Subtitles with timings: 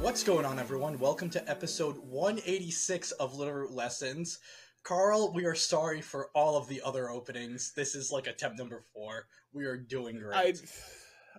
[0.00, 0.98] What's going on, everyone?
[0.98, 4.38] Welcome to episode 186 of Littleroot Lessons.
[4.84, 7.72] Carl, we are sorry for all of the other openings.
[7.74, 9.26] This is like attempt number four.
[9.52, 10.34] We are doing great.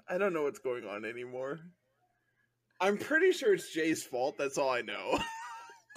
[0.10, 1.60] I I don't know what's going on anymore.
[2.82, 4.38] I'm pretty sure it's Jay's fault.
[4.38, 5.20] That's all I know.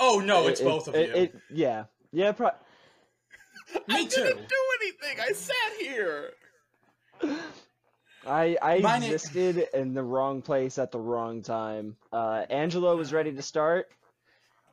[0.01, 1.15] Oh no, it's It- both of it- you.
[1.15, 2.33] it- yeah, yeah.
[2.33, 2.49] Pro-
[3.89, 5.21] I Me didn't do anything.
[5.21, 6.31] I sat here.
[8.27, 11.97] I I My na- existed in the wrong place at the wrong time.
[12.13, 13.89] Uh, Angelo was ready to start.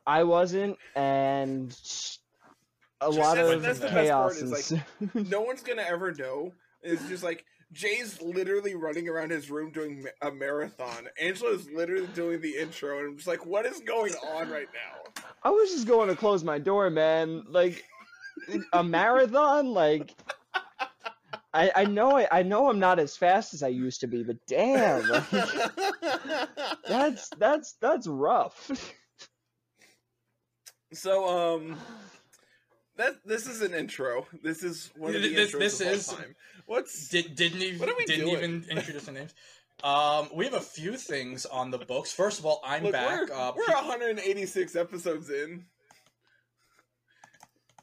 [0.06, 1.76] I wasn't, and
[3.00, 4.40] a lot that's- of that's the best chaos.
[4.40, 5.30] part is, ensued.
[5.30, 6.52] No one's gonna ever know.
[6.82, 11.08] It's just like Jay's literally running around his room doing a marathon.
[11.20, 15.22] Angela's literally doing the intro, and I'm just like, what is going on right now?
[15.42, 17.44] I was just going to close my door, man.
[17.48, 17.84] Like
[18.72, 20.14] a marathon, like.
[21.52, 24.22] I, I know I, I know I'm not as fast as I used to be,
[24.22, 25.30] but damn, like,
[26.88, 28.70] that's that's that's rough.
[30.92, 31.76] so um,
[32.96, 34.26] that this is an intro.
[34.42, 36.36] This is one of the This- intros this of all time.
[36.66, 38.36] What's Did, didn't even What are we didn't doing?
[38.38, 39.34] even introduce the names.
[39.82, 42.12] Um, we have a few things on the books.
[42.12, 43.28] First of all, I'm Look, back.
[43.28, 45.64] We're, uh, we're 186 episodes in.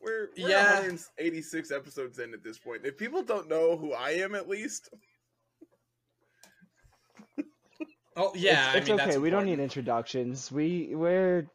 [0.01, 0.75] We're, we're Yeah.
[0.75, 2.85] 186 episodes in at this point.
[2.85, 4.89] If people don't know who I am, at least,
[8.15, 9.05] oh yeah, it's, it's I mean okay.
[9.11, 10.51] that's We don't need introductions.
[10.51, 11.47] We we're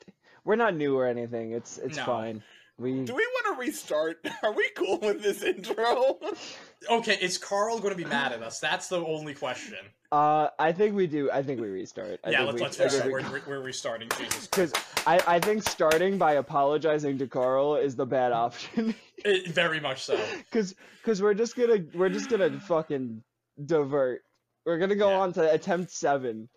[0.44, 1.52] we're not new or anything.
[1.52, 2.04] It's it's No.
[2.04, 2.42] fine.
[2.78, 4.26] We do we want to restart?
[4.42, 6.18] Are we cool with this intro?
[6.90, 8.58] Okay, is Carl going to be mad at us?
[8.60, 9.78] That's the only question.
[10.10, 11.30] uh I think we do.
[11.30, 12.20] I think we restart.
[12.24, 13.12] I yeah, think let's we, let's restart.
[13.12, 14.08] We're, we're, we're restarting.
[14.18, 14.46] Jesus.
[14.46, 14.72] because
[15.06, 18.94] I I think starting by apologizing to Carl is the bad option.
[19.24, 20.18] It, very much so.
[20.50, 23.22] Cause cause we're just gonna we're just gonna fucking
[23.64, 24.22] divert.
[24.66, 25.20] We're gonna go Yeah.
[25.20, 26.48] on to attempt seven.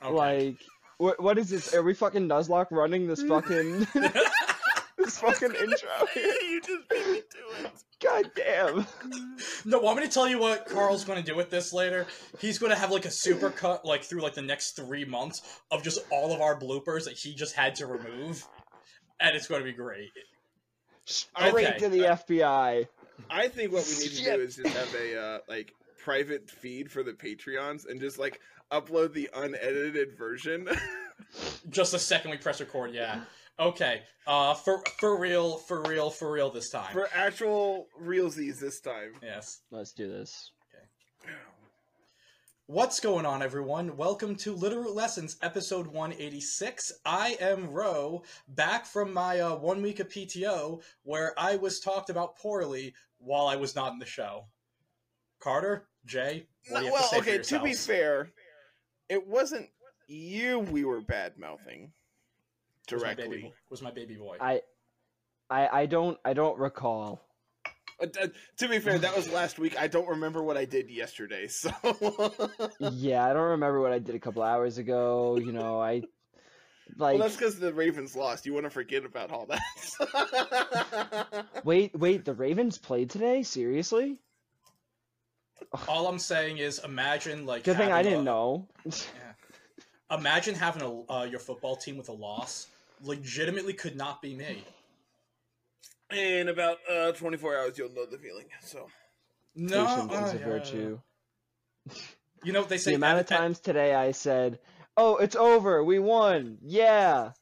[0.00, 0.14] Okay.
[0.14, 0.56] Like
[0.98, 1.74] what what is this?
[1.74, 3.88] Are we fucking Nuzlocke running this fucking
[5.06, 5.88] this fucking intro?
[6.16, 7.72] you just beat me to it.
[8.02, 8.86] God damn.
[9.64, 12.06] No, I want me to tell you what Carl's going to do with this later?
[12.40, 15.42] He's going to have like a super cut, like through like the next three months
[15.70, 18.46] of just all of our bloopers that he just had to remove,
[19.20, 20.10] and it's going to be great.
[21.04, 21.78] Straight Okay.
[21.78, 22.86] to the FBI.
[23.30, 24.36] I think what we need to Shit.
[24.36, 25.72] do is just have a uh, like
[26.04, 28.40] private feed for the Patreons and just like
[28.72, 30.68] upload the unedited version.
[31.70, 33.22] Just the second we press record, yeah.
[33.58, 36.92] Okay, uh, for for real, for real, for real this time.
[36.92, 39.14] for actual realsies this time.
[39.22, 39.60] yes.
[39.70, 40.50] Let's do this.
[40.70, 41.32] Okay.
[42.66, 43.96] What's going on, everyone?
[43.96, 46.92] Welcome to Literal Lessons, episode 186.
[47.06, 52.10] I am Ro, back from my uh, one week of PTO, where I was talked
[52.10, 54.48] about poorly while I was not in the show.
[55.40, 57.38] Carter, Jay, what do you have well, to say okay.
[57.38, 58.32] for To be fair,
[59.08, 59.70] it wasn't
[60.08, 61.92] you we were bad mouthing
[62.92, 63.52] was my baby, directly.
[63.70, 64.36] was my baby boy.
[64.40, 64.62] I
[65.50, 67.22] I I don't I don't recall.
[67.98, 68.06] Uh,
[68.58, 69.80] to be fair, that was last week.
[69.80, 71.70] I don't remember what I did yesterday, so
[72.78, 75.38] yeah, I don't remember what I did a couple hours ago.
[75.38, 76.02] You know, I
[76.98, 78.44] like well, that's because the Ravens lost.
[78.44, 81.46] You want to forget about all that.
[81.64, 83.42] wait wait the Ravens played today.
[83.42, 84.18] Seriously?
[85.88, 88.68] All I'm saying is, imagine like Good thing I didn't a- know.
[90.10, 92.68] Imagine having a uh, your football team with a loss.
[93.02, 94.64] Legitimately, could not be me.
[96.10, 98.46] In about uh, 24 hours, you'll know the feeling.
[98.60, 98.86] So
[99.54, 100.44] No, Patience uh, is a yeah.
[100.44, 100.98] virtue.
[102.44, 104.60] You know what they say the amount of at- at- times today I said,
[104.96, 105.82] "Oh, it's over.
[105.82, 106.58] We won.
[106.62, 107.32] Yeah."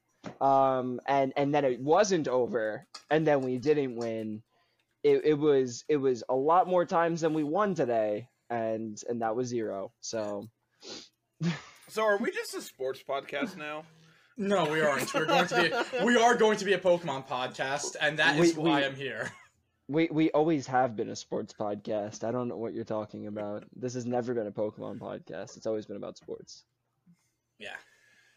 [0.40, 4.42] Um and and then it wasn't over and then we didn't win.
[5.02, 9.20] It it was it was a lot more times than we won today and and
[9.20, 9.92] that was zero.
[10.00, 10.48] So
[11.88, 13.84] So are we just a sports podcast now?
[14.36, 15.12] No, we aren't.
[15.14, 16.04] We're going to be.
[16.04, 18.96] We are going to be a Pokemon podcast, and that is We- why we- I'm
[18.96, 19.30] here.
[19.88, 22.24] we we always have been a sports podcast.
[22.24, 23.64] I don't know what you're talking about.
[23.76, 25.56] This has never been a Pokemon podcast.
[25.56, 26.64] It's always been about sports.
[27.58, 27.76] Yeah.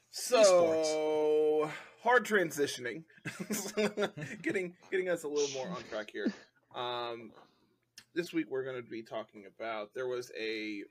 [0.09, 1.69] So
[2.03, 3.03] hard transitioning,
[4.41, 6.31] getting getting us a little more on track here.
[6.75, 7.31] Um,
[8.13, 10.83] this week we're going to be talking about there was a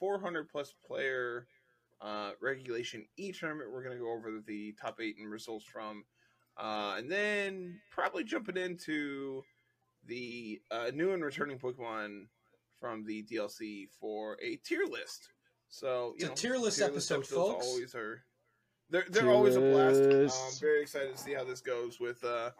[0.00, 1.46] 400 plus player
[2.00, 3.72] uh, regulation E tournament.
[3.72, 6.04] We're going to go over the top eight and results from,
[6.56, 9.42] uh, and then probably jumping into
[10.06, 12.26] the uh, new and returning Pokemon
[12.80, 15.28] from the DLC for a tier list.
[15.68, 17.66] So It's you a know, tier list episode, episodes folks.
[17.66, 18.22] Always are.
[18.90, 20.02] They're they're Tier always a blast.
[20.02, 20.60] Um, lists.
[20.60, 22.50] very excited to see how this goes with uh,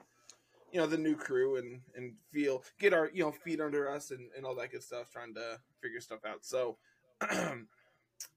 [0.72, 4.10] you know, the new crew and and feel get our you know feet under us
[4.10, 5.10] and and all that good stuff.
[5.12, 6.44] Trying to figure stuff out.
[6.44, 6.78] So,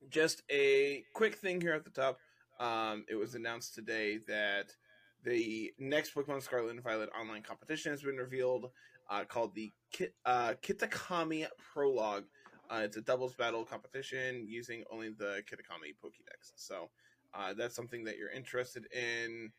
[0.09, 2.19] just a quick thing here at the top.
[2.59, 4.75] um, it was announced today that
[5.23, 8.71] the next Pokemon Scarlet and Violet online competition has been revealed,
[9.09, 12.25] uh, called the Kit, uh, Kitakami Prologue.
[12.69, 16.51] Uh, it's a doubles battle competition using only the Kitakami Pokédex.
[16.55, 16.89] So
[17.33, 19.51] uh, that's something that you're interested in.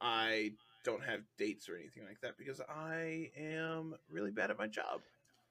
[0.00, 0.52] I
[0.84, 5.00] don't have dates or anything like that because I am really bad at my job.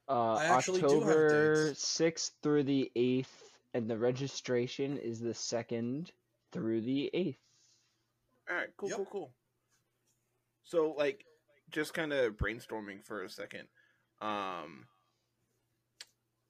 [0.07, 1.87] Uh, I actually do have October dates.
[1.87, 3.43] sixth through the eighth,
[3.73, 6.11] and the registration is the second
[6.51, 7.39] through the eighth.
[8.49, 8.97] All right, cool, Yep.
[8.97, 9.33] cool, cool.
[10.63, 11.25] So, like,
[11.69, 13.67] just kind of brainstorming for a second.
[14.21, 14.87] Um,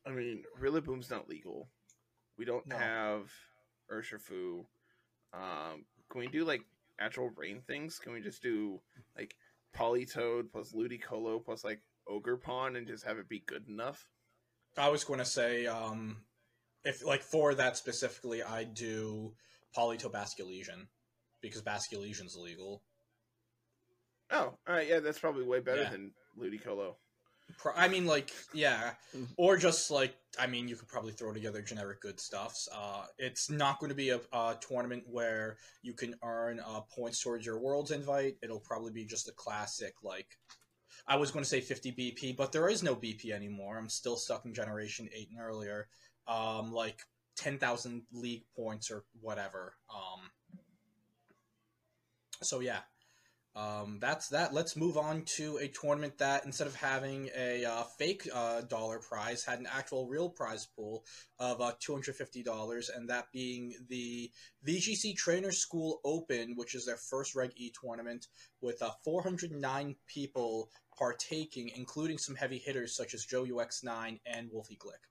[0.06, 1.70] I mean, really, Rillaboom's not legal.
[2.38, 2.78] We don't No.
[2.78, 3.32] have
[3.92, 4.66] Urshifu.
[5.34, 6.62] Um, can we do like
[7.00, 8.00] actual rain things?
[8.00, 8.82] Can we just do
[9.16, 9.36] like
[9.76, 14.08] Politoed plus Ludicolo plus like Ogerpon and just have it be good enough?
[14.78, 16.24] I was going to say, um,
[16.90, 19.34] if like for that specifically, I do
[19.78, 20.88] Politoed Basculegion
[21.40, 22.82] because Basculegion's illegal.
[24.32, 25.90] Oh, all right, yeah, that's probably way better Yeah.
[25.92, 26.96] than Ludicolo.
[27.58, 29.28] Pro- I mean, like, yeah, Mhm.
[29.38, 32.68] or just like, I mean, you could probably throw together generic good stuffs.
[32.72, 37.22] Uh, it's not going to be a, a tournament where you can earn uh, points
[37.24, 38.38] towards your world's invite.
[38.44, 40.38] It'll probably be just a classic, like,
[41.08, 43.78] I was going to say 50 BP, but there is no BP anymore.
[43.80, 45.90] I'm still stuck in Generation 8 and earlier.
[46.30, 47.02] Um, like
[47.38, 49.74] 10,000 league points or whatever.
[49.90, 50.30] Um,
[52.42, 52.82] so yeah,
[53.56, 54.54] um, that's that.
[54.54, 59.00] Let's move on to a tournament that instead of having a uh, fake uh, dollar
[59.00, 61.04] prize, had an actual real prize pool
[61.40, 64.32] of uh, two hundred fifty dollars, and that being the
[64.68, 68.28] VGC Trainer School Open, which is their first Reg E tournament
[68.62, 74.20] with uh, four hundred nine people partaking, including some heavy hitters such as Joe UX9
[74.26, 75.09] and Wolfie Glick,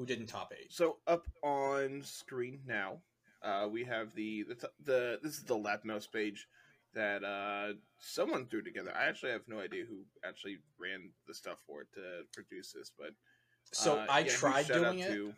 [0.00, 0.72] who didn't top eight.
[0.72, 3.02] So up on screen now,
[3.42, 6.48] uh, we have the, the the this is the Labmaus page
[6.94, 8.94] that uh, someone threw together.
[8.98, 12.90] I actually have no idea who actually ran the stuff for it to produce this,
[12.98, 13.10] but
[13.72, 15.08] So uh, I yeah, tried doing it.
[15.12, 15.34] to-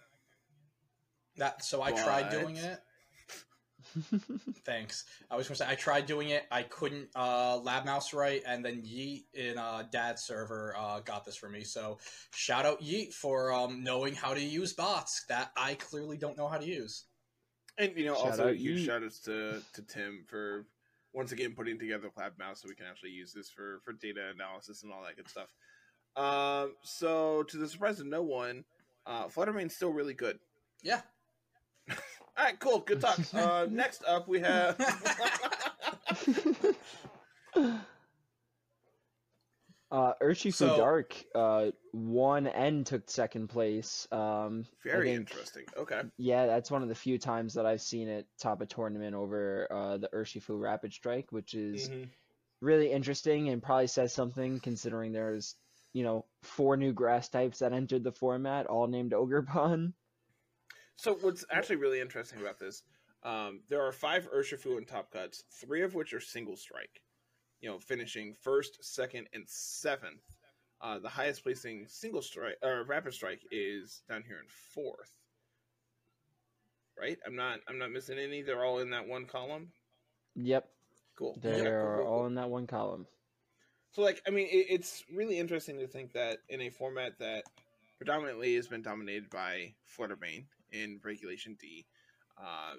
[1.39, 2.79] That so I tried doing it.
[4.65, 5.05] Thanks.
[5.31, 6.45] I was gonna say I tried doing it.
[6.51, 11.37] I couldn't uh, Labmaus right, and then Yeet in uh, Dad's server uh, got this
[11.37, 11.65] for me.
[11.65, 11.99] So
[12.31, 16.49] shout out Yeet for um, knowing how to use bots that I clearly don't know
[16.49, 17.05] how to use.
[17.79, 18.87] and you know Shout also out huge Yeet.
[18.87, 20.67] shout outs to to Tim for
[21.13, 24.83] once again putting together Labmaus so we can actually use this for for data analysis
[24.83, 25.53] and all that good stuff.
[26.17, 28.65] Um, so to the surprise of no one,
[29.07, 30.39] uh, Flutter Mane's still really good.
[30.83, 31.01] Yeah.
[32.37, 33.19] All right, cool, good talk.
[33.35, 34.77] Uh, next up we have.
[39.91, 44.09] uh, Urshifu So- Dark uh, won and took second place.
[44.11, 45.65] Um, Very think- interesting.
[45.77, 46.01] Okay.
[46.17, 49.69] Yeah, that's one of the few times that I've seen it top a tournament over
[49.71, 52.09] uh, the Urshifu Rapid Strike, which is Mhm.
[52.63, 55.55] really interesting and probably says something considering there's,
[55.93, 59.93] you know, four new grass types that entered the format, all named Ogre Ogerpon.
[61.03, 62.85] So what's actually really interesting about this,
[63.25, 67.03] um, there are five Urshifu and top cuts, three of which are single strike.
[67.61, 70.23] You know, finishing first, second, and seventh.
[70.81, 75.11] Uh, the highest placing single strike or rapid strike is down here in fourth.
[76.97, 77.19] Right?
[77.27, 77.59] I'm not.
[77.67, 78.43] I'm not missing any.
[78.43, 79.73] They're all in that one column.
[80.37, 80.69] Yep,
[81.19, 81.37] Cool.
[81.43, 82.07] they Yeah, cool, cool, cool.
[82.07, 83.07] all in that one column.
[83.91, 87.43] So, like, I mean, it, it's really interesting to think that in a format that
[87.99, 91.87] predominantly has been dominated by Flutter Mane in Regulation D,
[92.41, 92.75] uh,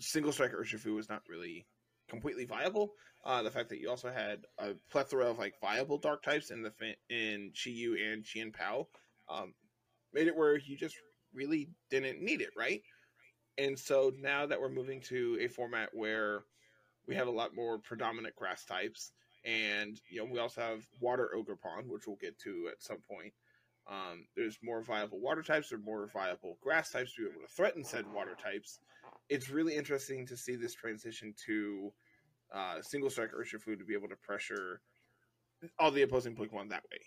[0.00, 1.66] single strike Urshifu was not really
[2.08, 2.92] completely viable.
[3.24, 6.62] Uh, the fact that you also had a plethora of like viable dark types in
[6.62, 8.86] the fa- in Chi-Yu and Chien-Pao
[9.28, 9.54] um,
[10.14, 10.96] made it where you just
[11.34, 12.82] really didn't need it, right?
[13.58, 16.44] And so now that we're moving to a format where
[17.06, 19.12] we have a lot more predominant grass types,
[19.44, 23.32] and you know we also have water Ogerpon, which we'll get to at some point.
[23.90, 27.52] Um, there's more viable water types, are more viable grass types to be able to
[27.54, 28.80] threaten said water types.
[29.30, 31.92] It's really interesting to see this transition to
[32.54, 34.80] uh, single strike Urshifu to be able to pressure
[35.78, 36.98] all the opposing Pokemon that way.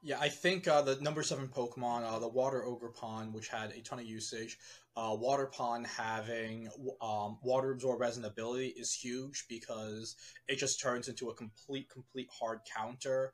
[0.00, 3.80] Yeah, I think uh, the number seven Pokemon, uh, the Water Ogerpon, which had a
[3.80, 4.56] ton of usage,
[4.96, 6.68] uh, Water Pond having
[7.00, 10.14] um, Water Absorb as an ability is huge because
[10.46, 13.32] it just turns into a complete, complete hard counter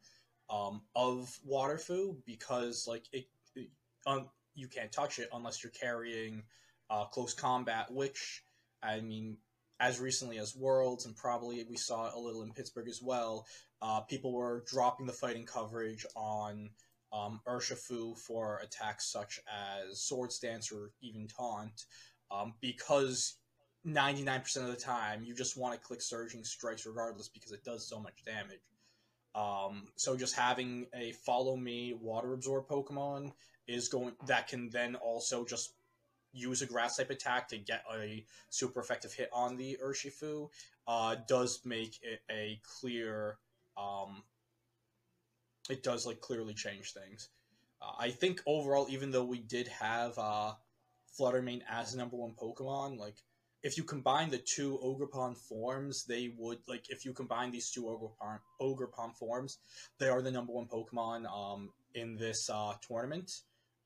[0.54, 3.68] um, of Waterfu because like it, it
[4.06, 6.42] um, you can't touch it unless you're carrying
[6.90, 8.44] uh, close combat, which
[8.82, 9.38] I mean,
[9.80, 13.46] as recently as Worlds and probably we saw it a little in Pittsburgh as well
[13.84, 16.70] uh, people were dropping the fighting coverage on
[17.12, 21.84] um, Urshifu for attacks such as Swords Dance or even Taunt.
[22.30, 23.36] um, because
[23.86, 27.86] 99% of the time you just want to click Surging Strikes regardless because it does
[27.86, 28.60] so much damage.
[29.34, 33.32] Um, so just having a Follow Me Water Absorb Pokemon
[33.66, 35.74] is going that can then also just
[36.32, 40.48] use a grass type attack to get a super effective hit on the Urshifu
[40.86, 43.38] uh, does make it a clear
[43.76, 44.22] um,
[45.68, 47.30] it does like clearly change things.
[47.80, 50.52] Uh, I think overall, even though we did have uh,
[51.06, 53.16] Flutter Mane as number one Pokemon, like
[53.64, 57.84] if you combine the two Ogerpon forms, they would like if you combine these two
[58.60, 59.58] Ogerpon forms,
[59.98, 63.32] they are the number one Pokemon um, in this uh, tournament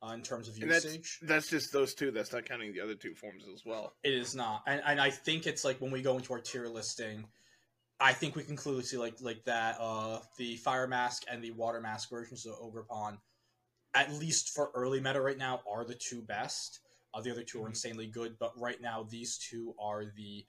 [0.03, 1.21] uh, in terms of And that's, usage.
[1.23, 2.11] that's just those two.
[2.11, 3.95] That's not counting the other two forms as well.
[4.03, 6.67] It is not, and and I think it's like when we go into our tier
[6.67, 7.25] listing,
[8.01, 11.53] I think we can clearly see like like that uh the fire mask and the
[11.53, 13.19] water mask versions of Ogerpon,
[13.95, 16.81] at least for early meta right now, are the two best.
[17.15, 17.71] Uh, the other two are Mhm.
[17.71, 20.47] insanely good, but right now these two are the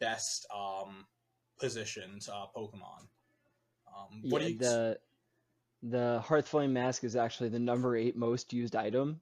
[0.00, 1.06] best um
[1.60, 3.08] positioned uh, Pokemon.
[3.86, 4.58] Um, what yeah, you?
[4.58, 4.98] the
[5.82, 9.20] the Hearthflame mask is actually the number eight most used item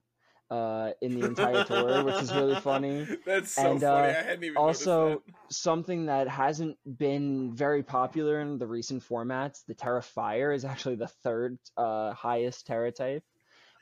[0.50, 3.07] uh, in the entire tour, which is really funny.
[3.26, 4.09] That's so And, funny.
[4.09, 9.02] uh, I hadn't even Also, noticed something that hasn't been very popular in the recent
[9.02, 13.25] formats, the Tera Fire is actually the third uh, highest Tera type,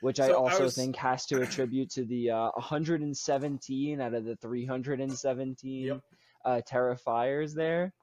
[0.01, 4.13] which I So I also was- think has to attribute to the uh, 117 out
[4.13, 6.01] of the 317 Yep.
[6.45, 7.93] uh, Tera Fires there.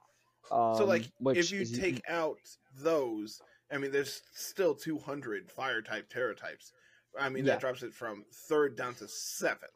[0.50, 2.38] Um, so like which if you is- take out
[2.78, 6.72] those i mean there's still 200 fire type tera types
[7.18, 7.52] i mean Yeah.
[7.52, 9.70] that drops it from third down to seventh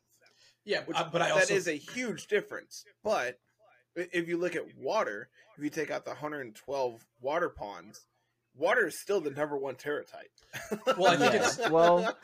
[0.64, 3.38] yeah, which, uh, but I that also is a huge difference but
[3.94, 8.06] if you look at water if you take out the 112 water ponds
[8.56, 10.30] water is still the number one tera type
[10.98, 11.38] Well, I think Yeah.
[11.40, 12.16] it's- well,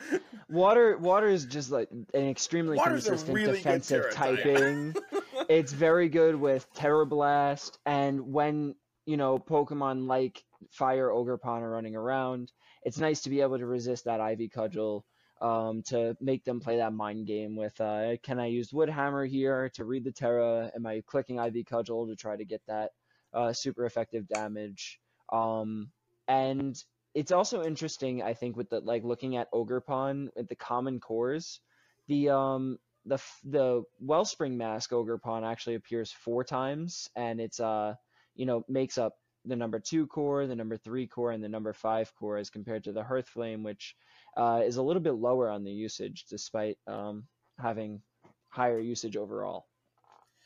[0.49, 4.39] water water is just like an extremely Water's consistent really defensive type.
[4.43, 4.95] typing.
[5.49, 8.75] it's very good with Tera Blast, and when
[9.05, 12.51] you know Pokemon like Fire Ogerpon are running around,
[12.83, 15.03] it's nice to be able to resist that Ivy Cudgel.
[15.41, 19.25] Um, to make them play that mind game with, uh, can I use Wood Hammer
[19.25, 20.71] here to read the Tera?
[20.73, 22.91] Am I clicking Ivy Cudgel to try to get that
[23.33, 25.01] uh, super effective damage?
[25.33, 25.89] Um,
[26.27, 26.81] and
[27.13, 31.59] it's also interesting, I think, with the like looking at Ogerpon with the common cores,
[32.07, 37.95] the um the the Wellspring Mask Ogerpon actually appears four times, and it's uh
[38.35, 39.13] you know makes up
[39.45, 42.83] the number two core, the number three core, and the number five core as compared
[42.85, 43.95] to the Hearthflame, which
[44.37, 47.25] uh, is a little bit lower on the usage despite um
[47.59, 48.01] having
[48.49, 49.67] higher usage overall.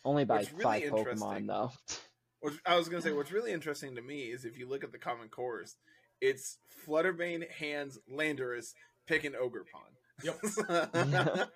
[0.04, 1.72] Only by really five Pokemon though.
[2.48, 4.94] Which I was gonna say, what's really interesting to me is if you look at
[4.94, 5.76] the common cores,
[6.22, 8.68] it's Flutter Mane, Hands, Landorus,
[9.06, 9.92] pick an Ogerpon.
[10.24, 11.50] Yep.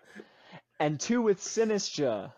[0.81, 2.33] and two with Sinistcha.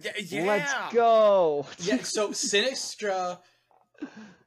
[0.00, 0.44] yeah, yeah.
[0.44, 1.66] Let's go.
[1.80, 3.40] yeah so Sinistcha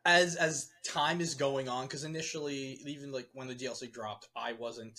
[0.06, 4.54] as as time is going on because initially even like when the dlc dropped i
[4.54, 4.98] wasn't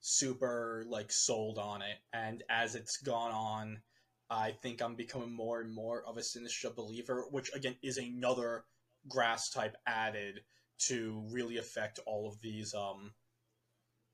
[0.00, 3.78] super like sold on it and as it's gone on
[4.30, 8.64] i think i'm becoming more and more of a Sinistcha believer which again is another
[9.08, 10.40] grass type added
[10.78, 13.12] to really affect all of these um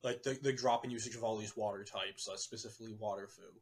[0.05, 3.61] like the, the drop in usage of all these water types uh, specifically water foo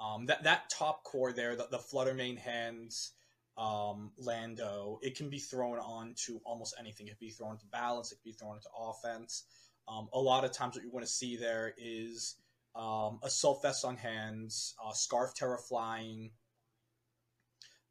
[0.00, 3.12] um, that that top core there, the, the Flutter Mane hands,
[3.56, 7.06] um, Lando, it can be thrown onto almost anything.
[7.06, 8.10] It can be thrown into balance.
[8.10, 9.44] It can be thrown into offense.
[9.86, 12.36] Um, a lot of times, what you want to see there is
[12.74, 16.30] um, Assault Vest on hands, uh, Scarf Tera flying,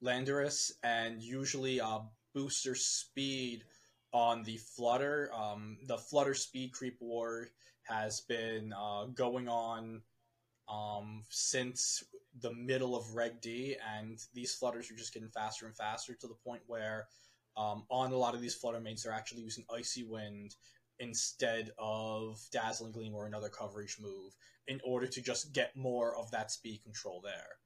[0.03, 1.99] Landorus, and usually uh,
[2.33, 3.63] booster speed
[4.11, 5.29] on the Flutter.
[5.33, 7.47] Um, the Flutter speed creep war
[7.83, 10.01] has been uh, going on
[10.67, 12.03] um, since
[12.41, 16.27] the middle of Reg D, and these flutters are just getting faster and faster to
[16.27, 17.07] the point where
[17.55, 20.55] um, on a lot of these flutter mains, they're actually using Icy Wind
[20.99, 24.35] instead of Dazzling Gleam or another coverage move
[24.67, 27.57] in order to just get more of that speed control there.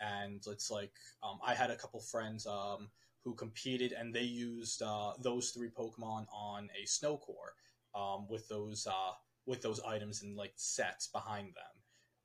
[0.00, 2.90] And it's like um, I had a couple friends um,
[3.24, 7.54] who competed, and they used uh, those three Pokemon on a Snow Core
[7.94, 9.12] um, with those uh,
[9.46, 11.76] with those items and like sets behind them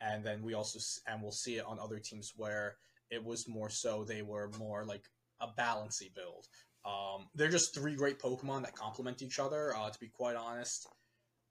[0.01, 2.75] and then we also and we'll see it on other teams where
[3.09, 5.03] it was more so they were more like
[5.39, 6.47] a balancy build.
[6.85, 9.75] Um, they're just three great Pokemon that complement each other.
[9.75, 10.87] Uh, to be quite honest,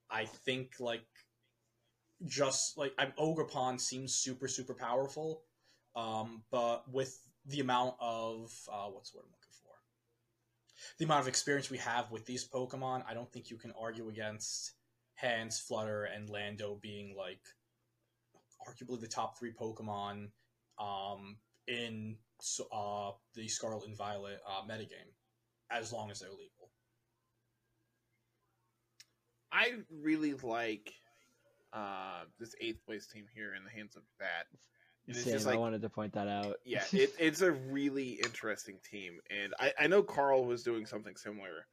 [0.09, 1.05] I think like
[2.25, 5.43] just like I'm Ogerpon seems super super powerful,
[5.95, 9.73] um, but with the amount of uh, what's the word I'm looking for,
[10.99, 14.09] the amount of experience we have with these Pokemon, I don't think you can argue
[14.09, 14.73] against
[15.15, 17.41] Hands, Flutter, and Lando being like
[18.67, 20.29] arguably the top three Pokemon
[21.67, 22.17] in
[22.71, 25.13] uh, the Scarlet and Violet uh, metagame,
[25.71, 26.69] as long as they're legal.
[29.51, 30.93] I really like
[31.73, 34.47] uh, this eighth place team here in the hands of that.
[35.07, 36.57] And Same, just I wanted to point that out.
[36.63, 41.15] yeah, it, it's a really interesting team, and I, I know Carl was doing something
[41.15, 41.65] similar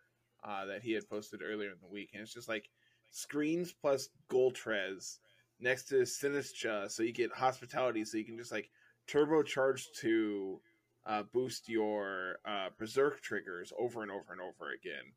[0.42, 2.70] uh, that he had posted earlier in the week, and it's just like
[3.10, 5.18] screens plus Goltrez
[5.60, 8.70] next to Sinistcha, so you get hospitality, so you can just like
[9.08, 10.60] turbocharge to
[11.06, 15.12] uh, boost your uh, berserk triggers over and over and over again,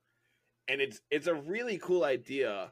[0.67, 2.71] and it's it's a really cool idea.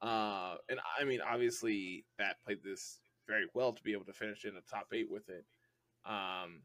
[0.00, 4.44] Uh, and I mean, obviously, Bat played this very well to be able to finish
[4.44, 5.44] in the top eight with it.
[6.04, 6.62] Um,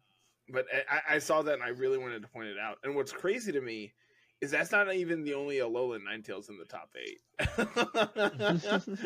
[0.50, 2.78] but I, I saw that and I really wanted to point it out.
[2.84, 3.94] And what's crazy to me
[4.42, 7.20] is that's not even the only Alolan Ninetales in the top eight.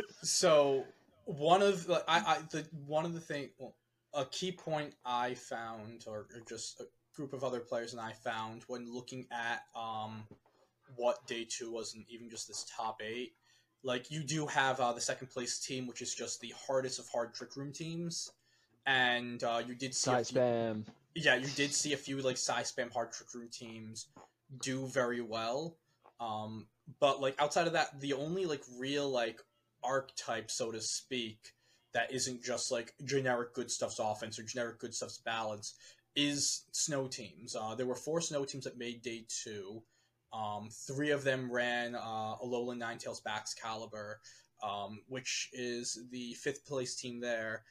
[0.24, 0.86] So
[1.26, 3.76] one of the I, I the one of the thing well,
[4.14, 8.14] a key point I found or, or just a group of other players and I
[8.14, 10.24] found when looking at um
[10.96, 13.34] what day two was and even just this top eight
[13.84, 17.08] like you do have uh, the second place team which is just the hardest of
[17.14, 18.32] hard trick room teams
[18.86, 20.86] and uh, you did see Side few- spam.
[21.16, 24.08] yeah, you did see a few like size spam hard trick room teams
[24.62, 25.78] do very well.
[26.20, 26.68] Um,
[27.00, 29.40] but like outside of that, the only like real like
[29.84, 31.54] archetype, so to speak,
[31.94, 35.76] that isn't just like generic good stuff's offense or generic good stuff's balance
[36.16, 37.56] is snow teams.
[37.56, 39.82] Uh, there were four snow teams that made day two.
[40.34, 44.16] Um, three of them ran uh, Alolan Ninetales Baxcalibur,
[44.64, 47.64] um, which is the fifth place team there.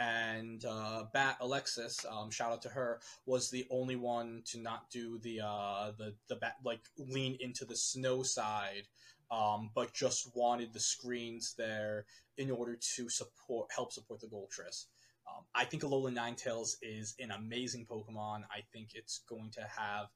[0.00, 4.90] And uh, Bat Alexis, um, shout out to her, was the only one to not
[4.90, 8.86] do the uh, the the bat like lean into the snow side,
[9.30, 14.86] um, but just wanted the screens there in order to support help support the Goltris.
[15.28, 18.42] Um, I think Alolan Ninetales is an amazing Pokemon.
[18.50, 20.06] I think it's going to have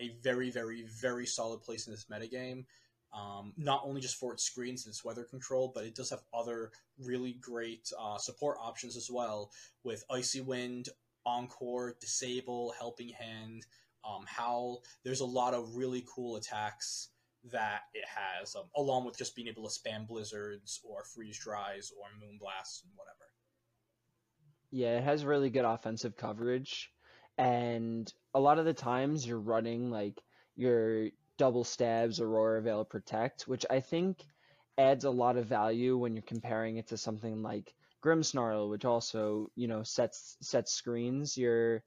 [0.00, 2.64] a very, very, very solid place in this metagame.
[3.12, 6.22] Um, not only just for its screens and its weather control, but it does have
[6.32, 9.50] other really great uh, support options as well
[9.84, 10.88] with Icy Wind,
[11.26, 13.66] Encore, Disable, Helping Hand,
[14.02, 14.82] um, Howl.
[15.04, 17.08] There's a lot of really cool attacks
[17.50, 21.92] that it has, um, along with just being able to spam Blizzards or Freeze Dries
[21.98, 23.30] or moon blasts and whatever.
[24.70, 26.90] Yeah, it has really good offensive coverage,
[27.36, 30.22] and a lot of the times you're running like
[30.56, 34.24] your double stabs, Aurora Veil Protect, which I think
[34.78, 39.50] adds a lot of value when you're comparing it to something like Grimmsnarl, which also
[39.54, 41.36] you know sets sets screens.
[41.36, 41.82] You're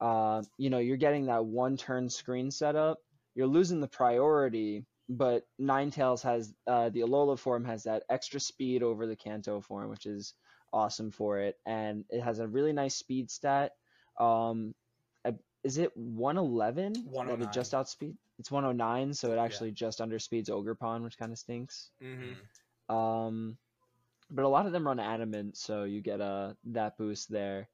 [0.00, 2.98] uh, you know you're getting that one turn screen setup.
[3.34, 8.82] You're losing the priority, but Ninetales has uh, the Alola form has that extra speed
[8.82, 10.34] over the Kanto form, which is
[10.72, 13.72] awesome for it, and it has a really nice speed stat.
[14.18, 14.74] Um,
[15.64, 16.92] is it 111?
[17.38, 18.16] That it just outspeed?
[18.38, 21.90] It's 109, so it actually just underspeeds Ogerpon, which kind of stinks.
[22.02, 22.94] mm-hmm.
[22.94, 23.58] Um,
[24.30, 27.68] but a lot of them run adamant, so you get uh, that boost there.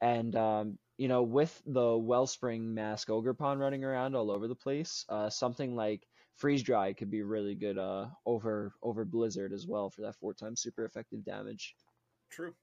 [0.00, 5.04] And um, you know, with the Wellspring Mask Ogerpon running around all over the place,
[5.08, 9.90] uh, something like Freeze Dry could be really good uh, over over Blizzard as well
[9.90, 11.74] for that four times super effective damage.
[12.30, 12.54] True.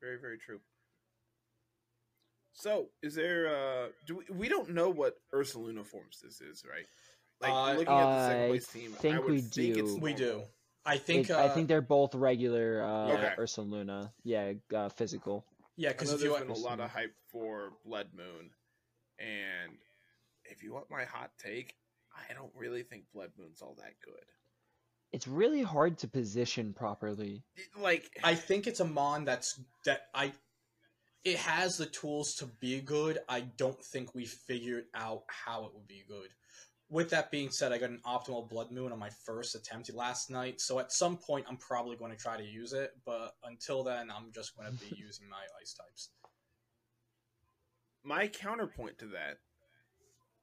[0.00, 0.60] Very, very true.
[2.52, 6.86] So, is there uh do we, we don't know what Ursaluna forms this is, right?
[7.40, 9.94] Like Uh, looking at the second I place team, I think would we think it's
[9.94, 10.00] do.
[10.00, 10.42] We do.
[10.86, 11.30] I think.
[11.30, 13.32] It- uh, I think they're both regular uh, Okay.
[13.38, 14.12] Ursaluna.
[14.22, 15.46] Yeah, uh, physical.
[15.76, 18.50] Yeah, because know if you there's been a lot of hype for Blood Moon,
[19.18, 19.72] and
[20.44, 21.74] if you want my hot take,
[22.14, 24.24] I don't really think Blood Moon's all that good.
[25.12, 27.44] It's really hard to position properly.
[27.56, 30.32] It- like, I think it's a mon that's that I.
[31.24, 33.18] It has the tools to be good.
[33.28, 36.28] I don't think we figured out how it would be good.
[36.90, 40.28] With that being said, I got an optimal blood moon on my first attempt last
[40.30, 42.90] night, so at some point I'm probably going to try to use it.
[43.06, 46.10] But until then, I'm just going to be using my ice types.
[48.02, 49.38] my counterpoint to that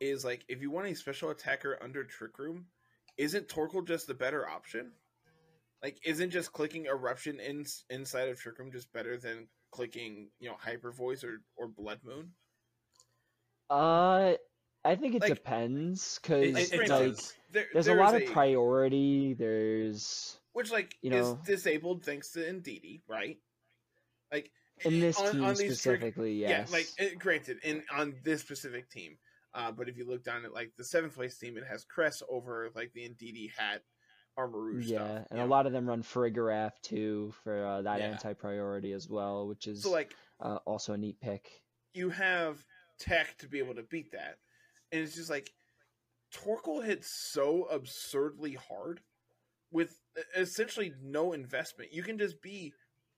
[0.02, 2.66] is like if you want a special attacker under Trick Room,
[3.18, 4.92] isn't Torkoal just the better option?
[5.82, 10.48] Like, isn't just clicking Eruption in, inside of Trick Room just better than clicking, you
[10.48, 12.34] know, Hyper Voice or, or Blood Moon?
[13.68, 14.34] Uh,
[14.84, 17.18] I think it Like, depends because like.
[17.52, 19.34] There, there's a lot of priority.
[19.34, 23.38] There's which like you is disabled thanks to Indeedee, right?
[24.32, 24.52] Like
[24.84, 26.70] in this on- team on these specifically, yes.
[26.70, 29.18] Yeah, like uh, granted, in on this specific team,
[29.54, 32.22] uh, but if you look down at like the seventh place team, it has Cress
[32.30, 33.82] over like the Indeedee hat,
[34.38, 35.28] Armor yeah, stuff.
[35.32, 38.08] and a lot of them run Farigiraf too for uh, that Yeah.
[38.12, 41.50] anti-priority as well, which is So like uh, also a neat pick.
[41.94, 42.64] you have
[43.00, 44.38] tech to be able to beat that,
[44.92, 45.52] and it's just like
[46.34, 49.02] Torkoal hits so absurdly hard
[49.72, 50.00] with
[50.36, 51.94] essentially no investment.
[51.94, 52.74] You can just be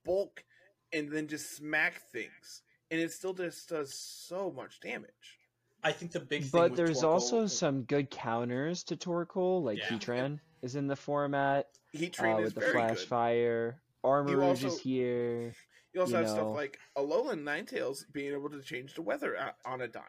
[0.06, 0.44] bulk
[0.92, 5.38] and then just smack things, and it still just does so much damage.
[5.84, 9.64] I think the big thing But with there's Torkoal- also some good counters to Torkoal,
[9.64, 9.86] like Yeah.
[9.90, 13.08] Heatran is in the format Heatran uh, is with the very Flash good.
[13.08, 13.82] Fire.
[14.04, 15.54] Armarouge also- is here.
[15.94, 16.34] You also you have know.
[16.34, 20.04] stuff like Alolan Ninetales being able to change the weather on a dime.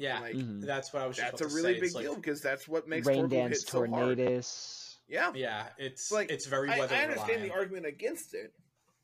[0.00, 0.60] yeah, like, Mhm.
[0.64, 1.16] that's what I was.
[1.16, 1.80] Just That's a to really say.
[1.80, 4.18] big It's like- deal because that's what makes Rain Torkoal Dance hit so hard.
[5.08, 8.52] Yeah, Yeah, it's like, it's very I, weather I understand the argument against it,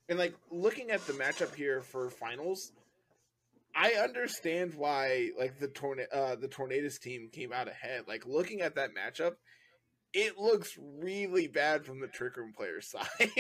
[0.09, 2.71] and like looking at the matchup here for finals,
[3.75, 8.05] I understand why like the tornado uh, the Tornadus team came out ahead.
[8.07, 9.35] Like looking at that matchup,
[10.13, 13.31] it looks really bad from the Trick Room player side.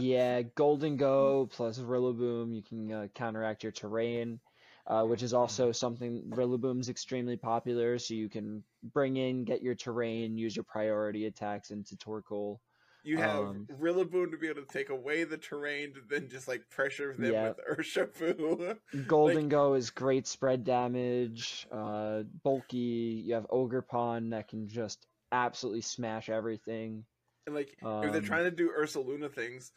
[0.00, 4.40] yeah, Gholdengo plus Rillaboom, you can uh, counteract your terrain,
[4.86, 7.98] uh, which is also something Rillaboom's extremely popular.
[7.98, 12.58] So you can bring in, get your terrain, use your priority attacks into Torkoal.
[13.04, 16.48] You have Um, Rillaboom to be able to take away the terrain to then just
[16.48, 17.48] like pressure them Yeah.
[17.48, 18.78] with Urshifu.
[19.06, 21.66] Gholdengo is great spread damage.
[21.70, 27.04] Uh, bulky, you have Ogerpon that can just absolutely smash everything.
[27.46, 27.80] And like if
[28.12, 29.70] they're Um, trying to do Ursaluna things,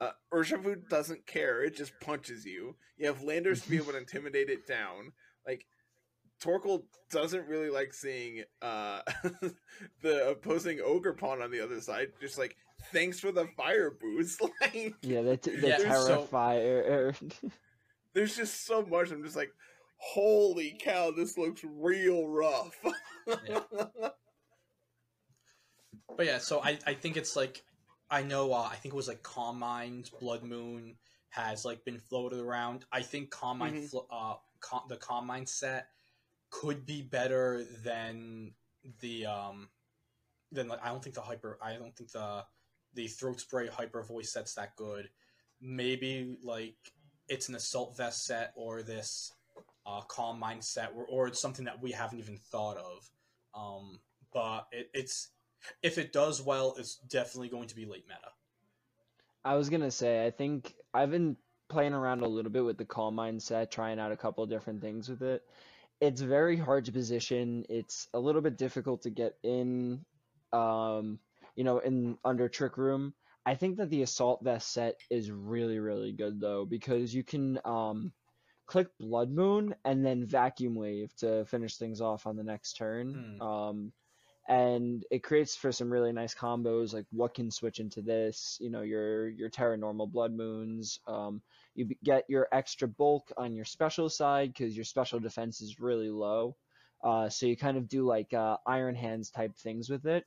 [0.00, 1.62] uh, Urshifu doesn't care.
[1.62, 2.74] It just punches you.
[2.96, 5.12] You have Landers to be able to intimidate it down.
[5.46, 5.64] Like
[6.42, 9.02] Torkoal doesn't really like seeing uh,
[10.02, 12.08] the opposing Ogerpon on the other side.
[12.20, 12.56] Just like
[12.92, 14.40] thanks for the fire boost.
[14.60, 17.14] Like Yeah, the, t- the Yeah, Terrifier.
[18.14, 19.10] there's just so much.
[19.10, 19.52] I'm just like,
[19.96, 22.74] holy cow, this looks real rough.
[26.16, 27.62] But yeah, so I, I think it's like
[28.10, 30.96] I know uh, I think it was like Calm Mind, Blood Moon
[31.30, 32.84] has like been floated around.
[32.92, 33.90] I think Calm Mind Mhm.
[33.90, 35.88] flo- uh Calm, the Calm Mind set
[36.50, 38.54] could be better than
[39.00, 39.70] the um
[40.50, 42.44] than like I don't think the hyper I don't think the
[42.94, 45.08] the throat spray hyper voice set's that good.
[45.60, 46.76] Maybe like
[47.28, 49.32] it's an assault vest set or this
[49.86, 53.10] uh, calm mind set or, or it's something that we haven't even thought of.
[53.54, 54.00] Um,
[54.32, 55.28] but it, it's
[55.82, 58.32] if it does well, it's definitely going to be late meta.
[59.44, 61.36] I was gonna say, I think I've been
[61.68, 65.08] playing around a little bit with the Calm Mindset, trying out a couple different things
[65.08, 65.42] with it.
[66.00, 67.64] It's very hard to position.
[67.68, 70.04] It's a little bit difficult to get in,
[70.52, 71.18] um,
[71.56, 73.14] you know, in under Trick Room.
[73.44, 77.58] I think that the Assault Vest set is really, really good though because you can
[77.64, 78.12] um,
[78.66, 83.36] click Blood Moon and then Vacuum Wave to finish things off on the next turn.
[83.38, 83.42] Hmm.
[83.42, 83.92] Um,
[84.48, 88.70] and it creates for some really nice combos like what can switch into this you
[88.70, 91.40] know your your tera normal blood moons um,
[91.74, 96.10] you get your extra bulk on your special side because your special defense is really
[96.10, 96.56] low
[97.04, 100.24] uh, so you kind of do like uh, iron hands type things with it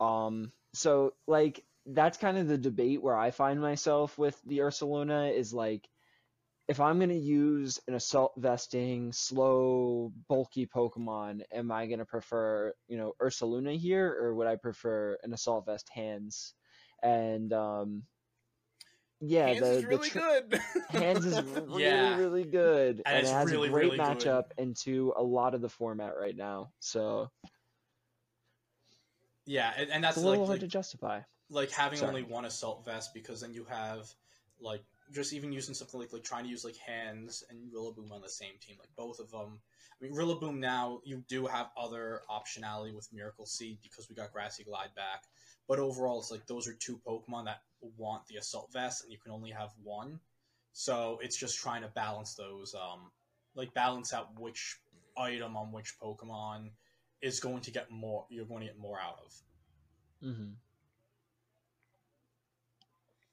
[0.00, 5.32] um, so like that's kind of the debate where i find myself with the ursaluna
[5.34, 5.88] is like
[6.68, 12.96] if I'm gonna use an assault vesting, slow, bulky Pokemon, am I gonna prefer, you
[12.96, 16.54] know, Ursaluna here, or would I prefer an assault vest hands?
[17.02, 18.04] And um,
[19.20, 20.60] yeah, Hands the, is the really tr- good.
[20.88, 22.16] hands is really Yeah.
[22.16, 24.18] really good, And and, it's it has really, a great really good.
[24.18, 26.72] matchup into a lot of the format right now.
[26.80, 27.30] So
[29.46, 31.20] Yeah, and, and it's that's a like little hard like, to justify.
[31.50, 32.08] like having Sorry.
[32.08, 34.08] only one assault vest because then you have
[34.60, 38.22] like just even using something like like trying to use like hands and Rillaboom on
[38.22, 39.60] the same team, like both of them.
[40.00, 44.32] I mean, Rillaboom now you do have other optionality with Miracle Seed because we got
[44.32, 45.24] Grassy Glide back,
[45.68, 47.60] but overall it's like those are two Pokemon that
[47.98, 50.18] want the assault vest and you can only have one,
[50.72, 53.10] so it's just trying to balance those, um,
[53.54, 54.78] like balance out which
[55.16, 56.70] item on which Pokemon
[57.22, 58.26] is going to get more.
[58.30, 59.32] You're going to get more out of.
[60.22, 60.52] hmm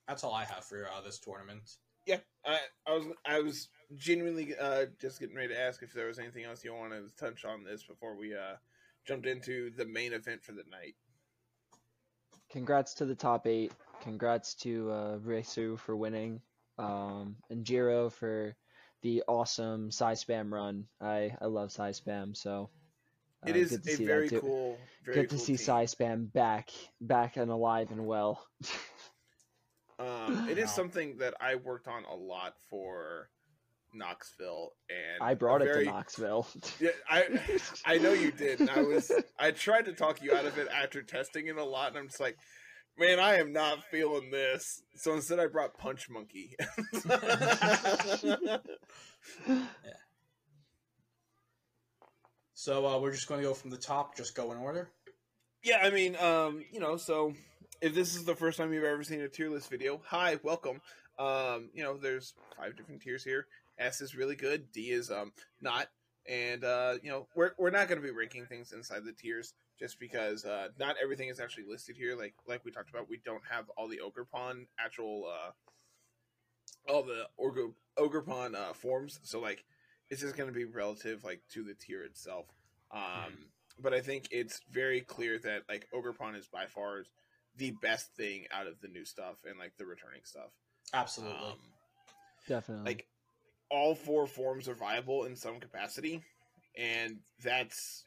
[0.07, 1.77] That's all I have for uh, this tournament.
[2.05, 6.07] yeah, I, I was I was genuinely uh, just getting ready to ask if there
[6.07, 8.55] was anything else you wanted to touch on this before we uh,
[9.05, 10.95] jumped into the main event for the night.
[12.51, 13.71] Congrats to the top eight.
[14.01, 16.41] Congrats to uh, Resu for winning,
[16.77, 18.55] um, and Jiro for
[19.01, 20.87] the awesome Psy Spam run.
[20.99, 22.69] I I love Psy Spam, so
[23.45, 24.41] uh, It is good to a see very that too.
[24.41, 25.65] cool, very Good cool to see team.
[25.65, 28.45] Psy Spam back, back and alive and well.
[29.99, 30.71] Um, it is Wow.
[30.73, 33.29] something that I worked on a lot for
[33.93, 36.47] Knoxville, and I brought it very- to Knoxville.
[36.79, 37.39] Yeah, I
[37.85, 38.61] I know you did.
[38.61, 41.63] And I was I tried to talk you out of it after testing it a
[41.63, 42.37] lot, and I'm just like,
[42.97, 44.81] man, I am not feeling this.
[44.95, 46.55] So instead, I brought Punch Monkey.
[49.53, 49.93] Yeah.
[52.61, 54.87] So uh, we're just going to go from the top, just go in order.
[55.63, 57.33] Yeah, I mean, um, you know, so
[57.81, 60.79] if this is the first time you've ever seen a tier list video, hi, welcome.
[61.17, 63.47] Um, you know, there's five different tiers here.
[63.79, 64.71] S is really good.
[64.71, 65.87] D is um not,
[66.29, 69.55] and uh, you know, we're we're not going to be ranking things inside the tiers
[69.79, 72.15] just because uh, not everything is actually listed here.
[72.15, 77.27] Like like we talked about, we don't have all the Ogerpon actual uh, all the
[77.39, 79.19] Ogre Ogerpon uh, forms.
[79.23, 79.63] So like,
[80.11, 82.45] it's just going to be relative like to the tier itself.
[82.93, 83.47] Um,
[83.79, 87.05] but I think it's very clear that like Ogerpon is by far
[87.55, 90.51] the best thing out of the new stuff and like the returning stuff.
[90.93, 91.47] Absolutely.
[91.47, 91.57] Um,
[92.47, 92.85] Definitely.
[92.85, 93.07] like
[93.69, 96.21] all four forms are viable in some capacity,
[96.77, 98.03] and that's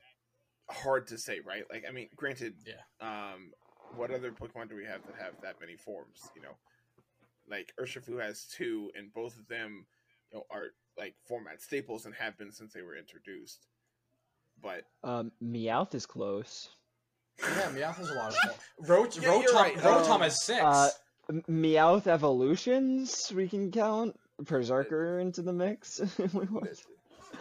[0.70, 1.64] hard to say, right?
[1.70, 2.74] Like, I mean, granted, Yeah.
[3.00, 3.52] Um,
[3.96, 6.28] what other Pokemon do we have that have that many forms?
[6.36, 6.56] You know,
[7.48, 9.86] like Urshifu has two, and both of them,
[10.30, 13.66] you know, are like format staples and have been since they were introduced.
[14.62, 16.68] But um, Meowth is close.
[17.40, 18.50] yeah, Meowth is a lot of fun.
[18.86, 19.76] Rot- Yeah, you're Rotom, right.
[19.76, 20.62] Rotom Um, has six.
[20.62, 20.90] uh,
[21.50, 24.16] Meowth evolutions we can count.
[24.40, 26.00] Berserker into the mix.
[26.00, 26.68] if we want.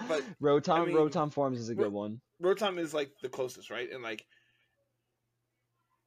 [0.08, 2.22] but Rotom, I mean, Rotom forms is a Ro- good one.
[2.42, 3.92] Rotom is like the closest, right?
[3.92, 4.26] And like,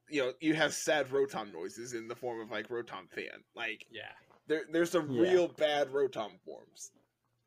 [0.09, 3.43] you know, you have sad Rotom noises in the form of like Rotom fan.
[3.57, 4.03] Like, yeah.
[4.47, 5.23] there, there's some Yeah.
[5.23, 6.91] real bad Rotom forms.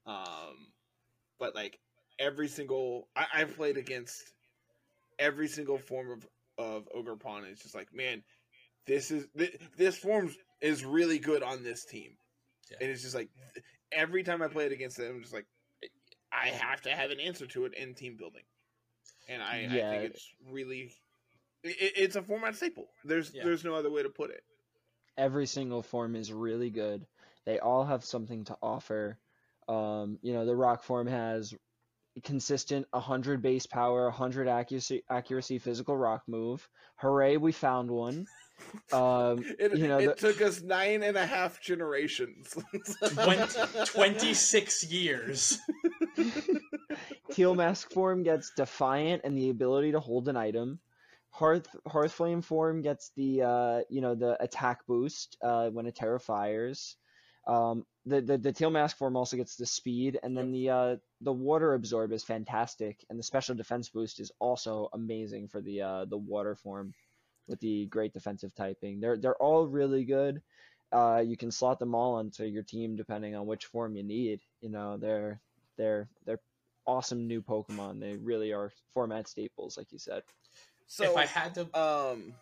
[0.09, 0.55] Um,
[1.39, 1.79] but like
[2.17, 4.23] every single, I, I've played against
[5.19, 7.45] every single form of of Ogerpon.
[7.49, 8.23] It's just like, man,
[8.85, 12.11] this is this, this form is really good on this team,
[12.71, 12.77] Yeah.
[12.81, 13.29] and it's just like
[13.91, 15.45] every time I play it against them, I'm just like,
[16.31, 18.43] I have to have an answer to it in team building,
[19.29, 20.91] and I, I think it's really.
[21.63, 22.87] It, it's a format staple.
[23.05, 23.43] There's Yeah.
[23.43, 24.43] there's no other way to put it.
[25.17, 27.05] Every single form is really good.
[27.45, 29.17] They all have something to offer.
[29.69, 31.53] Um, you know, the rock form has
[32.23, 36.67] consistent 100 base power, 100 accuracy, accuracy physical rock move.
[36.97, 38.25] Hooray, we found one.
[38.91, 42.57] Um, It, you know, it the- took us nine and a half generations.
[43.13, 43.47] Twen-
[43.85, 45.59] 26 years.
[47.31, 50.79] Teal Mask form gets Defiant and the ability to hold an item.
[51.31, 56.19] Hearth Hearthflame form gets the uh, you know the attack boost uh, when a Tera
[56.19, 56.97] fires.
[57.49, 60.95] Um, the, the the Teal Mask form also gets the speed, and then the uh,
[61.21, 65.81] the Water Absorb is fantastic, and the Special Defense boost is also amazing for the
[65.81, 66.93] uh, the Water form
[67.47, 68.99] with the great defensive typing.
[68.99, 70.41] They're they're all really good.
[70.91, 74.41] Uh, you can slot them all onto your team depending on which form you need.
[74.61, 75.41] You know, they're
[75.75, 76.39] they're they're
[76.85, 77.99] awesome new Pokemon.
[77.99, 80.21] They really are format staples, like you said.
[80.87, 82.33] so, if I had to, um,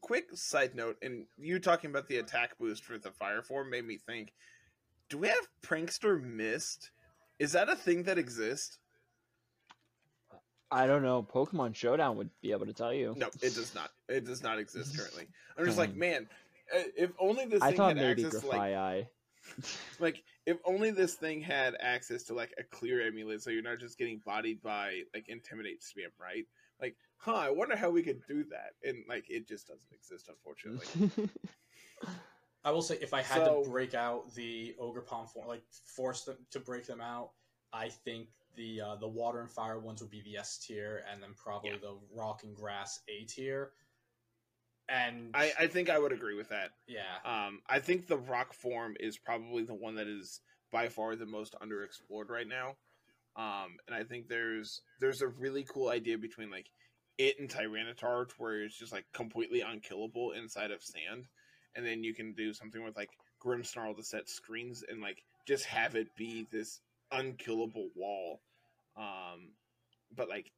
[0.00, 3.86] quick side note, and you talking about the attack boost for the fire form made
[3.86, 4.32] me think:
[5.08, 6.90] Do we have Prankster Mist?
[7.38, 8.78] Is that a thing that exists?
[10.70, 11.22] I don't know.
[11.22, 13.14] Pokemon Showdown would be able to tell you.
[13.16, 13.90] No, it does not.
[14.08, 15.26] It does not exist currently.
[15.58, 16.28] I'm just like, man,
[16.96, 19.06] if only this I thing had access to like.
[20.00, 23.78] like if only this thing had access to like a clear amulet so you're not
[23.78, 26.44] just getting bodied by like intimidate spam right
[26.80, 30.28] like huh i wonder how we could do that and like it just doesn't exist
[30.28, 31.28] unfortunately
[32.62, 36.24] I will say, if I had So- to break out the Ogerpon form, like force
[36.24, 37.30] them to break them out,
[37.72, 41.22] I think the uh, the water and fire ones would be the S tier, and
[41.22, 41.76] then probably Yeah.
[41.80, 43.72] the rock and grass A tier.
[44.90, 46.70] And I, I think i would agree with that.
[46.88, 50.40] Yeah, um i think the rock form is probably the one that is
[50.72, 52.76] by far the most underexplored right now.
[53.36, 56.66] Um and i think there's there's a really cool idea between like
[57.20, 61.26] it and tyranitar where it's just like completely unkillable inside of sand.
[61.76, 63.10] And then you can do something with like
[63.44, 66.80] Grimmsnarl to set screens and like just have it be this
[67.12, 68.40] unkillable wall.
[68.96, 69.52] Um,
[70.16, 70.50] but like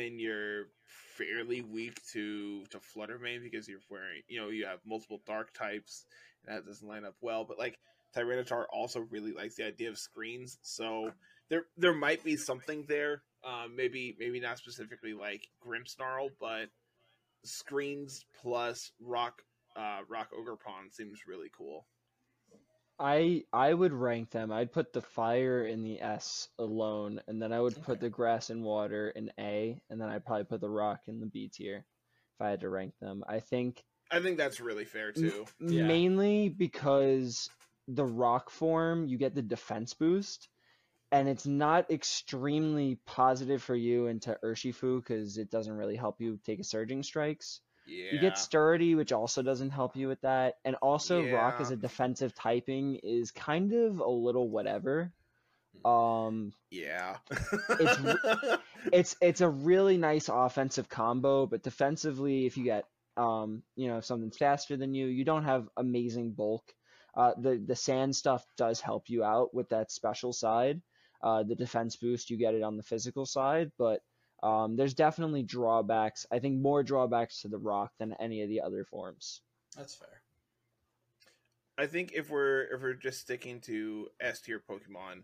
[0.00, 0.68] then you're
[1.16, 5.52] fairly weak to to Flutter Mane because you're wearing you know you have multiple dark
[5.52, 6.06] types
[6.46, 7.44] and that doesn't line up well.
[7.44, 7.78] But like
[8.16, 11.12] Tyranitar also really likes the idea of screens, so
[11.48, 13.22] there there might be something there.
[13.44, 16.68] Um, maybe maybe not specifically like Grimmsnarl, but
[17.44, 19.42] screens plus rock
[19.76, 21.86] uh, rock Ogerpon seems really cool.
[23.00, 24.52] I I would rank them.
[24.52, 28.50] I'd put the fire in the S alone, and then I would put the grass
[28.50, 31.78] and water in A, and then I'd probably put the rock in the B tier
[31.78, 33.24] if I had to rank them.
[33.26, 35.46] I think I think that's really fair too.
[35.58, 35.86] Yeah.
[35.86, 37.48] mainly because
[37.88, 40.48] the rock form you get the defense boost,
[41.10, 46.38] and it's not extremely positive for you into Urshifu because it doesn't really help you
[46.44, 47.62] take a surging strikes.
[47.90, 48.12] Yeah.
[48.12, 50.54] You get sturdy, which also doesn't help you with that.
[50.64, 55.12] And also, rock as a defensive typing is kind of a little whatever.
[55.84, 57.16] Um, Yeah.
[57.68, 57.98] It's
[58.92, 62.84] it's it's a really nice offensive combo, but defensively, if you get
[63.16, 66.64] um, you know, if something's faster than you, you don't have amazing bulk.
[67.14, 70.80] Uh, the the sand stuff does help you out with that special side.
[71.22, 74.00] Uh, the defense boost, you get it on the physical side, but
[74.42, 76.26] um, there's definitely drawbacks.
[76.32, 79.42] I think more drawbacks to the rock than any of the other forms.
[79.76, 80.22] That's fair.
[81.78, 85.22] I think if we're if we're just sticking to S tier Pokemon,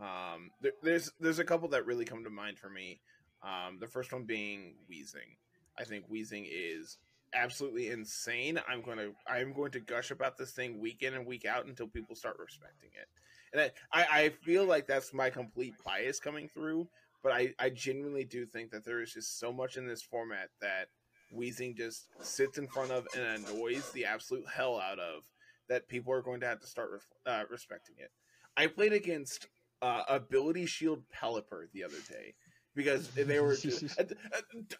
[0.00, 3.00] um, there, there's there's a couple that really come to mind for me.
[3.42, 5.36] Um, the first one being Weezing.
[5.78, 6.98] I think Weezing is
[7.34, 8.60] absolutely insane.
[8.68, 11.86] I'm to I'm going to gush about this thing week in and week out until
[11.86, 13.08] people start respecting it.
[13.52, 16.88] And I, I feel like that's my complete bias coming through,
[17.22, 20.48] but I, I genuinely do think that there is just so much in this format
[20.60, 20.88] that
[21.34, 25.22] Weezing just sits in front of and annoys the absolute hell out of
[25.68, 26.90] that people are going to have to start
[27.26, 28.10] uh, respecting it.
[28.56, 29.46] I played against
[29.82, 32.34] uh, Ability Shield Pelipper the other day
[32.74, 33.56] because they were.
[33.60, 33.84] Just,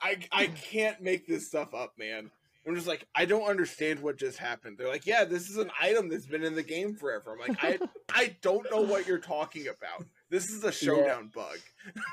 [0.03, 2.31] I I can't make this stuff up, man.
[2.67, 4.77] I'm just like, I don't understand what just happened.
[4.77, 7.33] They're like, yeah, this is an item that's been in the game forever.
[7.33, 7.79] I'm like, I
[8.13, 10.07] I don't know what you're talking about.
[10.31, 11.43] This is a showdown yeah.
[11.43, 11.59] bug.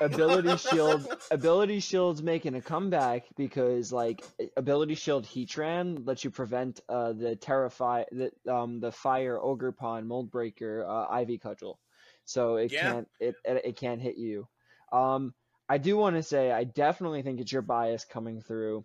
[0.00, 4.24] ability shield ability shield's making a comeback because like
[4.56, 10.30] ability shield Heatran lets you prevent uh the terrify the um the fire Ogerpon mold
[10.30, 11.78] breaker uh, ivy cudgel.
[12.24, 12.92] So it yeah.
[12.92, 14.48] can't it it can't hit you.
[14.92, 15.32] Um
[15.68, 18.84] I do want to say I definitely think it's your bias coming through.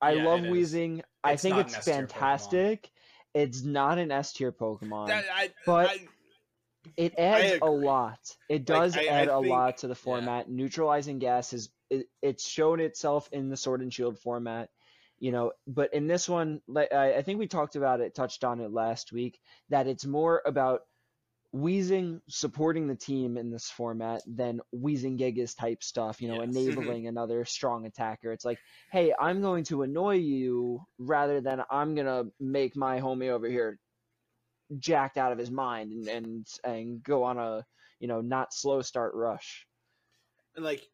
[0.00, 1.02] I yeah, love Weezing.
[1.22, 2.84] I think it's fantastic.
[2.84, 2.90] Pokemon.
[3.32, 5.98] It's not an S tier Pokemon, that, I, but I,
[6.96, 8.18] it adds a lot.
[8.48, 10.46] It does like, add a think, lot to the format.
[10.48, 10.54] Yeah.
[10.56, 14.70] Neutralizing gas is it, it's shown itself in the Sword and Shield format,
[15.18, 15.52] you know.
[15.66, 19.12] But in this one, I, I think we talked about it, touched on it last
[19.12, 19.38] week,
[19.68, 20.80] that it's more about
[21.54, 26.54] Weezing supporting the team in this format than Weezing Gigas type stuff, you know, yes.
[26.54, 26.56] Mm-hmm.
[26.56, 28.32] enabling another strong attacker.
[28.32, 28.58] It's like,
[28.92, 33.78] hey, I'm going to annoy you rather than I'm gonna make my homie over here
[34.78, 37.64] jacked out of his mind and and, and go on a
[37.98, 39.66] you know not slow start rush.
[40.56, 40.86] And like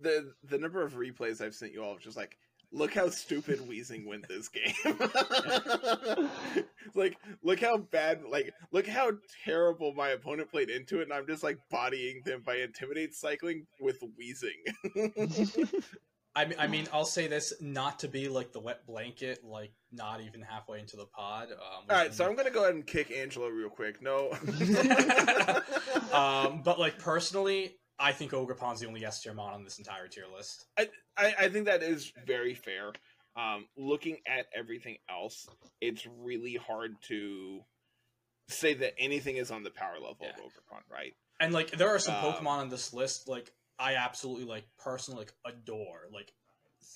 [0.00, 2.36] the the number of replays I've sent you all, just like
[2.72, 4.74] look how stupid Weezing went this game.
[6.94, 9.12] like, look how bad, like, look how
[9.44, 13.66] terrible my opponent played into it, and I'm just like bodying them by intimidate cycling
[13.80, 14.62] with Weezing.
[16.34, 20.20] I, I mean, I'll say this not to be like the wet blanket, like not
[20.20, 21.48] even halfway into the pod.
[21.50, 24.00] Um, All right, so I'm gonna go ahead and kick Angelo real quick.
[24.00, 24.30] No,
[26.12, 30.06] um, but like personally, I think Ogerpon's the only S tier mod on this entire
[30.06, 30.66] tier list.
[30.78, 32.92] I, I, I think that is very fair.
[33.36, 35.48] Um, looking at everything else,
[35.80, 37.60] it's really hard to
[38.48, 40.30] say that anything is on the power level yeah.
[40.30, 41.14] of Ogerpon, right?
[41.40, 45.20] And like, there are some um, Pokemon on this list, like I absolutely like personally
[45.20, 46.32] like adore, like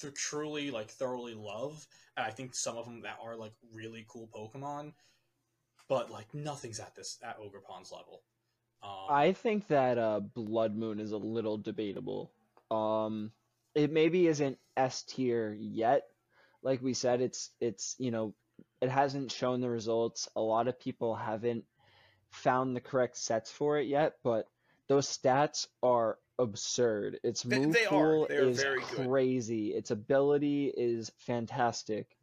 [0.01, 4.05] th- truly like thoroughly love, and I think some of them that are like really
[4.09, 4.93] cool Pokemon,
[5.89, 8.23] but like nothing's at this at Ogerpon's level.
[8.83, 12.33] Um, I think that uh, Blood Moon is a little debatable.
[12.71, 13.31] Um,
[13.75, 16.05] it maybe isn't S tier yet.
[16.63, 18.35] Like we said, it's it's you know
[18.81, 20.29] it hasn't shown the results.
[20.37, 21.65] A lot of people haven't
[22.31, 24.49] found the correct sets for it yet, but
[24.89, 27.21] those stats are absurd.
[27.23, 29.69] Its move they, they pool is crazy.
[29.69, 32.17] Its ability is fantastic.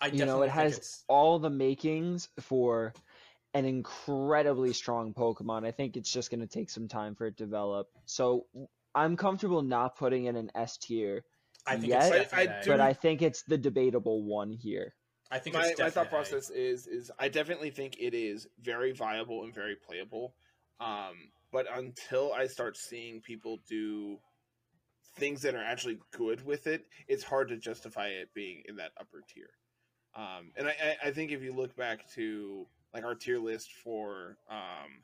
[0.00, 1.04] I you know, it has it's...
[1.08, 2.92] all the makings for
[3.54, 5.66] an incredibly strong Pokemon.
[5.66, 7.88] I think it's just going to take some time for it to develop.
[8.06, 8.46] So
[8.94, 11.24] I'm comfortable not putting it in an S tier
[11.66, 14.94] I think yet, I, I do, but I think it's the debatable one here.
[15.30, 19.44] I think my, my thought process is is I definitely think it is very viable
[19.44, 20.34] and very playable.
[20.80, 24.18] Um, but until I start seeing people do
[25.16, 28.92] things that are actually good with it, it's hard to justify it being in that
[28.98, 29.50] upper tier.
[30.14, 34.36] Um, and I, I think if you look back to like our tier list for
[34.50, 35.02] um,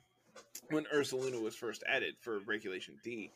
[0.70, 3.30] when Ursaluna was first added for Regulation D,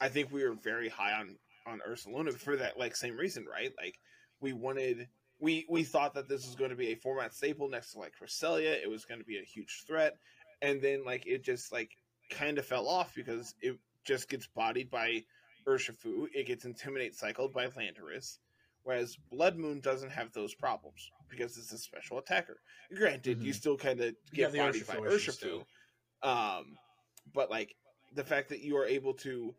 [0.00, 1.36] I think we were very high on
[1.66, 3.72] on Ursaluna for that like same reason, right?
[3.80, 3.98] Like
[4.40, 5.08] we wanted
[5.40, 8.12] we we thought that this was going to be a format staple next to like
[8.20, 8.80] Cresselia.
[8.80, 10.16] It was going to be a huge threat,
[10.62, 11.90] and then like it just like
[12.30, 15.24] kind of fell off because it just gets bodied by
[15.66, 16.26] Urshifu.
[16.34, 18.38] It gets intimidate cycled by Landorus.
[18.84, 22.60] Whereas Blood Moon doesn't have those problems because it's a special attacker.
[22.94, 23.46] Granted, mm-hmm.
[23.46, 25.64] you still kind of get yeah, bodied by Urshifu.
[26.22, 26.76] Um,
[27.34, 27.74] but like
[28.14, 29.54] the fact that you are able to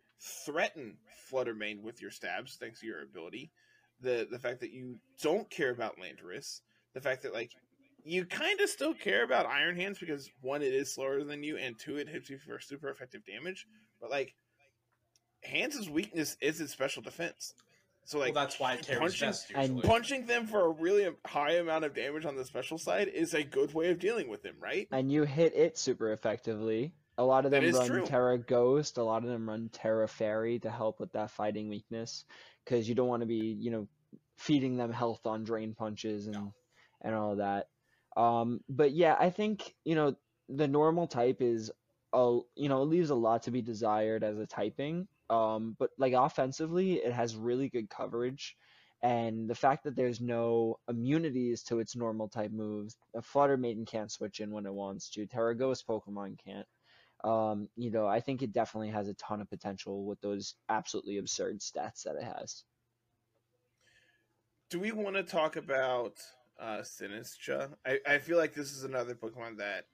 [0.46, 0.96] threaten
[1.28, 3.52] Flutter Mane with your stabs thanks to your ability,
[4.00, 6.62] the the fact that you don't care about Landorus,
[6.94, 7.52] the fact that like
[8.08, 11.58] you kind of still care about Iron Hands because one, it is slower than you,
[11.58, 13.66] and two, it hits you for super effective damage.
[14.02, 14.34] But like,
[15.44, 17.54] Hands' weakness is its special defense.
[18.06, 19.82] So like, well, that's why it carries punching- best and usually.
[19.82, 23.44] punching them for a really high amount of damage on the special side is a
[23.44, 24.88] good way of dealing with them, right?
[24.92, 26.94] and you hit it super effectively.
[27.20, 28.06] A lot of them run true.
[28.06, 28.98] Tera Ghost.
[28.98, 32.24] A lot of them run Tera Fairy to help with that fighting weakness,
[32.64, 33.88] because you don't want to be, you know,
[34.38, 36.54] feeding them health on drain punches and No.
[37.02, 37.68] and all of that.
[38.18, 40.16] Um, but yeah, I think you know
[40.50, 41.72] the normal type is,
[42.14, 45.08] a you know, it leaves a lot to be desired as a typing.
[45.30, 48.58] Um, but like offensively, it has really good coverage.
[49.04, 53.86] And the fact that there's no immunities to its normal type moves, a Flutter Mane
[53.86, 55.28] can't switch in when it wants to.
[55.28, 56.66] Tera Ghost Pokemon can't.
[57.24, 61.18] Um, you know, I think it definitely has a ton of potential with those absolutely
[61.18, 62.64] absurd stats that it has.
[64.70, 66.20] Do we want to talk about
[66.60, 67.74] uh Sinistcha?
[67.86, 69.86] I, I feel like this is another Pokemon that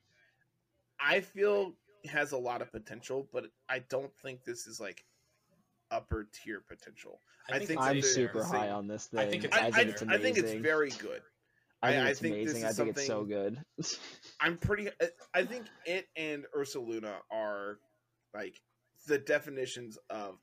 [0.99, 1.73] I feel
[2.05, 5.03] has a lot of potential, but I don't think this is like
[5.91, 7.19] upper tier potential.
[7.49, 9.19] I think it's I'm super they're high on this thing.
[9.19, 11.21] I think it's I, I I, think it's I think it's very good.
[11.81, 12.69] I think I- I it's think this amazing.
[12.69, 13.61] is I think it's so good.
[14.39, 14.89] I'm pretty.
[15.01, 17.79] I- I think it and Ursaluna are
[18.33, 18.61] like
[19.07, 20.39] the definitions of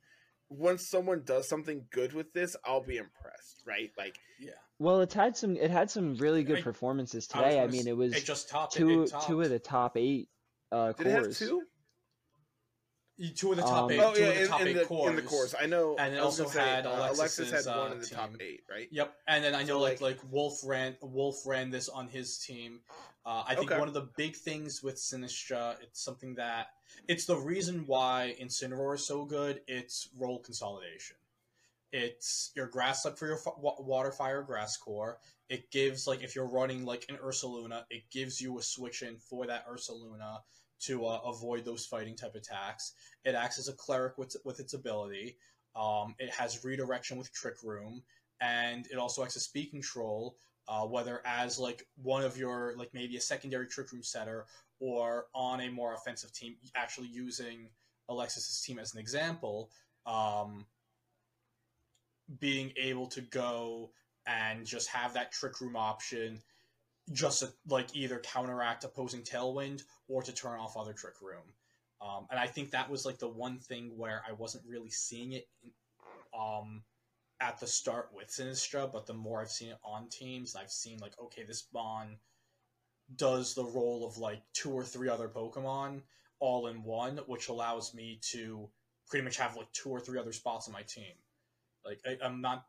[0.51, 3.91] once someone does something good with this, I'll be impressed, right?
[3.97, 4.51] Like yeah.
[4.79, 5.57] well, it's had some.
[5.57, 7.59] It had some really good I- performances today.
[7.61, 9.97] I, gonna mean, it was it just topped two it, it two of the top
[9.97, 10.29] eight
[10.73, 11.39] uh, did it have cores.
[11.39, 11.63] two?
[13.37, 14.01] two of the top Um, eight.
[14.01, 15.11] Oh two yeah, of the in, top in eight the cores.
[15.11, 15.55] in the course.
[15.61, 15.97] I know.
[15.99, 18.31] And it also gonna say, had uh, Alexis Alexis's, had one uh, in the top
[18.41, 18.89] eight, right?
[18.91, 22.09] Yep, and then I know So, like like- like Wolf ran Wolf ran this on
[22.09, 22.81] his team.
[23.25, 23.79] Uh, I think Okay.
[23.79, 26.69] one of the big things with Sinistcha, it's something that
[27.07, 29.63] it's the reason why Incineroar is so good.
[29.67, 31.17] It's role consolidation.
[31.93, 35.19] It's your grass up for your f- water fire grass core.
[35.49, 39.19] It gives like if you're running like an Ursaluna, it gives you a switch in
[39.19, 40.39] for that Ursaluna
[40.83, 42.93] to uh, avoid those fighting type attacks.
[43.25, 45.37] It acts as a cleric with with its ability.
[45.75, 48.03] Um, it has redirection with Trick Room,
[48.41, 50.37] and it also acts as speed control.
[50.71, 54.47] Uh, whether as like one of your like maybe a secondary Trick Room setter
[54.79, 57.69] or on a more offensive team, actually using
[58.09, 59.69] Alexis's team as an example.
[60.07, 60.67] Um,
[62.39, 63.91] being able to go
[64.27, 66.41] and just have that trick room option
[67.13, 71.43] just to like either counteract opposing tailwind or to turn off other trick room
[72.01, 75.33] um, and i think that was like the one thing where i wasn't really seeing
[75.33, 75.49] it
[76.39, 76.83] um,
[77.41, 80.99] at the start with Sinistcha but the more i've seen it on teams i've seen
[80.99, 82.17] like okay this bond
[83.17, 86.03] does the role of like two or three other pokemon
[86.39, 88.69] all in one which allows me to
[89.09, 91.13] pretty much have like two or three other spots on my team
[91.85, 92.65] like I, I'm not.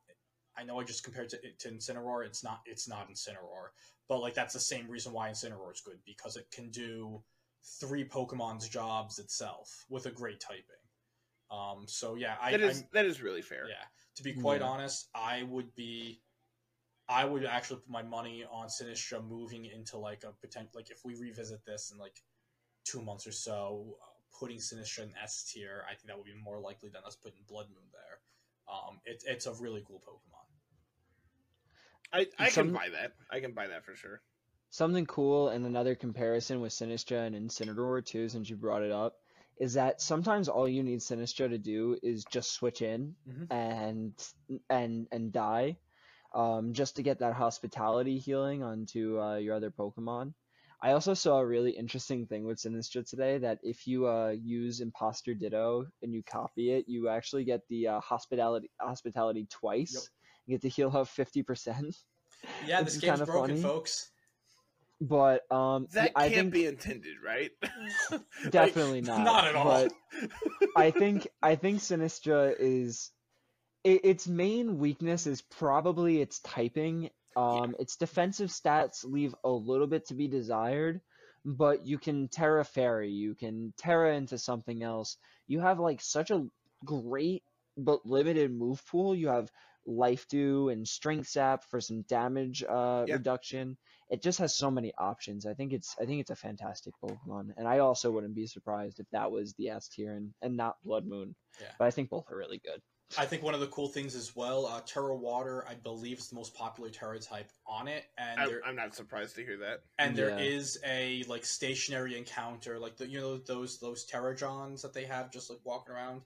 [0.57, 2.25] I know I just compared to to Incineroar.
[2.25, 2.61] It's not.
[2.65, 3.69] It's not Incineroar,
[4.07, 7.21] but like that's the same reason why Incineroar is good because it can do
[7.79, 10.63] three Pokemon's jobs itself with a great typing.
[11.51, 11.85] Um.
[11.87, 12.51] So yeah, I.
[12.51, 13.65] That is I'm- that is really fair.
[13.67, 13.83] yeah.
[14.15, 14.67] To be quite Yeah.
[14.67, 16.21] honest, I would be.
[17.09, 20.71] I would actually put my money on Sinistcha moving into like a potential.
[20.75, 22.23] Like if we revisit this in like
[22.85, 26.33] two months or so, uh, putting Sinistcha in S tier, I think that would be
[26.35, 28.21] more likely than us putting Blood Moon there.
[28.73, 30.45] Um, it, it's a really cool Pokemon.
[32.13, 33.13] I I Some- can buy that.
[33.29, 34.21] I can buy that for sure.
[34.69, 39.20] Something cool and another comparison with Sinistcha and Incineroar too, since you brought it up,
[39.61, 43.47] is that sometimes all you need Sinistcha to do is just switch in Mhm.
[43.51, 44.13] and
[44.69, 45.77] and and die,
[46.33, 50.33] um, just to get that hospitality healing onto uh, your other Pokemon.
[50.83, 54.81] I also saw a really interesting thing with Sinistcha today that if you uh, use
[54.81, 59.93] Imposter Ditto and you copy it, you actually get the uh, hospitality hospitality twice.
[59.93, 60.03] Yep.
[60.47, 61.95] You get to heal up fifty percent.
[62.65, 63.61] Yeah, This game's kinda broken, funny.
[63.61, 64.11] folks.
[65.01, 67.49] But um, That I can't think be intended, right?
[68.11, 69.23] Like, definitely not.
[69.23, 69.65] Not at all.
[69.65, 69.91] But
[70.75, 73.11] I think I think Sinistcha is
[73.83, 77.09] it, its main weakness is probably its typing.
[77.35, 81.01] Um, its defensive stats leave a little bit to be desired,
[81.45, 85.17] but you can Tera Fairy, you can Tera into something else.
[85.47, 86.45] You have like such a
[86.85, 87.43] great
[87.77, 89.15] but limited move pool.
[89.15, 89.49] You have
[89.85, 93.15] Life Dew and Strength Sap for some damage uh, Yeah.
[93.15, 93.77] reduction.
[94.09, 95.45] It just has so many options.
[95.45, 98.99] I think it's I think it's a fantastic Pokemon, and I also wouldn't be surprised
[98.99, 101.35] if that was the S tier and, and not Blood Moon.
[101.59, 101.67] Yeah.
[101.79, 102.81] But I think both are really good.
[103.17, 106.29] I think one of the cool things as well, uh, Tera Water, I believe, is
[106.29, 109.57] the most popular Tera type on it, and I, there I'm not surprised to hear
[109.57, 109.81] that.
[109.99, 110.39] and there Yeah.
[110.39, 115.31] is a like stationary encounter, like the you know those those Terrajons that they have
[115.31, 116.21] just like walking around.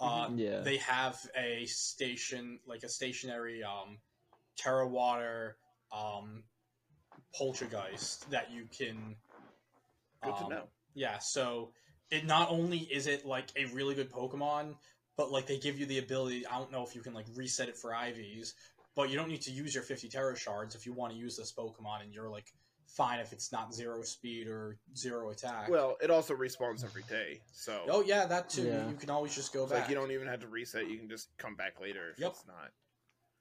[0.00, 0.38] Uh, Mm-hmm.
[0.38, 0.64] Yeah.
[0.64, 3.98] they have a station like a stationary um
[4.56, 5.56] Tera Water
[5.92, 6.44] um
[7.38, 9.16] Poltchageist that you can.
[10.24, 10.62] Good to um, know.
[10.94, 11.72] Yeah, so
[12.10, 14.74] it not only is it like a really good Pokemon,
[15.16, 16.46] but like they give you the ability.
[16.46, 18.54] I don't know if you can like reset it for IVs,
[18.94, 21.36] but you don't need to use your 50 Tera Shards if you want to use
[21.36, 22.52] this Pokemon, and you're like
[22.86, 25.68] fine if it's not zero speed or zero attack.
[25.68, 28.64] Well, it also respawns every day, so oh yeah, that too.
[28.64, 28.88] Yeah.
[28.88, 29.82] You can always just go it's back.
[29.82, 30.88] like you don't even have to reset.
[30.90, 32.30] You can just come back later if Yep.
[32.30, 32.70] it's not.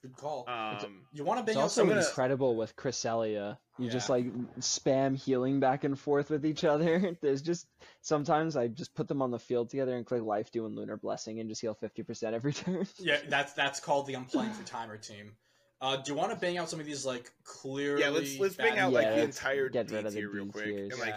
[0.01, 0.45] Good call.
[0.47, 3.57] Um, you want to It's bang out also gonna- incredible with Cresselia.
[3.77, 4.25] You just like
[4.59, 7.17] spam healing back and forth with each other.
[7.21, 7.67] There's just
[8.01, 11.39] sometimes I just put them on the field together and click life doing Lunar Blessing
[11.39, 12.87] and just heal 50% every turn.
[12.97, 15.33] Yeah, that's that's called the I'm playing for timer team.
[15.81, 18.01] Uh, do you want to bang out some of these like clearly?
[18.01, 20.19] yeah, let's let's bang bad- out like Yeah, the entire get D rid of the
[20.19, 20.91] tier real quick, tiers.
[20.93, 21.15] and like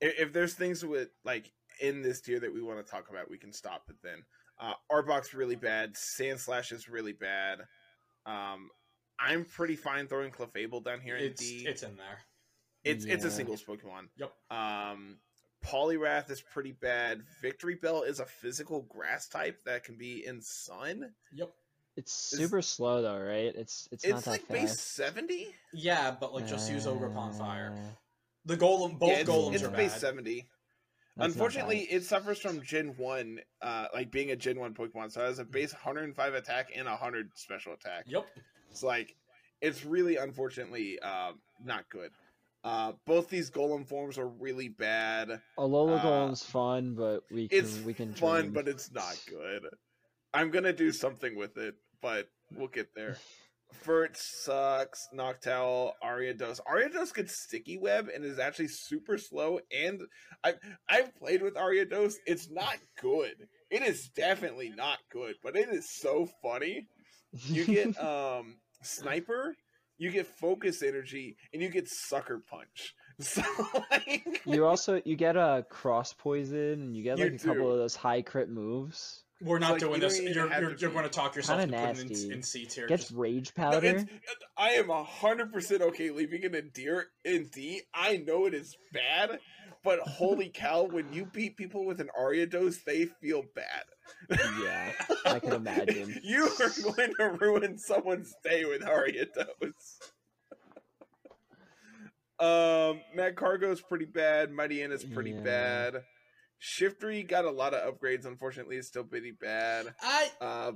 [0.00, 0.08] Yeah.
[0.08, 1.50] if, if there's things with like
[1.80, 4.22] in this tier that we want to talk about, we can stop it then.
[4.58, 5.94] Uh, Arbok's really bad.
[5.94, 7.58] Sandslash is really bad.
[8.26, 8.70] Um,
[9.18, 11.64] I'm pretty fine throwing Clefable down here in it's D.
[11.66, 12.18] it's in there.
[12.84, 13.32] It's it's a Yeah.
[13.34, 14.08] singles Pokemon.
[14.16, 14.32] Yep.
[14.50, 15.18] Um,
[15.64, 17.22] Poliwrath is pretty bad.
[17.42, 21.14] Victreebel is a physical grass type that can be in Sun.
[21.32, 21.50] Yep.
[21.96, 23.54] It's super slow though, right?
[23.54, 24.50] It's it's, not It's that like fast.
[24.60, 25.54] base seventy.
[25.72, 27.72] Yeah, but like just use Ogre upon fire.
[27.74, 27.94] Uh,
[28.46, 30.00] The golem, both yeah, it's, golems it's are base bad.
[30.00, 30.48] seventy.
[31.16, 35.12] That's Unfortunately, it suffers from Gen One, uh, like being a Gen One Pokemon.
[35.12, 38.04] So it has a base 105 attack and 100 special attack.
[38.06, 38.26] Yep.
[38.70, 39.14] It's like
[39.60, 41.32] it's really unfortunately uh,
[41.64, 42.10] not good.
[42.64, 45.40] Uh, both these Golem forms are really bad.
[45.58, 48.52] Alola uh, Golem's fun, but we can It's we can fun, dream.
[48.54, 49.66] but it's not good.
[50.32, 53.18] I'm gonna do something with it, but we'll get there.
[53.84, 55.08] Furret sucks.
[55.14, 56.60] Noctowl, Ariados.
[56.70, 59.60] Ariados gets sticky web and is actually super slow.
[59.76, 60.02] And
[60.42, 60.54] I
[60.88, 62.14] I've played with Ariados.
[62.26, 63.34] It's not good.
[63.70, 66.86] It is definitely not good, but it is so funny.
[67.32, 69.54] You get um sniper,
[69.98, 72.94] you get focus energy, and you get sucker punch.
[73.20, 73.42] So
[73.92, 77.70] like you also you get a cross poison and you get You like a couple
[77.70, 79.23] of those high crit moves.
[79.44, 80.20] We're not like, doing don't this.
[80.20, 82.86] You're you're, you're going to talk yourself Kinda into putting it in, in C tier.
[82.86, 83.86] Gets 'cause- rage No, powder.
[83.86, 84.04] it's,
[84.56, 87.82] I am hundred percent okay leaving it in deer in D.
[87.92, 89.38] I know it is bad,
[89.82, 93.84] but holy cow, when you beat people with an Ariados, they feel bad.
[94.62, 94.92] yeah,
[95.26, 96.18] I can imagine.
[96.24, 99.98] you are going to ruin someone's day with Ariados.
[102.40, 104.52] um, Magcargo's pretty bad.
[104.52, 105.40] Mighty is pretty Yeah.
[105.40, 106.02] bad.
[106.64, 108.24] Shiftry got a lot of upgrades.
[108.24, 109.94] Unfortunately, it's still pretty bad.
[110.02, 110.72] I Uh,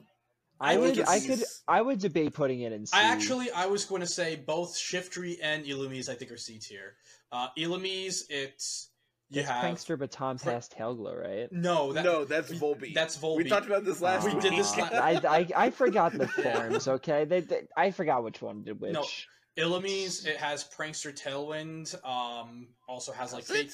[0.60, 2.96] I I would I could I would debate putting it in C.
[2.96, 6.58] I actually I was going to say both Shiftry and Illumise I think are C
[6.58, 6.94] tier.
[7.32, 8.90] Uh, Illumise it's
[9.30, 11.48] you It's have Prankster Baton Fra- Pass Tailglow, right?
[11.52, 12.94] no that no, that's we- Volbeat.
[12.94, 13.36] that's Volbeat.
[13.36, 14.42] We talked about this last We week.
[14.42, 16.88] did this Aw, la- I, I I forgot the forms.
[16.88, 18.92] Okay, they, they I forgot which one did which.
[18.92, 19.04] No,
[19.56, 21.94] Illumise it has Prankster Tailwind.
[22.04, 23.70] Um, also has like Does fake.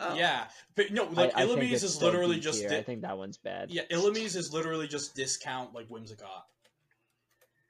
[0.00, 0.14] Oh.
[0.14, 0.44] Yeah,
[0.76, 2.68] but no, like I, I Illumise is literally just tier.
[2.68, 3.70] di- I think that one's bad.
[3.70, 6.44] yeah, Illumise is literally just discount like Whimsicott.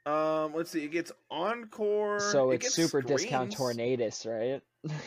[0.04, 0.84] Um, let's see.
[0.84, 2.20] It gets encore.
[2.20, 3.76] So it it's gets super discount screens.
[3.78, 4.62] Tornadus, right?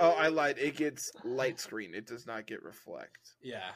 [0.00, 0.58] Oh, I lied.
[0.58, 1.94] It gets light screen.
[1.94, 3.34] It does not get reflect.
[3.40, 3.70] Yeah,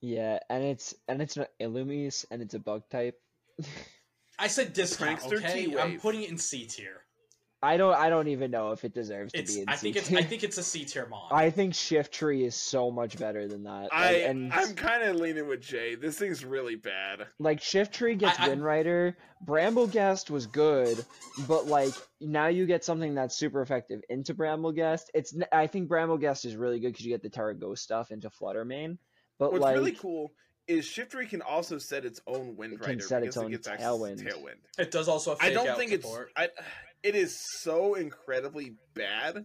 [0.00, 3.20] yeah, and it's and it's an Illumise and it's a bug type.
[4.38, 5.20] I said discount.
[5.20, 7.02] Prankster okay, I'm putting it in C tier.
[7.62, 10.00] I don't I don't even know if it deserves to be in I think C
[10.00, 10.12] it's.
[10.12, 11.32] I think it's a C tier mod.
[11.32, 13.88] I think Shiftry is so much better than that.
[13.92, 15.94] I Like, and I'm kind of leaning with Jay.
[15.94, 17.26] This thing's really bad.
[17.38, 19.14] like Shiftry gets I- I- Windrider.
[19.46, 21.04] Brambleghast was good,
[21.48, 25.04] but like now you get something that's super effective into Brambleghast.
[25.14, 28.28] It's I think Brambleghast is really good because you get the Tera Ghost stuff into
[28.30, 28.98] Flutter Mane.
[29.38, 30.32] But What's like really cool
[30.68, 33.52] is Shiftry can also set its own wind It can rider set its because own
[33.54, 34.22] it gets tailwind.
[34.26, 34.56] tailwind.
[34.78, 36.32] it does also have I don't out think support.
[36.36, 36.58] it's.
[36.58, 36.62] I.
[37.02, 39.44] It is so incredibly bad.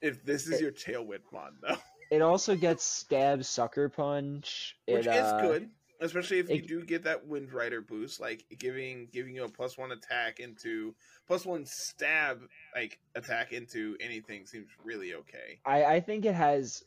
[0.00, 1.76] If this is It- your tailwind mod, though,
[2.10, 4.76] it also gets Stab Sucker Punch.
[4.86, 5.70] which it, is uh, good,
[6.00, 9.76] especially if you do get that wind rider boost, like giving giving you a plus
[9.76, 10.94] one attack into
[11.26, 12.40] plus one stab
[12.74, 15.60] like attack into anything seems really okay.
[15.64, 16.82] I, I think it has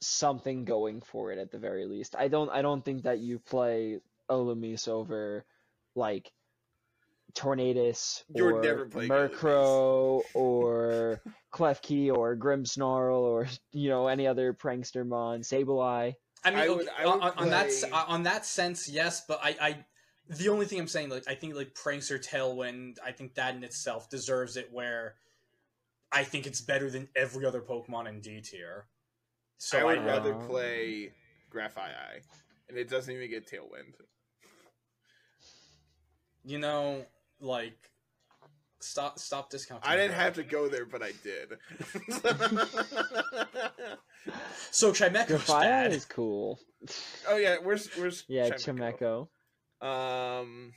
[0.00, 2.14] something going for it at the very least.
[2.16, 5.44] I don't I don't think that you play Illumise over
[5.94, 6.30] like
[7.38, 11.20] Tornadus You're or never Murkrow or
[11.54, 16.14] Klefki or Grimmsnarl or you know any other prankster mon, Sableye.
[16.44, 19.56] I mean, I okay, I on, would on that on that sense, yes, but I,
[19.60, 19.84] I,
[20.28, 23.64] the only thing I'm saying, like, I think like Prankster Tailwind, I think that in
[23.64, 24.68] itself deserves it.
[24.72, 25.14] Where
[26.12, 28.86] I think it's better than every other Pokemon in D tier.
[29.58, 31.12] So I would I, rather Uh, play
[31.52, 32.22] Grafaiai,
[32.68, 33.94] and it doesn't even get tailwind.
[36.44, 37.04] you know,
[37.40, 37.76] like,
[38.80, 39.90] Stop stop discounting.
[39.90, 41.58] I didn't have to go there, but I did.
[44.70, 45.92] So Chimecho's Grafaiai bad.
[45.92, 46.58] is cool.
[47.28, 49.28] oh yeah, where's where's Yeah, Chimeco?
[49.80, 50.40] Chimecho.
[50.40, 50.72] Um,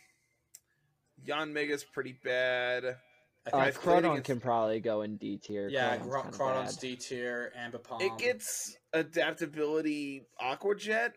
[1.28, 2.86] Yanmega's pretty bad.
[2.86, 5.68] I Uh, think I've against- can probably go in D tier.
[5.68, 6.82] yeah, Crawdaunt's Cro- kinda Crawdaunt's bad.
[6.82, 8.02] D tier, Ambipom.
[8.02, 11.14] It gets adaptability Aqua Jet.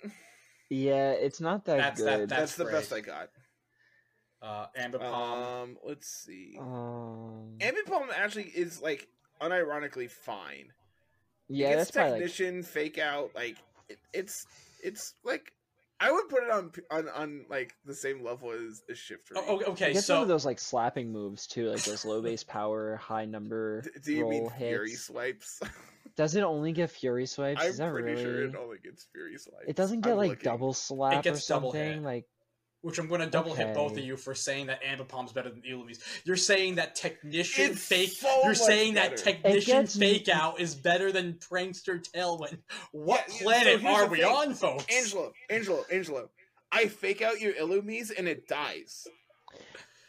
[0.71, 2.29] Yeah, it's not that That's- that- good.
[2.31, 3.31] that- That's, the best I got.
[4.45, 5.63] Uh, Ambipom.
[5.63, 6.57] Um, let's see.
[6.61, 9.09] um, Ambipom actually is like
[9.41, 10.73] unironically fine.
[11.49, 13.31] yeah, it that's gets probably like, technician fake out.
[13.35, 13.57] Like
[13.89, 14.47] it, it's
[14.83, 15.53] it's like
[16.01, 19.31] I would put it on on on like the same level as, as Shift.
[19.35, 22.21] oh, okay, okay, it one so of those like slapping moves too, like those low
[22.21, 25.05] base power, high number D- Do you mean roll Fury hits.
[25.05, 25.61] swipes?
[26.17, 27.63] Does it only get Fury swipes?
[27.63, 28.23] I'm Is that pretty really?
[28.23, 29.65] sure it only gets Fury swipes.
[29.67, 30.45] It doesn't get I'm like looking.
[30.45, 31.93] double slap gets or double something.
[31.95, 32.03] hit.
[32.03, 32.27] Like
[32.85, 35.63] which I'm going to double hit both of you for saying that Ambipom's better than
[35.63, 36.01] Illumise.
[36.25, 38.11] You're saying that technician It's fake.
[38.11, 42.59] so you're much saying that technician gets- fake out is better than prankster Tailwind.
[42.93, 44.27] What Yeah, yeah, so planet are we thing.
[44.27, 44.85] on, folks?
[44.95, 46.31] Angelo, Angelo, Angelo.
[46.71, 49.07] I fake out your Illumise and it dies.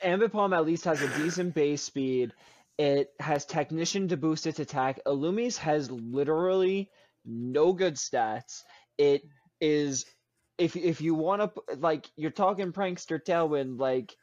[0.04, 2.34] Ambipom at least has a decent base speed.
[2.78, 5.00] It has Technician to boost its attack.
[5.08, 6.90] Illumise has literally
[7.24, 8.64] no good stats.
[8.98, 9.24] It
[9.62, 10.06] is
[10.58, 14.16] if if you want to like you're talking prankster tailwind like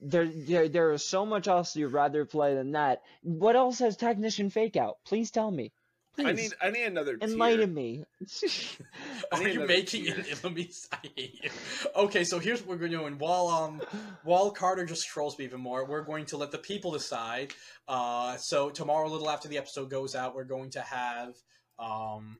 [0.00, 3.02] there, there there is so much else you'd rather play than that.
[3.22, 4.98] What else has Technician fake out?
[5.04, 5.72] Please tell me.
[6.14, 7.28] Please I need I need another tier.
[7.28, 8.04] enlighten me.
[9.32, 10.14] Are you another making tier.
[10.16, 10.88] an Illumise?
[10.92, 11.50] I hate you.
[11.94, 13.18] Okay, so here's what we're doing.
[13.18, 13.80] While um
[14.24, 17.52] while Carter just trolls me even more, we're going to let the people decide.
[17.86, 21.36] Uh, so tomorrow, a little after the episode goes out, we're going to have
[21.78, 22.38] um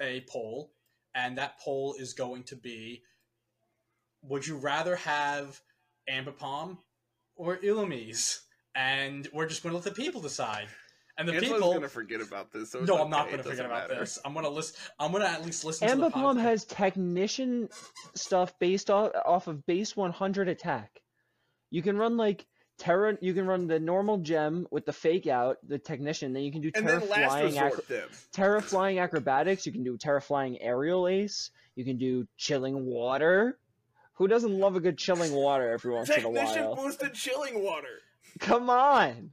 [0.00, 0.70] a poll,
[1.14, 3.02] and that poll is going to be:
[4.22, 5.60] Would you rather have
[6.10, 6.78] Ambipom
[7.36, 8.38] or Illumise?
[8.74, 10.68] And we're just going to let the people decide.
[11.16, 11.72] And the Angelo's people.
[11.74, 12.70] gonna forget about this.
[12.70, 13.98] So it's No, I'm not gonna forget about matter.
[14.00, 14.20] this.
[14.24, 14.76] I'm going to listen.
[15.00, 16.40] I'm going to at least listen to the Ambipom podcast.
[16.42, 17.68] has technician
[18.14, 21.00] stuff based off, off of base 100 attack.
[21.70, 22.46] You can run like
[22.78, 23.18] Tera.
[23.20, 26.32] You can run the normal gem with the fake out, the technician.
[26.32, 27.82] Then you can do Tera flying, acro-
[28.32, 29.66] Tera flying acrobatics.
[29.66, 31.50] You can do Tera flying aerial ace.
[31.74, 33.58] You can do chilling water.
[34.14, 36.46] Who doesn't love a good chilling water every once in a while?
[36.46, 38.00] Technician boosted chilling water.
[38.40, 39.30] Come on!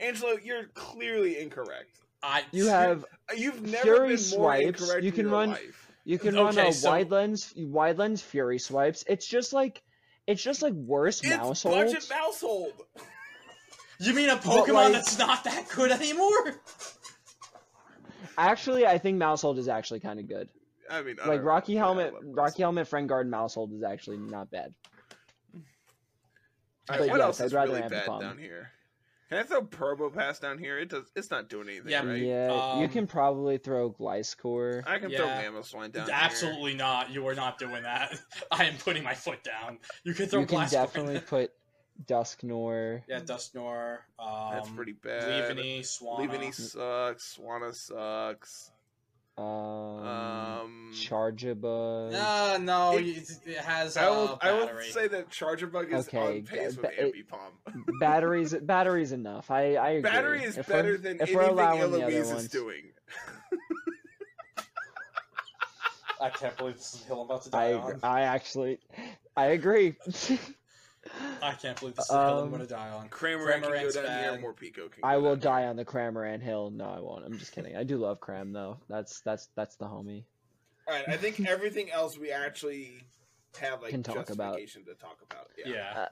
[0.00, 1.98] Angelo, you're clearly incorrect.
[2.22, 3.04] I You have
[3.36, 5.90] You've never Fury been more swipes, incorrect you in can your run- life.
[6.04, 9.04] you can run Okay, a so- wide lens wide lens fury swipes.
[9.08, 9.82] It's just like
[10.30, 12.10] it's just like worse mouse It's budget holds.
[12.10, 12.72] mouse hold.
[14.02, 16.54] You mean a Pokemon like- that's not that good anymore?
[18.38, 20.48] Actually, I think Maushold is actually kind of good.
[20.88, 23.82] I mean, I Like Rocky yeah, I Helmet, love Rocky Helmet, Friend Guard, Maushold is
[23.82, 24.72] actually not bad.
[25.54, 25.66] Alright,
[26.88, 28.70] But what yes, else I'd is rather really have bad down here?
[29.30, 30.76] Can I throw Turbo Pass down here?
[30.78, 31.04] It does.
[31.14, 32.20] It's not doing anything, Yeah, right?
[32.20, 34.82] Yeah, you Um, can probably throw Gliscor.
[34.86, 35.18] I can Yeah.
[35.18, 36.14] throw Mamoswine down here.
[36.18, 37.10] Absolutely not.
[37.10, 38.12] You are not doing that.
[38.50, 39.78] I am putting my foot down.
[40.02, 41.52] You can throw You can Glass definitely put
[42.06, 43.02] Dusknoir.
[43.06, 43.98] Yeah, Dusknoir.
[44.18, 44.50] Um.
[44.52, 45.22] That's pretty bad.
[45.56, 46.26] Leavanny, Swanna.
[46.28, 47.36] Leavanny sucks.
[47.38, 48.72] Swanna sucks.
[49.40, 52.14] Um, Um, Charjabug.
[52.14, 54.38] Uh, no, It- it, it has I uh, will.
[54.42, 57.84] I will say that Charjabug is Okay, on pace uh, with Ambipom.
[58.00, 59.50] batteries, batteries enough.
[59.50, 60.10] I, I agree.
[60.10, 62.82] Battery is If better than if anything allowing Eloise is doing.
[66.20, 68.00] I can't believe this is the hill I'm about to die agree- on.
[68.02, 68.78] I actually,
[69.36, 69.94] I agree.
[71.42, 73.08] I can't believe this is the hill I'm Um, going to die on.
[73.08, 74.32] Kramer can go Cramorant's down here.
[74.32, 74.42] bad.
[74.42, 75.02] Morpeko can.
[75.04, 76.70] I go will down die on the Cramorant Hill.
[76.70, 77.24] No, I won't.
[77.24, 77.76] I'm just kidding.
[77.76, 78.78] I do love Cram though.
[78.88, 80.24] That's that's that's the homie.
[80.86, 83.02] All right, I think everything else we actually
[83.58, 84.58] have like Can talk about.
[84.58, 85.48] justification to talk about.
[85.56, 85.72] Yeah.
[85.72, 86.08] Yeah.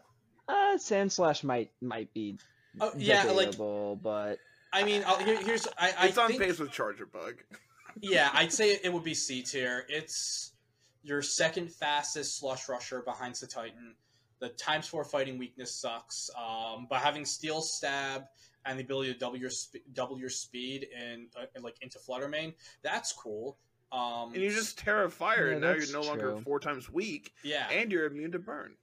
[0.48, 2.38] Uh, Sandslash might might be
[2.80, 4.38] Oh, yeah, like debatable, but
[4.72, 7.34] I mean, I'll, here, here's I, I It's on think, pace with Charjabug.
[8.00, 9.84] Yeah, I'd say it would be C tier.
[9.88, 10.52] It's
[11.02, 13.96] your second fastest slush rusher behind the Titan.
[14.40, 18.24] The times four fighting weakness sucks, um, but having steel stab
[18.64, 21.98] and the ability to double your sp- double your speed in, uh, in, like into
[21.98, 23.58] Flutter Mane, that's cool.
[23.90, 27.32] Um, And you just Tera Fire, Yeah, and now you're no longer four times weak,
[27.42, 28.74] yeah, and you're immune to burn.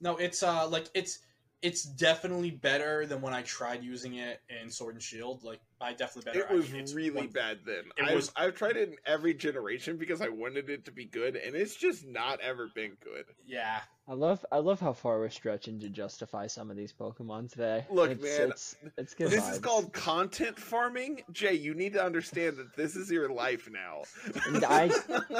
[0.00, 1.18] no, it's uh like it's
[1.62, 5.44] it's definitely better than when I tried using it in Sword and Shield.
[5.44, 6.46] Like I definitely better.
[6.50, 7.84] It was I mean, it's really one- bad then.
[7.98, 11.04] It I've, was- I've tried it in every generation because I wanted it to be
[11.04, 13.26] good, and it's just not ever been good.
[13.44, 13.80] Yeah,
[14.10, 17.86] I love I love how far we're stretching to justify some of these Pokemon today.
[17.88, 19.30] Look, it's, man, it's, it's good.
[19.30, 21.22] This is called content farming.
[21.30, 24.02] Jay, you need to understand that this is your life now.
[24.48, 24.90] And I-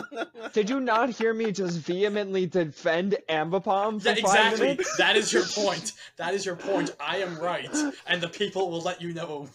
[0.53, 4.97] Did you not hear me just vehemently defend Ambipom for Yeah, five minutes?
[4.99, 5.95] That is your point.
[6.16, 6.95] That is your point.
[7.01, 7.75] I am right,
[8.07, 9.49] and the people will let you know.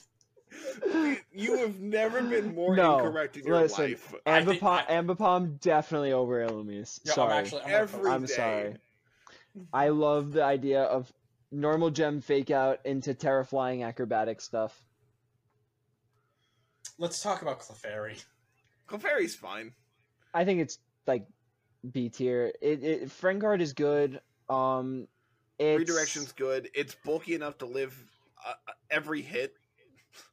[1.34, 4.14] you have never been more No, incorrect in your listen, life.
[4.26, 7.00] I think Ambipom, I- Ambipom definitely over Illumise.
[7.06, 7.34] Yeah, Sorry.
[7.34, 7.62] I'm actually.
[7.62, 8.34] I'm Every I'm day.
[8.34, 8.76] sorry.
[9.74, 11.12] I love the idea of
[11.52, 14.84] normal gem fake out into terraflying acrobatic stuff.
[16.98, 18.24] Let's talk about Clefairy.
[18.88, 19.74] Clefairy's fine.
[20.34, 21.26] I think it's like
[21.92, 22.52] B tier.
[22.62, 24.22] It, it Friend Guard is good.
[24.50, 25.08] Um,
[25.58, 26.70] it's, Redirection's good.
[26.74, 27.96] It's bulky enough to live
[28.46, 29.56] uh, uh, every hit.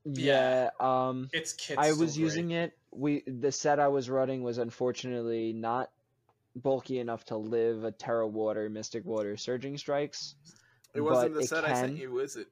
[0.04, 0.70] Yeah.
[0.80, 1.78] Um, It's kits.
[1.78, 2.76] I was using it.
[2.90, 5.90] We the set I was running was unfortunately not
[6.56, 10.34] bulky enough to live a Tera Water, Mystic Water, Surging Strikes.
[10.94, 12.48] It wasn't the set I sent can- you, is it?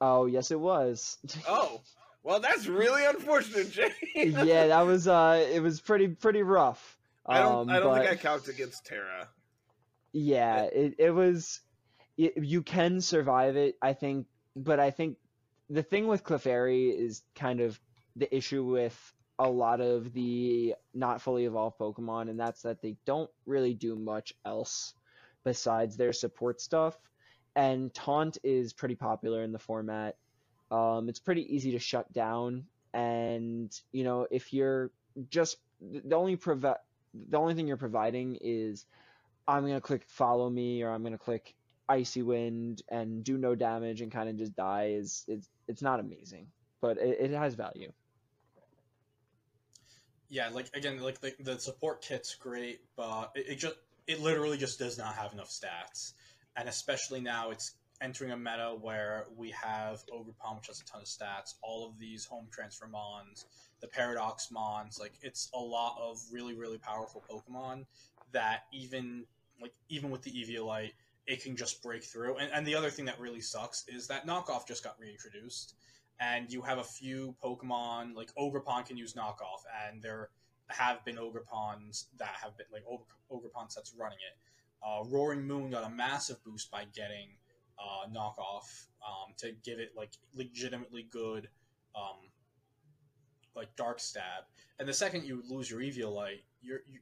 [0.00, 1.18] Oh yes, it was.
[1.48, 1.80] Oh,
[2.24, 3.90] well, that's really unfortunate, Jay.
[4.14, 6.96] yeah, that was uh, it was pretty pretty rough.
[7.26, 7.52] I don't.
[7.52, 9.28] Um, I don't but- think I calced against Tera.
[10.12, 11.60] Yeah, it, it was.
[12.18, 15.16] It, you can survive it, I think, but I think
[15.70, 17.80] the thing with Clefairy is kind of
[18.16, 22.96] the issue with a lot of the not fully evolved Pokemon, and that's that they
[23.04, 24.94] don't really do much else
[25.44, 26.96] besides their support stuff.
[27.54, 30.16] And Taunt is pretty popular in the format.
[30.70, 32.64] Um, it's pretty easy to shut down,
[32.94, 34.90] and you know if you're
[35.28, 36.80] just the only provi-
[37.28, 38.86] the only thing you're providing is
[39.46, 41.54] I'm gonna click follow me or I'm gonna click
[41.88, 46.00] icy wind and do no damage and kind of just die is it's it's not
[46.00, 46.46] amazing,
[46.80, 47.92] but it, it has value.
[50.32, 53.74] Yeah, like again, like the, the support kit's great, but it, it just
[54.06, 56.14] it literally just does not have enough stats,
[56.56, 61.02] and especially now it's entering a meta where we have Ogerpon, which has a ton
[61.02, 63.44] of stats, all of these home transfer mons,
[63.82, 67.84] the Paradox mons, like it's a lot of really really powerful Pokemon
[68.32, 69.26] that even
[69.60, 70.92] like even with the Eviolite,
[71.26, 72.38] it can just break through.
[72.38, 75.74] And, and the other thing that really sucks is that knockoff just got reintroduced
[76.20, 80.30] and you have a few Pokemon like Ogerpon can use knockoff, and there
[80.68, 84.38] have been Ogerpons that have been like Ogre, Ogerpon sets running it.
[84.84, 87.28] Uh, Roaring Moon got a massive boost by getting
[87.78, 91.48] uh, knockoff um, to give it like legitimately good
[91.94, 92.16] um,
[93.54, 94.44] like dark stab.
[94.78, 97.00] And the second you lose your Eviolite, you're you,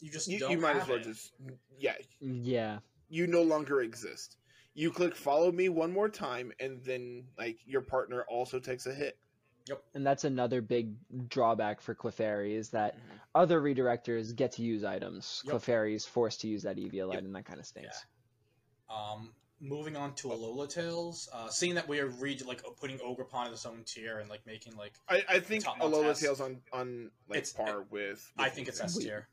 [0.00, 1.04] you just You, don't you might have as well it.
[1.04, 1.32] just.
[1.78, 4.36] Yeah, Yeah, you no longer exist.
[4.78, 8.94] You click follow me one more time, and then like your partner also takes a
[8.94, 9.18] hit.
[9.66, 10.94] Yep and that's another big
[11.28, 13.16] drawback for Clefairy is that Mm-hmm.
[13.34, 15.42] other redirectors get to use items.
[15.44, 15.56] Yep.
[15.56, 17.24] Clefairy is forced to use that Eviolite, Yep.
[17.24, 18.06] and that kind of stinks.
[18.88, 23.48] Um, moving on to Alola Tails, uh, seeing that we are re- like putting Ogerpon
[23.48, 26.20] in its own tier and like making like I, I think Top notch Alola S.
[26.20, 28.32] Tails on on like It's- par with.
[28.38, 28.84] I think it's Weezing.
[28.84, 29.28] S tier.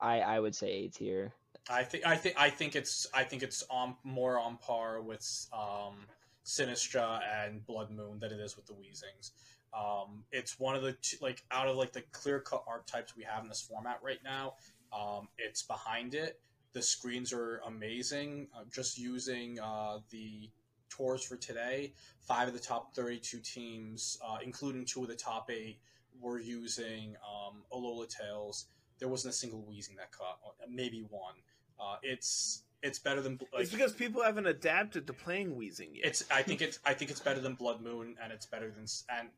[0.00, 1.34] I I would say A tier.
[1.70, 5.46] I think I think I think it's I think it's on more on par with
[5.52, 6.06] um,
[6.44, 9.30] Sinistra and Blood Moon than it is with the Weezings.
[9.72, 13.42] Um, it's one of the like out of like the clear cut archetypes we have
[13.42, 14.54] in this format right now.
[14.92, 16.40] Um, it's behind it.
[16.72, 18.48] The screens are amazing.
[18.56, 20.50] Uh, just using uh, the
[20.90, 21.94] tours for today,
[22.26, 25.78] five of the top thirty-two teams, uh, including two of the top eight,
[26.20, 28.66] were using um, Alola Tails.
[28.98, 31.34] There wasn't a single Weezing that caught, uh, maybe one.
[31.82, 36.06] Uh, it's it's better than like, It's because people haven't adapted to playing Weezing yet.
[36.06, 36.24] it's.
[36.30, 36.78] I think it's.
[36.84, 39.28] I think it's better than Blood Moon, and it's better than s- and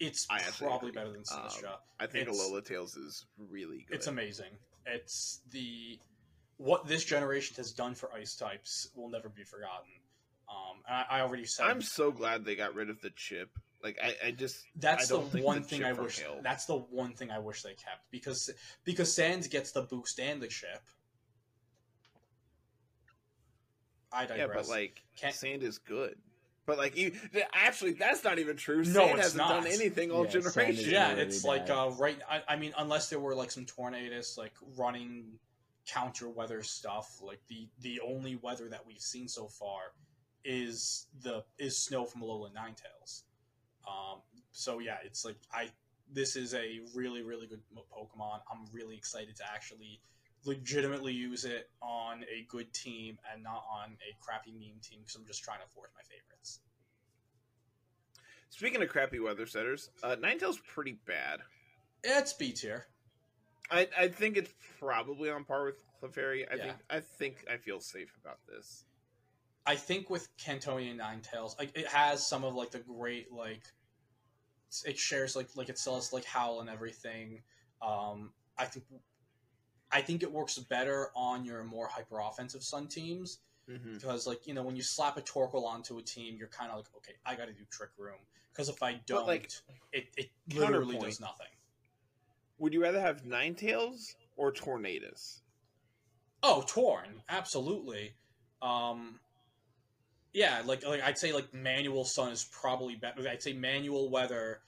[0.00, 1.48] it's I probably better than Um,
[1.98, 3.96] I think it's- Alola Tails is really good.
[3.96, 4.52] it's amazing.
[4.86, 5.98] It's the
[6.56, 9.90] what this generation has done for ice types will never be forgotten.
[10.48, 13.50] Um, and I, I already said I'm so glad they got rid of the chip.
[13.82, 16.20] Like I, I just that's I the one the thing I wish.
[16.42, 18.50] That's the one thing I wish they kept because
[18.84, 20.82] because Sands gets the boost and the chip.
[24.12, 24.38] I digress.
[24.38, 26.16] yeah, but like Can't- sand is good.
[26.66, 27.12] But like you,
[27.54, 28.78] actually, that's not even true.
[28.78, 29.64] No, Sand it's hasn't not.
[29.64, 30.90] done anything all Yeah, sand generation.
[30.90, 32.18] yeah, really it's like uh, right.
[32.30, 35.38] I, I mean, unless there were like some tornadoes, like running
[35.86, 37.20] counter weather stuff.
[37.22, 39.92] Like the the only weather that we've seen so far
[40.44, 43.22] is the is snow from Alola Ninetales.
[43.86, 44.18] Um,
[44.52, 45.70] so yeah, it's like I.
[46.12, 48.40] This is a really really good Pokemon.
[48.52, 50.00] I'm really excited to actually
[50.48, 55.14] legitimately use it on a good team and not on a crappy meme team because
[55.14, 56.60] I'm just trying to force my favorites.
[58.50, 61.40] Speaking of crappy weather setters, uh, Ninetales pretty bad.
[62.02, 62.86] It's B tier.
[63.70, 66.50] I, I think it's probably on par with Clefairy.
[66.50, 66.62] I Yeah.
[66.62, 68.84] think I think I feel safe about this.
[69.66, 73.62] I think with Kantonian Ninetales, like it has some of like the great like
[74.86, 77.42] it shares like like it still has like howl and everything.
[77.82, 78.86] Um, I think
[79.90, 83.38] I think it works better on your more hyper offensive Sun teams
[83.70, 83.94] Mm-hmm.
[83.94, 86.76] because like you know when you slap a Torkoal onto a team, you're kind of
[86.78, 88.16] like okay, I got to do Trick Room
[88.50, 89.50] because if I don't, like,
[89.92, 91.48] it it literally does nothing.
[92.58, 95.42] Would you rather have Nine Tails or Tornadoes?
[96.42, 98.14] Oh, torn, absolutely.
[98.62, 99.20] Um,
[100.32, 103.28] yeah, like like I'd say like manual sun is probably better.
[103.28, 104.60] I'd say manual weather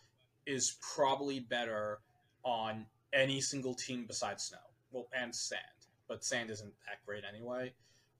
[0.46, 2.00] is probably better
[2.42, 4.58] on any single team besides snow.
[4.90, 5.60] Well, and sand,
[6.08, 7.72] but sand isn't that great anyway.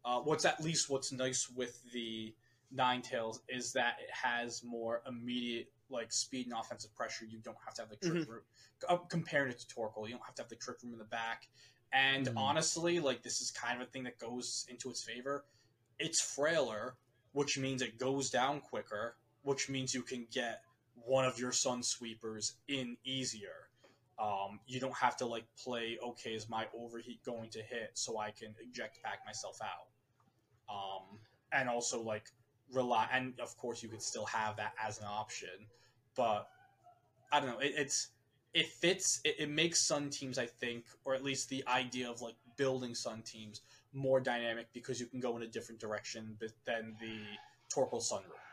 [0.05, 2.35] Uh, what's at least what's nice with the
[2.71, 7.25] Nine Tails is that it has more immediate like speed and offensive pressure.
[7.25, 8.43] You don't have to have the trick room
[8.89, 10.07] uh, compared to Torkoal.
[10.07, 11.49] You don't have to have the trick room in the back.
[11.93, 12.37] And Mhm.
[12.37, 15.45] honestly, like this is kind of a thing that goes into its favor.
[15.99, 16.97] It's frailer,
[17.33, 20.65] which means it goes down quicker, which means you can get
[20.95, 23.70] one of your sun sweepers in easier.
[24.21, 25.99] Um, you don't have to like play.
[26.03, 30.75] Okay, is my overheat going to hit so I can eject back myself out?
[30.75, 31.19] Um,
[31.53, 32.25] and also like
[32.73, 35.49] rely, and of course you could still have that as an option,
[36.17, 36.49] but
[37.33, 37.59] I don't know.
[37.59, 38.09] It, it's
[38.53, 39.21] it fits.
[39.25, 42.95] It, it makes Sun teams, I think, or at least the idea of like building
[42.95, 43.63] Sun teams
[43.93, 47.19] more dynamic because you can go in a different direction than the
[47.75, 48.50] Torkoal Sun route.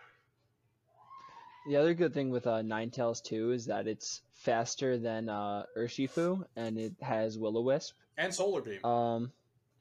[1.68, 6.43] The other good thing with uh, Ninetales too is that it's faster than uh, Urshifu,
[6.55, 8.84] and it has Will-O-Wisp and Solar Beam.
[8.86, 9.32] um,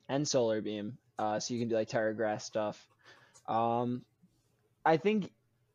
[0.08, 2.84] and Solar Beam, uh, so you can do like Tera Grass stuff.
[3.48, 4.02] Um,
[4.84, 5.30] I think,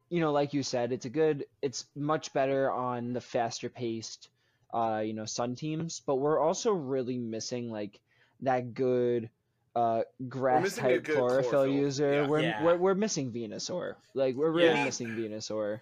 [0.10, 1.46] you know, like you said, it's a good.
[1.62, 4.30] It's much better on the faster paced,
[4.74, 6.02] uh, you know, Sun teams.
[6.06, 8.00] But we're also really missing like
[8.42, 9.30] that good.
[9.74, 11.68] Uh, grass type chlorophyll chlorophyll.
[11.68, 12.14] user.
[12.14, 12.28] Yeah.
[12.28, 12.62] We're, Yeah.
[12.66, 13.96] we're we're missing Venusaur.
[14.14, 14.84] Like we're really Yeah.
[14.84, 15.80] missing Venusaur.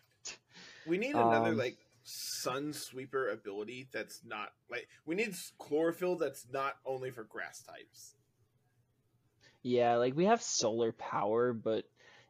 [0.87, 6.47] We need another Um, like Sun Sweeper ability that's not like we need chlorophyll that's
[6.51, 8.15] not only for grass types.
[9.61, 11.85] Yeah, like we have solar power, but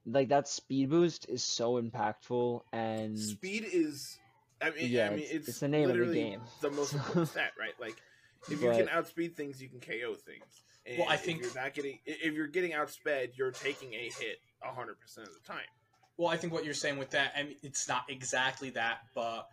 [0.05, 4.17] like that speed boost is so impactful and Speed is,
[4.61, 6.41] I mean, Yeah, I mean, it's- it's, it's the name of the literally game.
[6.61, 7.79] the most important stat, right?
[7.79, 7.95] Like,
[8.49, 10.63] if you can outspeed things, you can KO things.
[10.85, 14.09] And Well, I if think- you're not getting, if you're getting outsped, you're taking a
[14.09, 15.61] hit hundred percent of the time.
[16.19, 19.47] Well, I think what you're saying with that, I mean, it's not exactly that, but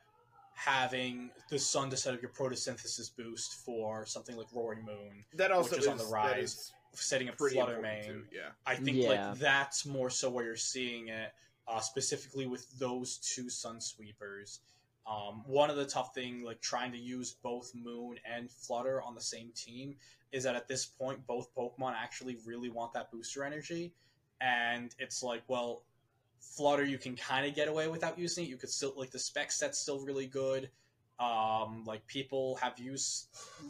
[0.54, 5.52] having the sun to set up your photosynthesis boost for something like Roaring Moon, That
[5.52, 6.72] also Which is on the rise.
[6.92, 8.04] setting up Flutter important Main.
[8.04, 8.24] too.
[8.32, 9.30] Yeah, I think Yeah.
[9.30, 11.32] like that's more so where you're seeing it,
[11.68, 14.58] uh, specifically with those two Sun Sweepers.
[15.06, 19.14] Um, one of the tough thing, like trying to use both Moon and Flutter on
[19.14, 19.96] the same team,
[20.32, 23.94] is that at this point, both Pokemon actually really want that booster energy,
[24.40, 25.82] and it's like, well,
[26.40, 28.48] Flutter you can kind of get away without using it.
[28.48, 30.70] You could still like the spec set's still really good.
[31.18, 33.28] Um, like people have used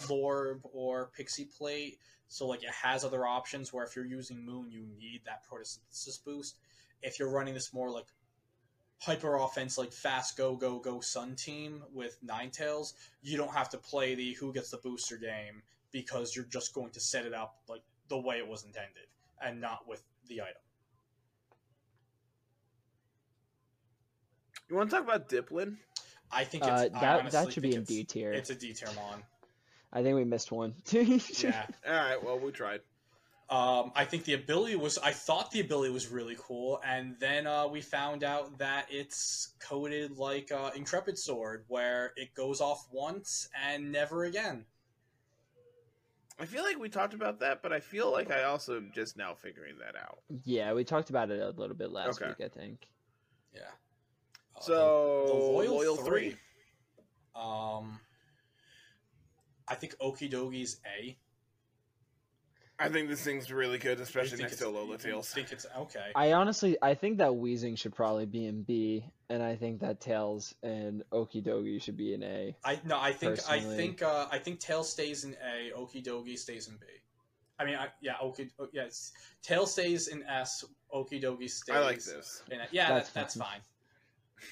[0.09, 1.99] Lorb or Pixie Plate,
[2.29, 6.25] so like it has other options where if you're using Moon, you need that photosynthesis
[6.25, 6.57] boost.
[7.03, 8.07] If you're running this more like
[8.99, 13.69] hyper offense, like fast go go go Sun team with Nine Tails, you don't have
[13.71, 15.63] to play the who gets the booster game
[15.93, 19.07] because you're just going to set it up like the way it was intended
[19.41, 20.66] and not with the item.
[24.69, 25.77] You want to talk about Dipplin?
[26.31, 28.33] I think it's, uh, that honestly that should be in D tier.
[28.33, 29.23] It's a D tier mon.
[29.93, 30.75] I think we missed one.
[30.93, 31.67] Yeah.
[31.87, 32.81] All right, well, we tried.
[33.49, 34.99] Um, I think the ability was.
[34.99, 39.55] I thought the ability was really cool, and then uh, we found out that it's
[39.61, 44.65] coded like uh, Intrepid Sword, where it goes off once and never again.
[46.41, 49.17] I feel like we talked about that, but I feel like I also am just
[49.17, 50.19] now figuring that out.
[50.45, 52.29] yeah, we talked about it a little bit last Okay.
[52.37, 52.89] week, I think.
[53.55, 53.61] Yeah.
[54.57, 56.31] Uh, So the loyal, loyal three.
[56.31, 56.37] three.
[57.35, 58.01] Um,
[59.69, 61.17] I think Okidogi's A.
[62.79, 65.31] I think this thing's really good, especially think next to it's- Lola you Tails.
[65.33, 66.13] Think it's okay.
[66.15, 69.99] I honestly, I think that Weezing should probably be in B, and I think that
[70.01, 72.55] Tails and Okidogi should be in A.
[72.65, 76.69] I no, I think I think uh, I think Tail stays in A, Okidogi stays
[76.69, 76.87] in B.
[77.59, 80.63] I mean, I, yeah, Oki, oh, yes, Tail stays in S,
[80.95, 81.75] Okidogi stays.
[81.75, 82.43] I like this.
[82.51, 82.67] in A.
[82.71, 83.61] Yeah, That's that's, that's fine.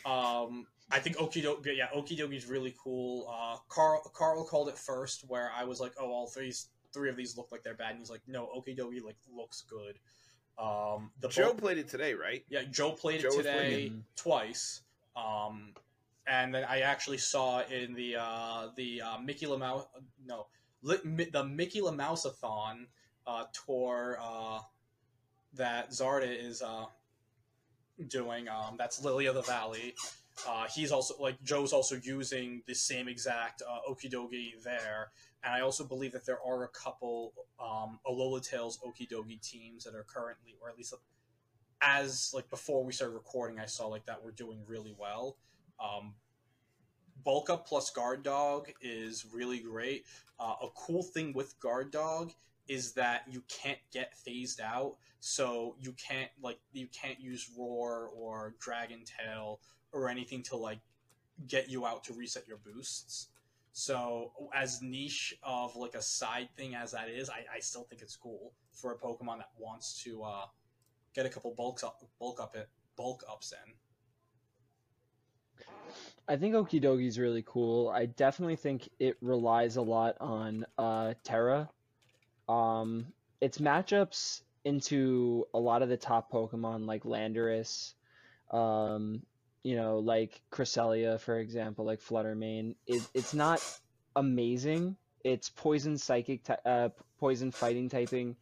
[0.06, 3.26] Um, I think Okidogi, yeah, Okidogi's really cool.
[3.28, 6.52] Uh, Carl Carl called it first, where I was like, oh, all three
[6.92, 9.98] three of these look like they're bad, and he's like, no, Okidogi like looks good.
[10.58, 12.44] Um, the Joe played it today, right?
[12.48, 14.82] yeah, Joe played Joe it today twice.
[15.16, 15.74] Um,
[16.26, 19.86] and then I actually saw in the uh, the uh, Mickey Mouse
[20.24, 20.46] no
[20.82, 22.86] the Mickey Lamouseathon
[23.26, 24.60] uh, tour uh,
[25.54, 26.86] that Zarda is uh,
[28.08, 28.48] doing.
[28.48, 29.94] Um, that's Lily of the Valley.
[30.48, 35.10] Uh, he's also like Joe's also using the same exact uh, Okidogi there,
[35.44, 39.94] and I also believe that there are a couple um, Alola Tails Okidogi teams that
[39.94, 40.94] are currently, or at least
[41.80, 45.36] as like before we started recording, I saw like that we're doing really well.
[45.82, 46.14] Um,
[47.24, 50.04] bulk up plus guard dog is really great.
[50.38, 52.32] Uh, a cool thing with guard dog
[52.68, 58.10] is that you can't get phased out, so you can't like you can't use roar
[58.14, 59.60] or dragon tail
[59.92, 60.80] or anything to like
[61.46, 63.28] get you out to reset your boosts.
[63.72, 68.02] So as niche of like a side thing as that is, I, I still think
[68.02, 70.44] it's cool for a Pokemon that wants to uh,
[71.12, 73.74] get a couple bulks up, bulk up it, bulk ups in.
[76.28, 77.88] I think Okidogi is really cool.
[77.88, 81.68] I definitely think it relies a lot on uh, Tera.
[82.48, 83.06] Um,
[83.40, 87.92] its matchups into a lot of the top Pokemon like Landorus,
[88.50, 89.22] um,
[89.62, 92.74] you know, like Cresselia, for example, like Flutter Mane.
[92.86, 93.60] It, it's not
[94.16, 94.96] amazing.
[95.22, 98.36] It's poison psychic, uh, poison fighting typing.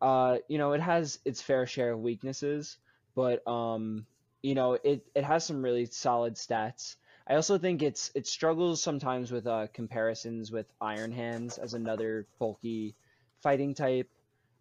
[0.00, 2.78] Uh, you know, it has its fair share of weaknesses,
[3.14, 4.06] but um,
[4.42, 6.96] you know, it it has some really solid stats.
[7.26, 12.26] I also think it's it struggles sometimes with uh, comparisons with Iron Hands as another
[12.38, 12.94] bulky
[13.42, 14.08] fighting type.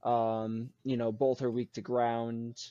[0.03, 2.61] Um, you know, both are weak to ground.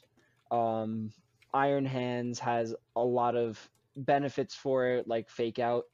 [0.51, 1.13] Um,
[1.53, 5.85] Iron Hands has a lot of benefits for it, like fake out.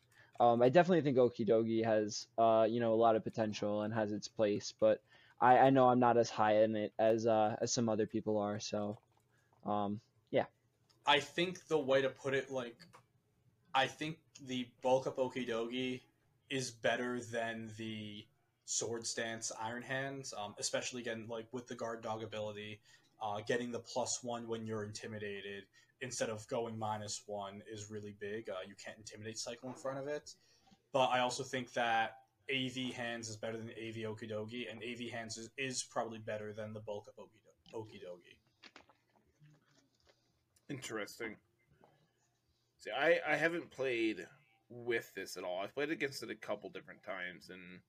[0.41, 4.13] Um, I definitely think Okidogi has, uh, you know, a lot of potential and has
[4.13, 5.01] its place, but
[5.41, 8.39] I, I know I'm not as high in it as uh, as some other people
[8.39, 8.59] are.
[8.59, 8.99] So,
[9.65, 10.01] um,
[10.31, 10.47] yeah.
[11.07, 12.77] I think the way to put it, like,
[13.75, 16.01] I think the bulk up Okidogi
[16.51, 18.25] is better than the
[18.73, 22.81] Swords Dance Iron Hands, um, especially again, like with the guard dog ability,
[23.21, 25.65] uh, getting the plus one when you're intimidated
[26.01, 28.49] instead of going minus one is really big.
[28.49, 30.35] Uh, you can't intimidate cycle in front of it.
[30.91, 32.17] But I also think that
[32.51, 36.73] AV Hands is better than AV Okidogi, and AV Hands is, is probably better than
[36.73, 38.37] the bulk of Okido- Okidogi.
[40.71, 41.37] Interesting.
[42.79, 44.27] See, I I haven't played
[44.71, 45.61] with this at all.
[45.61, 47.81] I've played against it a couple different times, and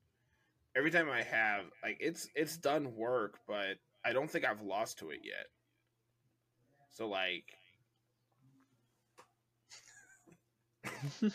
[0.75, 4.99] every time I have, like it's it's done work, but I don't think I've lost
[4.99, 5.45] to it yet.
[6.91, 7.45] So like,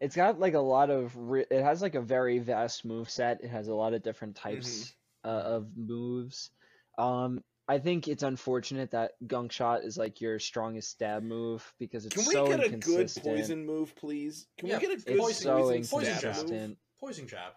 [0.00, 3.42] it's got like a lot of re- it has like a very vast move set.
[3.42, 4.92] It has a lot of different types
[5.24, 6.50] uh, of moves.
[6.98, 12.04] Um, I think it's unfortunate that Gunk Shot is like your strongest stab move because
[12.04, 14.46] it's can we so get a good poison move, please?
[14.58, 16.50] Can Yeah, we get a It's good poison- so poison, poison stab jab.
[16.50, 16.76] move?
[17.00, 17.52] Poison Jab.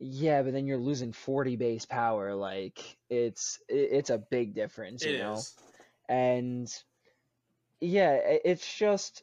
[0.00, 2.34] Yeah, but then you're losing 40 base power.
[2.34, 5.46] Like it's it's a big difference, you It know.
[5.46, 5.56] is.
[6.08, 6.72] and
[7.80, 8.12] yeah
[8.44, 9.22] it's just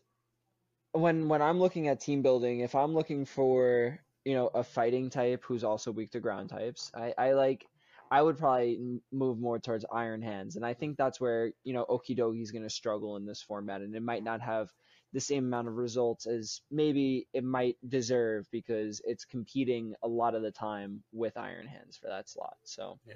[0.93, 5.09] when when i'm looking at team building if i'm looking for you know a fighting
[5.09, 7.67] type who's also weak to ground types i i like
[8.11, 11.86] i would probably move more towards iron hands and i think that's where you know
[11.89, 14.69] okidogi is going to struggle in this format and it might not have
[15.13, 20.35] the same amount of results as maybe it might deserve because it's competing a lot
[20.35, 23.13] of the time with iron hands for that slot so yeah,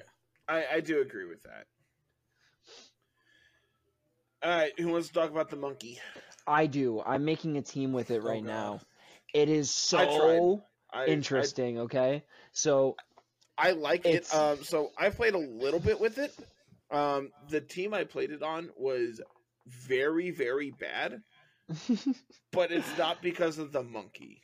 [0.47, 1.65] I, I do agree with that.
[4.43, 5.99] All right, who wants to talk about the monkey?
[6.47, 8.47] i do i'm making a team with it Oh, right God.
[8.47, 8.79] now
[9.33, 12.95] it is I so I, interesting okay so
[13.57, 14.33] I, I like it.
[14.33, 16.33] Um, so I played a little bit with it.
[16.89, 19.21] Um, the team I played it on was
[19.67, 21.21] very, very bad,
[22.51, 24.41] but it's not because of the monkey.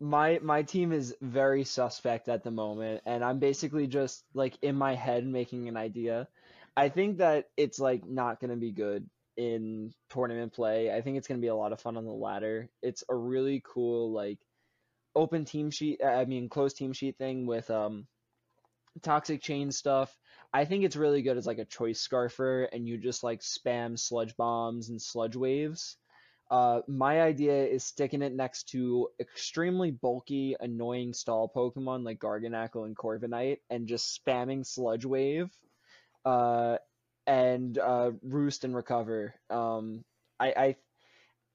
[0.00, 4.76] my my team is very suspect at the moment and i'm basically just like in
[4.76, 6.28] my head making an idea.
[6.76, 10.92] I think that it's like not going to be good in tournament play.
[10.94, 12.68] I think it's going to be a lot of fun on the ladder.
[12.82, 14.38] It's a really cool like
[15.16, 18.06] open team sheet i mean closed team sheet thing with um
[19.02, 20.16] toxic chain stuff
[20.52, 23.98] i think it's really good as like a choice scarfer and you just like spam
[23.98, 25.96] sludge bombs and sludge waves
[26.50, 32.86] uh, my idea is sticking it next to extremely bulky, annoying stall Pokemon like Garganacl
[32.86, 35.50] and Corviknight, and just spamming Sludge Wave,
[36.24, 36.76] uh,
[37.26, 39.34] and uh, Roost and Recover.
[39.50, 40.04] Um,
[40.38, 40.76] I, I,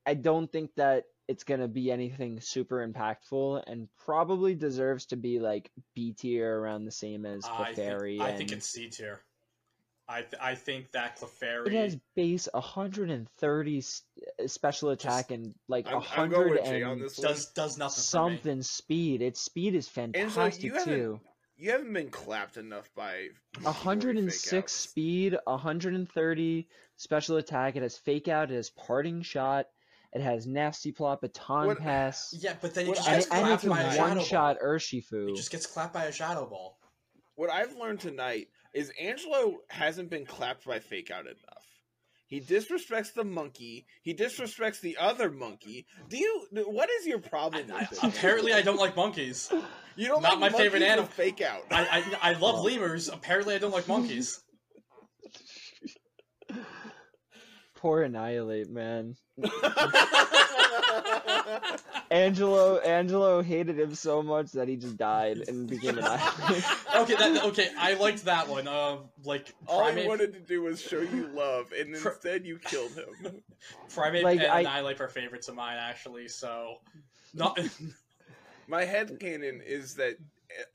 [0.05, 5.39] I don't think that it's gonna be anything super impactful, and probably deserves to be
[5.39, 8.89] like B tier around the same as I think, Clefairy I and think it's C
[8.89, 9.21] tier.
[10.09, 11.67] I th- I think that Clefairy.
[11.67, 14.03] It has base 130 s-
[14.43, 17.93] uh, special attack and like I'm, I'm going 100 on and this does does nothing
[18.03, 18.35] for me.
[18.35, 19.21] something speed.
[19.21, 21.19] Its speed is fantastic you haven't too.
[21.55, 23.27] You haven't been clapped enough by
[23.61, 26.67] 106 speed, 130
[26.97, 27.75] special attack.
[27.75, 28.51] It has fake out.
[28.51, 29.67] It has parting shot.
[30.13, 33.31] It has nasty plot, baton What- pass, Yeah, but then it What just and, gets
[33.31, 34.67] and it clapped can by a shadow one shot ball.
[34.69, 35.29] Urshifu.
[35.29, 36.77] It just gets clapped by a shadow ball.
[37.35, 41.65] What I've learned tonight is Angelo hasn't been clapped by fake out enough.
[42.27, 43.85] He disrespects the monkey.
[44.03, 45.85] He disrespects the other monkey.
[46.09, 46.45] Do you?
[46.51, 49.51] What is your problem I- with I- apparently, I don't like monkeys.
[49.97, 51.05] you don't not like my favorite animal.
[51.05, 51.63] with Fake out.
[51.71, 52.63] I I, I love Oh.
[52.63, 53.09] lemurs.
[53.09, 54.41] Apparently, I don't like monkeys.
[57.81, 59.15] Poor Annihilape, man.
[62.11, 66.63] Angelo Angelo hated him so much that he just died and became Annihilape.
[66.95, 67.69] okay, that okay.
[67.79, 68.67] I liked that one.
[68.67, 72.91] Uh, like All I wanted to do was show you love, and instead you killed
[72.91, 73.07] him.
[73.89, 76.27] primeape like, and I- annihilape are favorites of mine actually.
[76.27, 76.75] So,
[77.33, 77.59] not
[78.67, 80.17] My head canon is that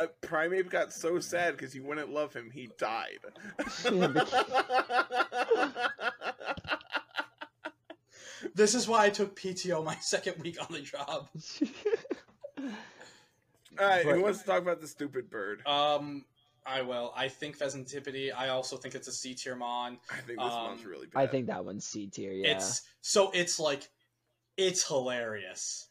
[0.01, 3.21] uh, Primeape got so sad because you wouldn't love him, he died.
[8.43, 11.28] Yeah, this is why I took PTO my second week on the job.
[13.78, 15.66] All right, But- who wants to talk about the stupid bird?
[15.66, 16.24] Um,
[16.66, 17.12] I will.
[17.16, 18.32] I think Fezandipiti.
[18.37, 19.99] I also think it's a C tier mon.
[20.11, 21.20] I think this um, one's really bad.
[21.20, 22.57] I think that one's C tier, yeah.
[22.57, 23.89] It's so it's like
[24.57, 25.89] it's hilarious.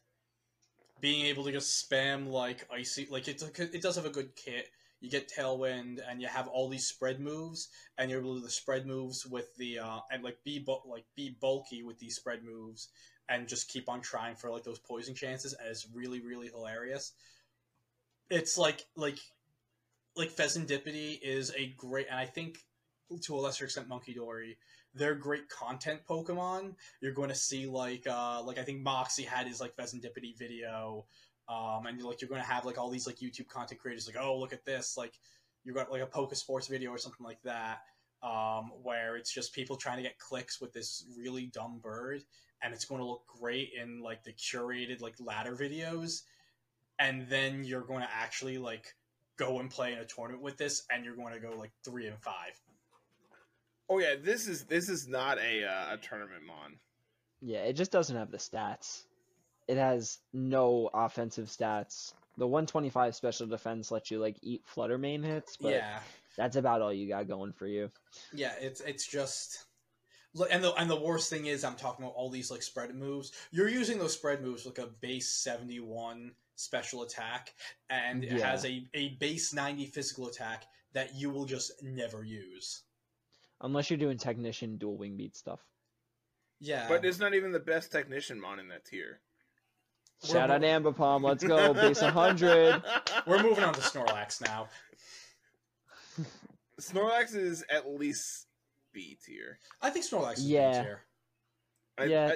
[1.00, 4.68] Being able to just spam like icy like it it does have a good kit.
[5.06, 8.46] You get tailwind and you have all these spread moves and you're able to do
[8.46, 12.16] the spread moves with the uh and like be bu- like be bulky with these
[12.16, 12.90] spread moves
[13.30, 17.14] and just keep on trying for like those poison chances and it's really really hilarious.
[18.32, 19.20] It's like like
[20.16, 22.58] like Fezandipiti is a great and I think
[23.22, 24.56] to a lesser extent Munkidori
[24.96, 26.74] they're great content Pokemon.
[27.02, 31.06] You're going to see like uh like I think Moxie had his like Fezandipiti video,
[31.48, 34.18] um, and like you're going to have like all these like YouTube content creators like
[34.20, 35.14] oh look at this like
[35.66, 37.80] you got like a poker Sports video or something like that,
[38.24, 42.24] um, where it's just people trying to get clicks with this really dumb bird,
[42.62, 46.22] and it's going to look great in like the curated like ladder videos,
[47.00, 48.96] and then you're going to actually like
[49.38, 52.08] go and play in a tournament with this, and you're going to go like three
[52.08, 52.62] and five.
[53.90, 56.78] Oh yeah, this is this is not a uh, a tournament mon.
[57.42, 59.04] Yeah, it just doesn't have the stats.
[59.68, 62.14] It has no offensive stats.
[62.38, 66.00] The 125 special defense lets you like eat Flutter Mane hits, but yeah.
[66.38, 67.90] that's about all you got going for you.
[68.34, 69.66] Yeah, it's it's just
[70.34, 72.94] look, and the and the worst thing is I'm talking about all these like spread
[72.94, 73.32] moves.
[73.52, 77.54] You're using those spread moves like a base 71 special attack,
[77.90, 78.52] and it Yeah.
[78.52, 82.84] has a a base 90 physical attack that you will just never use.
[83.62, 85.62] Unless you're doing technician dual wing beat stuff.
[86.60, 89.20] Yeah, But it's not even the best technician mon in that tier.
[90.24, 92.82] We're Shout out mo- Ambipom, let's go, base 100.
[93.28, 94.68] we're moving on to Snorlax now.
[96.80, 98.48] Snorlax is at least
[98.94, 99.60] B tier.
[99.82, 100.72] I think Snorlax is Yeah.
[100.72, 100.84] yeah.
[100.84, 101.02] tier.
[101.98, 102.34] I, Yeah.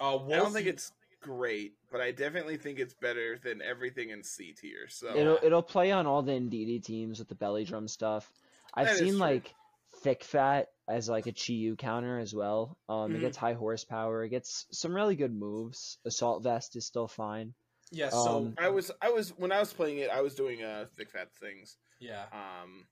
[0.00, 4.10] I, Uh, I don't think it's great, but I definitely think it's better than everything
[4.10, 4.88] in C tier.
[4.88, 8.32] So It'll it'll play on all the Indeedee teams with the belly drum stuff.
[8.74, 9.54] I've That is seen like
[10.02, 12.78] thick fat as like a Chi-Yu counter as well.
[12.88, 13.16] Um, Mhm.
[13.16, 14.24] it gets high horsepower.
[14.24, 15.98] It gets some really good moves.
[16.04, 17.54] Assault vest is still fine.
[17.90, 18.10] yeah.
[18.10, 20.86] So um, I was I was when I was playing it, I was doing uh
[20.96, 21.78] thick fat things.
[21.98, 22.88] yeah, Um,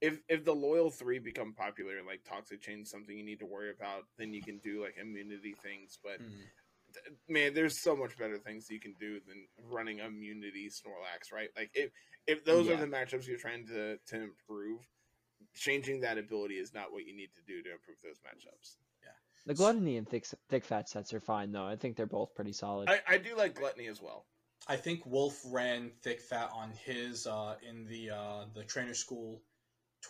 [0.00, 3.46] if if the loyal three become popular, like toxic chain, is something you need to
[3.46, 5.98] worry about, then you can do like immunity things.
[6.02, 6.50] But Mhm.
[6.94, 11.50] th- man, there's so much better things you can do than running immunity Snorlax, right?
[11.56, 11.92] Like if
[12.26, 12.74] if those Yeah.
[12.74, 14.88] are the matchups you're trying to to improve,
[15.56, 18.76] changing that ability is not what you need to do to improve those matchups.
[19.02, 19.10] Yeah.
[19.46, 21.66] The gluttony and thick thick fat sets are fine though.
[21.66, 22.88] I think they're both pretty solid.
[22.88, 24.26] I, I do like gluttony as well.
[24.68, 29.42] I think Wolfe ran thick fat on his uh, in the uh, the trainer school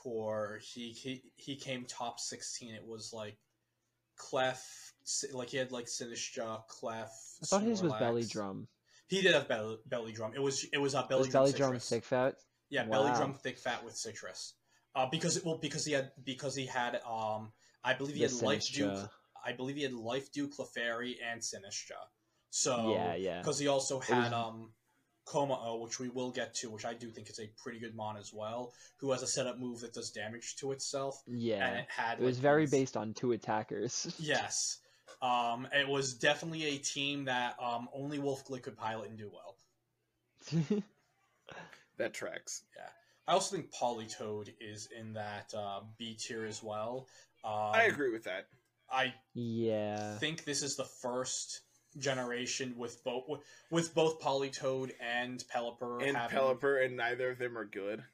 [0.02, 0.59] tour.
[0.62, 2.74] He he he came top sixteen.
[2.74, 3.36] It was like
[4.16, 4.93] Clef,
[5.32, 7.10] like he had like Sinistcha, Clef.
[7.43, 8.68] I thought his was belly drum.
[9.09, 10.32] He did have belly, belly drum.
[10.35, 11.44] It was it was a belly was drum.
[11.44, 11.89] belly drum Sitrus.
[11.89, 12.35] thick fat?
[12.70, 14.55] Yeah, belly drum thick fat with Sitrus.
[14.97, 17.52] Uh, because well because he had because he had um
[17.85, 18.86] I believe he The had life dew.
[18.89, 19.10] Sinistcha.
[19.44, 22.01] I believe he had life dew Clefairy and Sinistcha.
[22.51, 23.39] So yeah, yeah.
[23.40, 24.68] because he also was- had Coma
[25.28, 28.16] Kommo-o, which we will get to, which I do think is a pretty good mon
[28.16, 31.66] as well, who has a setup move that does damage to itself, Yeah.
[31.66, 31.82] and Yeah.
[31.82, 34.06] it had It was like, very these- based on two attackers.
[34.20, 34.78] Yes,
[35.20, 39.31] um, it was definitely a team that um only Wolfe Glick could pilot and do
[39.31, 39.59] well.
[41.98, 42.62] That tracks.
[43.28, 47.09] I also think Politoed is in that uh, B tier as well.
[47.44, 48.47] Um, I agree with that.
[48.90, 50.19] I Yeah.
[50.19, 51.62] think this is the first
[51.98, 53.24] generation with both
[53.70, 56.39] with both Politoed and Pelipper And having.
[56.39, 58.05] Pelipper, and neither of them are good.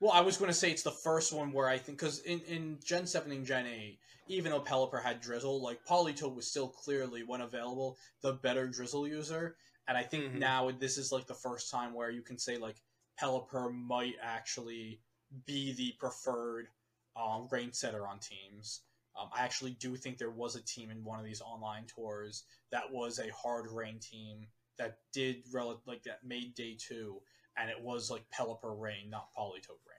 [0.00, 2.40] Well, I was going to say it's the first one where I think because in,
[2.40, 3.98] in Gen Seven and Gen Eight,
[4.28, 9.06] even though Pelipper had Drizzle, like Politoed was still clearly when available the better Drizzle
[9.08, 9.56] user,
[9.88, 10.38] and I think Mhm.
[10.40, 12.76] now this is like the first time where you can say like
[13.20, 15.00] Pelipper might actually
[15.46, 16.68] be the preferred
[17.16, 18.82] um, rain setter on teams.
[19.18, 22.44] Um, I actually do think there was a team in one of these online tours
[22.70, 27.20] that was a hard rain team that did rel- like that made day two,
[27.56, 29.96] and it was like Pelipper rain, not Politoed rain.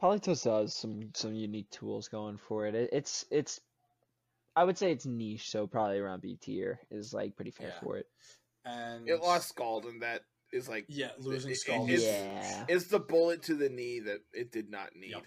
[0.00, 2.74] Politos does some some unique tools going for it.
[2.74, 2.90] it.
[2.92, 3.60] It's it's
[4.56, 7.80] I would say it's niche, so probably around B tier is like pretty fair Yeah.
[7.80, 8.06] for it.
[8.66, 10.22] And It lost Scald, and that
[10.52, 11.88] is like Yeah, losing it- Scald.
[11.88, 12.64] it's- yeah.
[12.68, 15.10] it's the bullet to the knee that it did not need.
[15.12, 15.22] Yep.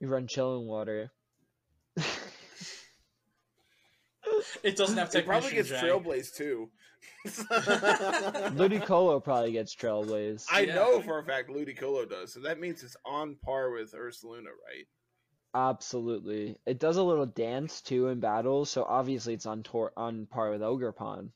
[0.00, 1.12] You run chilling water.
[4.62, 5.18] It doesn't have to.
[5.18, 5.76] It probably gets J.
[5.76, 6.70] Trailblaze too.
[7.26, 10.46] Ludicolo probably gets Trailblaze.
[10.50, 10.74] I Yeah.
[10.76, 14.86] know for a fact Ludicolo does, so that means it's on par with Ursaluna, right?
[15.54, 16.56] Absolutely.
[16.66, 20.50] It does a little dance too in battles, so obviously it's on tor- on par
[20.50, 21.30] with Ogerpon.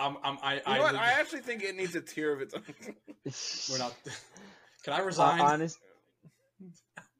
[0.00, 0.94] I'm, I'm, I, You I, know what?
[0.94, 2.62] I actually think it needs a tier of its own.
[3.70, 3.94] we're not.
[4.84, 5.40] Can I Uh, resign?
[5.40, 5.78] honest,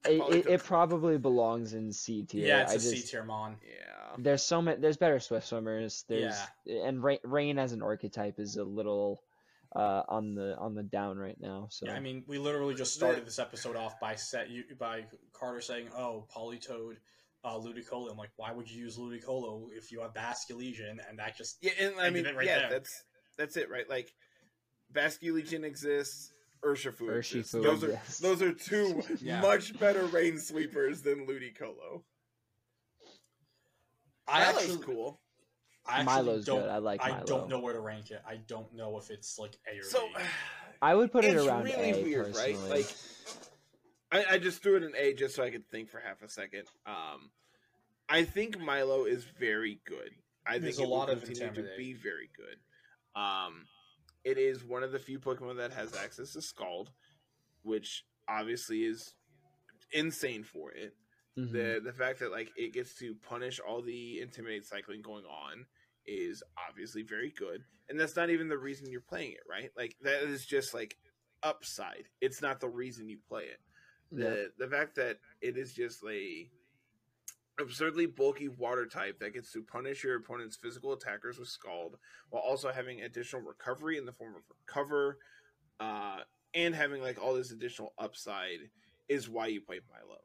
[0.08, 2.46] it, Probably it, it probably belongs in C tier.
[2.46, 3.56] yeah, it's I a C just tier mon.
[3.62, 4.16] yeah.
[4.18, 6.04] there's so many there's better Swift swimmers.
[6.08, 6.36] There's
[6.66, 9.22] and rain, rain as an archetype is a little
[9.76, 11.68] uh on the on the down right now.
[11.70, 15.04] So Yeah, I mean, we literally just started this episode off by set you by
[15.34, 16.96] Carter saying, "Oh, Politoed,
[17.44, 20.98] uh, Ludicolo." I'm like, why would you use Ludicolo if you have Basculegion?
[21.08, 22.70] And that just Yeah, and I mean, it right yeah, there.
[22.70, 23.04] that's
[23.38, 23.88] that's it, right?
[23.88, 24.12] Like,
[24.92, 26.32] Basculegion exists,
[26.64, 27.54] Urshifu exists.
[27.54, 28.20] Urshifu Those exists.
[28.20, 29.40] are those are two Yeah.
[29.40, 32.02] much better rain sweepers than Ludicolo.
[34.28, 35.20] I Milo's actually, cool.
[35.86, 36.68] I Milo's don't, good.
[36.70, 37.24] I like I Milo.
[37.26, 38.20] don't know where to rank it.
[38.26, 40.22] I don't know if it's like A or So B.
[40.82, 42.56] I would put it it's around really A weird, right?
[42.68, 42.86] Like,
[44.12, 46.28] I, I just threw it in A just so I could think for half a
[46.28, 46.64] second.
[46.86, 47.30] Um,
[48.08, 50.10] I think Milo is very good.
[50.46, 53.20] I There's think a lot of continue to be very good.
[53.20, 53.66] Um,
[54.24, 56.90] it is one of the few Pokemon that has access to Scald,
[57.62, 59.14] which obviously is
[59.92, 60.94] insane for it.
[61.38, 61.52] Mhm.
[61.52, 65.66] The the fact that like it gets to punish all the intimidate cycling going on
[66.06, 67.62] is obviously very good.
[67.88, 69.70] And that's not even the reason you're playing it, right?
[69.76, 70.96] Like that is just like
[71.42, 72.08] upside.
[72.20, 73.60] It's not the reason you play it.
[74.12, 76.50] The the fact that it is just a
[77.58, 81.96] absurdly bulky water type that gets to punish your opponent's physical attackers with scald
[82.30, 85.18] while also having additional recovery in the form of recover
[85.78, 86.20] uh
[86.54, 88.58] and having like all this additional upside
[89.08, 90.18] is why you play Milo.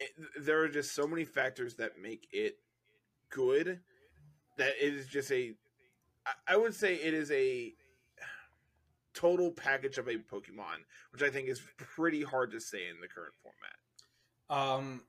[0.00, 2.58] It, there are just so many factors that make it
[3.30, 3.80] good
[4.58, 5.54] that it is just a
[6.26, 7.74] I- I would say it is a
[9.16, 13.08] total package of a Pokemon, which I think is pretty hard to say in the
[13.08, 14.78] current format.
[14.78, 15.02] Um,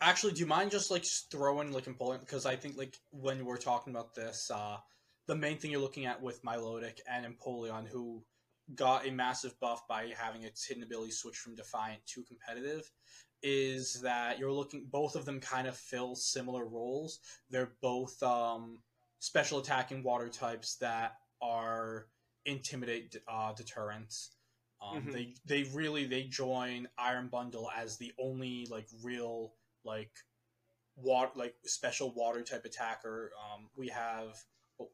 [0.00, 3.58] actually, do you mind just like throwing like important because I think like when we're
[3.58, 4.76] talking about this, uh,
[5.26, 8.24] the main thing you're looking at with Milotic and Empoleon, who
[8.74, 12.90] got a massive buff by having its hidden ability switch from Defiant to competitive,
[13.42, 17.20] is that you're looking both of them kind of fill similar roles.
[17.50, 18.78] They're both um,
[19.20, 22.06] special attacking water types that are
[22.48, 24.30] intimidate uh, deterrents.
[24.80, 25.12] Um, Mhm.
[25.12, 29.54] They they really they join Iron Bundle as the only like real
[29.84, 30.12] like
[30.96, 33.32] water like special water type attacker.
[33.44, 34.36] Um, we have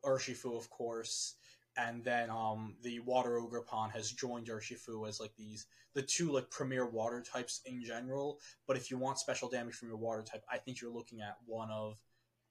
[0.04, 1.34] Urshifu of course,
[1.76, 6.48] and then um, the Water Ogerpon has joined Urshifu as like these the two like
[6.50, 8.40] premier water types in general.
[8.66, 11.36] But if you want special damage from your water type, I think you're looking at
[11.46, 11.98] one of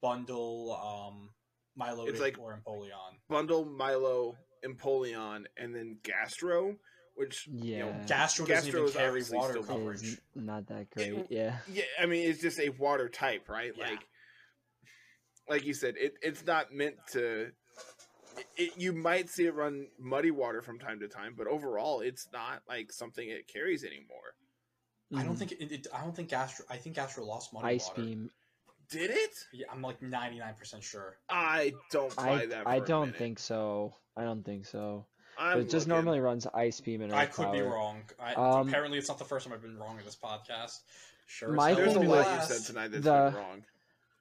[0.02, 1.34] Bundle, um,
[1.80, 3.20] Milotic, It's like- or Empoleon.
[3.30, 6.76] Bundle, Milo, Empoleon, and then Gastro,
[7.16, 8.06] which you know, Yeah.
[8.08, 10.18] Gastro doesn't Gastro even is carry water coverage.
[10.36, 11.28] Not that great.
[11.30, 11.58] Yeah.
[11.72, 13.74] yeah, I mean it's just a water type, right?
[13.76, 13.84] Yeah.
[13.90, 14.08] Like,
[15.50, 17.52] like you said, it it's not meant to.
[18.36, 22.00] It, it, you might see it run muddy water from time to time, but overall,
[22.00, 24.34] it's not like something it carries anymore.
[25.16, 25.40] I don't Mhm.
[25.40, 25.88] think it, it.
[25.94, 26.66] I don't think Gastro.
[26.70, 27.76] I think Gastro lost money.
[27.76, 28.02] Ice water.
[28.02, 28.32] beam.
[28.94, 29.32] Did it?
[29.52, 31.18] Yeah, I'm like 99 percent sure.
[31.30, 32.64] I don't buy I that.
[32.64, 33.18] For I a don't minute.
[33.18, 33.96] think so.
[34.16, 35.06] I don't think so.
[35.38, 35.90] I'm it just looking.
[36.06, 38.04] normally runs ice beam and I earth could be wrong.
[38.20, 40.80] I, Um, apparently, it's not the first time I've been wrong in this podcast.
[41.26, 41.52] Sure.
[41.52, 42.52] My hell There's a thing be lot the you last.
[42.52, 43.64] said tonight that's the- been wrong.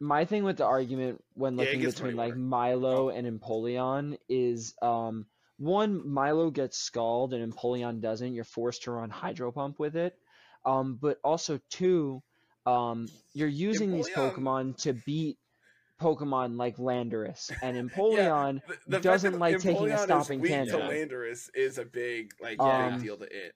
[0.00, 2.38] My thing with the argument when looking gets between like water.
[2.40, 5.26] Milo and Empoleon is um
[5.58, 8.32] one Milo gets scald and Empoleon doesn't.
[8.34, 10.16] You're forced to run Hydro Pump with it.
[10.64, 12.20] Um, but also two,
[12.66, 15.38] um, you're using these Pokemon to beat
[16.00, 20.40] Pokemon like Landorus, and Empoleon The- the doesn't that like taking a Empoleon is stopping
[20.40, 20.82] weak tangent.
[20.82, 23.54] To Landorus is a big like Um, big deal to it.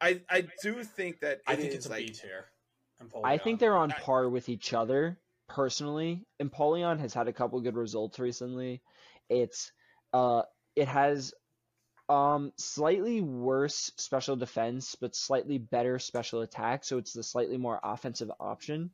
[0.00, 2.46] I I do think that I think is, it's a like B tier.
[3.22, 5.18] I think they're on I- par with each other
[5.48, 6.26] personally.
[6.42, 8.82] Empoleon has had a couple good results recently.
[9.28, 9.72] It's
[10.12, 10.42] uh
[10.74, 11.32] it has
[12.08, 17.80] um slightly worse special defense but slightly better special attack, so it's the slightly more
[17.82, 18.90] offensive option.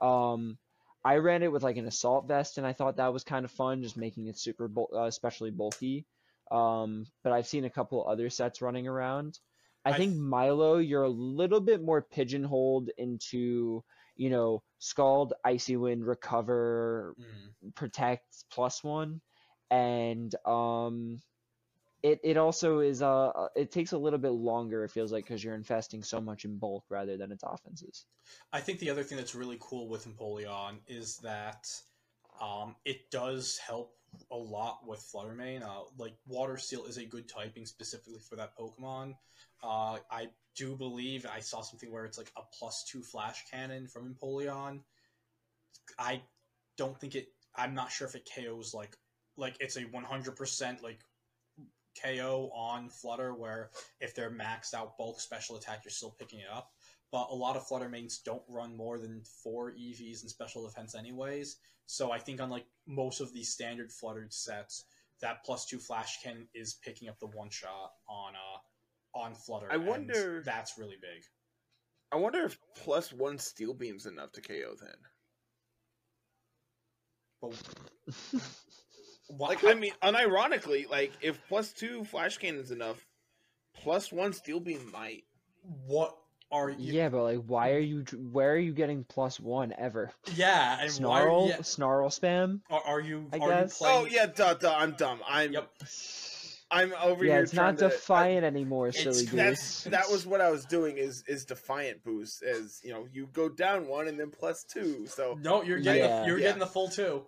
[0.00, 0.58] Um
[1.04, 3.50] I ran it with like an assault vest and I thought that was kind of
[3.52, 6.06] fun just making it super bul- uh, especially bulky.
[6.50, 9.38] Um but I've seen a couple other sets running around.
[9.84, 13.84] I I think th- Milo, you're a little bit more pigeonholed into,
[14.16, 17.74] you know, Scald, Icy Wind, Recover, Mm.
[17.76, 19.20] Protect, plus one,
[19.70, 21.20] and um,
[22.02, 24.84] it it also is uh uh, it takes a little bit longer.
[24.84, 28.06] It feels like because you're investing so much in bulk rather than its offenses.
[28.52, 31.66] I think the other thing that's really cool with Empoleon is that
[32.40, 33.94] um, it does help
[34.30, 35.62] a lot with Flutter Mane.
[35.62, 39.14] Uh, like Water Steel is a good typing specifically for that Pokemon.
[39.62, 43.86] Uh, I do believe I saw something where it's like a plus two Flash Cannon
[43.86, 44.80] from Empoleon.
[45.98, 46.22] I
[46.76, 47.28] don't think it.
[47.54, 48.96] I'm not sure if it KOs like
[49.36, 51.00] like it's a 100% like
[52.02, 53.70] KO on Flutter where
[54.00, 56.70] if they're maxed out bulk special attack, you're still picking it up
[57.12, 60.94] but a lot of Flutter Manes don't run more than four EVs in special defense
[60.94, 61.56] anyways.
[61.86, 64.84] So I think on like most of these standard fluttered sets,
[65.20, 69.68] that plus two flash can is picking up the one shot on uh on Flutter.
[69.70, 71.22] I and wonder- that's really big.
[72.12, 74.96] I wonder if plus one steel beam's enough to KO then.
[77.40, 78.42] But
[79.28, 83.04] why, Like I mean, unironically, like if plus two flash cannon's enough,
[83.74, 85.24] plus one steel beam might.
[85.86, 86.16] what
[86.52, 86.92] are you?
[86.92, 88.04] yeah, but like, why are you?
[88.30, 90.12] Where are you getting plus one ever?
[90.34, 90.88] Yeah, and why?
[90.88, 92.60] Snarl, Yeah, snarl spam.
[92.70, 93.28] are, are you?
[93.32, 93.80] I are guess.
[93.80, 94.02] you playing?
[94.02, 94.74] Oh yeah, duh, duh.
[94.76, 95.20] I'm dumb.
[95.28, 95.70] I'm Yep.
[96.68, 97.42] I'm over yeah, here.
[97.44, 99.92] it's not to- defiant anymore, It's- silly That's goose.
[99.92, 100.98] that was what I was doing.
[100.98, 102.42] Is is defiant boost?
[102.42, 105.06] As you know, you go down one and then plus two.
[105.06, 106.20] So No, you're getting Yeah.
[106.22, 106.46] the, you're Yeah.
[106.46, 107.24] getting the full two.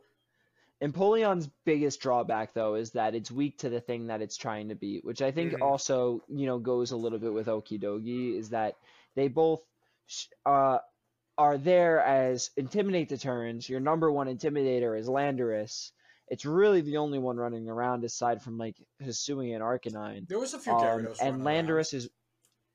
[0.82, 4.74] Empoleon's biggest drawback, though, is that it's weak to the thing that it's trying to
[4.76, 5.62] beat, which I think Mhm.
[5.62, 8.76] also, you know, goes a little bit with Okidogi, is that
[9.16, 9.60] they both
[10.06, 10.78] sh- uh,
[11.36, 13.68] are there as intimidate deterrents.
[13.68, 15.92] Your number one intimidator is Landorus.
[16.28, 20.28] It's really the only one running around aside from like Hisuian Arcanine.
[20.28, 21.66] There was a few Um, Gyarados and around.
[21.66, 22.08] Landorus is,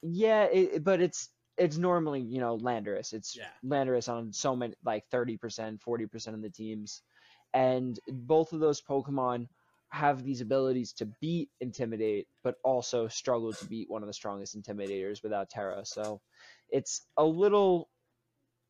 [0.02, 3.14] yeah, it, it- but it's it's normally you know Landorus.
[3.14, 3.48] It's Yeah.
[3.64, 7.04] Landorus on so many like thirty percent, forty percent of the teams,
[7.54, 9.48] and both of those Pokemon
[9.90, 14.60] have these abilities to beat Intimidate, but also struggle to beat one of the strongest
[14.60, 15.86] Intimidators without Tera.
[15.86, 16.20] So
[16.70, 17.90] it's a little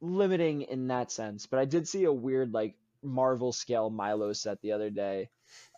[0.01, 1.47] limiting in that sense.
[1.47, 5.29] But I did see a weird like Marvel scale Milo set the other day.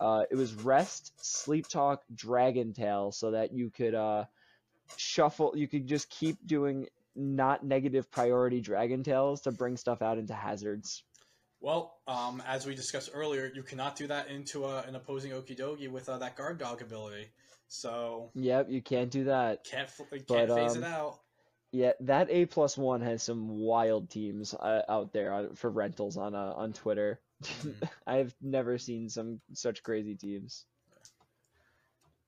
[0.01, 4.25] Uh, it was Rest, Sleep Talk, Dragon Tail, so that you could uh,
[4.97, 5.53] shuffle.
[5.55, 10.33] You could just keep doing not negative priority Dragon Tails to bring stuff out into
[10.33, 11.03] hazards.
[11.61, 15.89] Well, um, as we discussed earlier, you cannot do that into a, an opposing Okidogi
[15.89, 17.29] with uh, that guard dog ability.
[17.67, 19.63] So Yep, you can't do that.
[19.63, 21.19] can't f- can't But, phase um, it out.
[21.71, 26.15] Yeah, that A plus one has some wild teams uh, out there on, for rentals
[26.17, 27.19] on uh, on Twitter.
[27.43, 27.89] Mhm.
[28.07, 30.65] I've never seen some such crazy teams.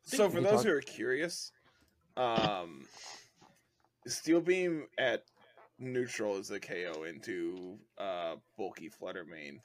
[0.04, 1.52] So for those talk- who are curious,
[2.18, 2.86] um,
[4.08, 5.24] Steel Beam at
[5.80, 9.62] neutral is a KO into uh, bulky Flutter Mane.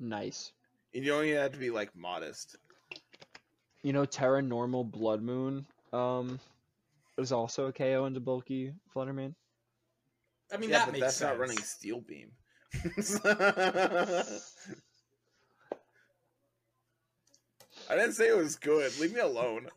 [0.00, 0.52] Nice.
[0.94, 2.56] And you only have to be like modest.
[3.82, 6.38] You know, Tera Normal Blood Moon um
[7.16, 9.34] is also a KO into bulky Flutter Mane.
[10.52, 11.30] I mean, yeah, that but makes that's sense.
[11.30, 12.30] not running Steel Beam.
[17.90, 18.98] I didn't say it was good.
[18.98, 19.68] Leave me alone.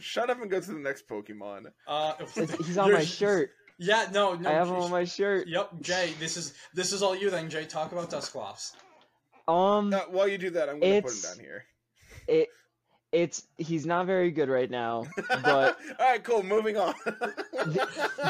[0.00, 1.66] Shut up and go to the next Pokemon.
[1.86, 3.50] Uh, he's on you're- my shirt.
[3.78, 4.48] Yeah, no, no.
[4.48, 5.48] I have him on my shirt.
[5.48, 6.12] Yep, Jay.
[6.20, 7.64] This is this is all you then, Jay.
[7.64, 8.72] Talk about Dusclops.
[9.48, 11.64] Um, Uh, while you do that, I'm gonna put him down here.
[12.28, 12.48] it
[13.12, 16.42] it's he's not very good right now, but all right, cool.
[16.42, 16.94] Moving on.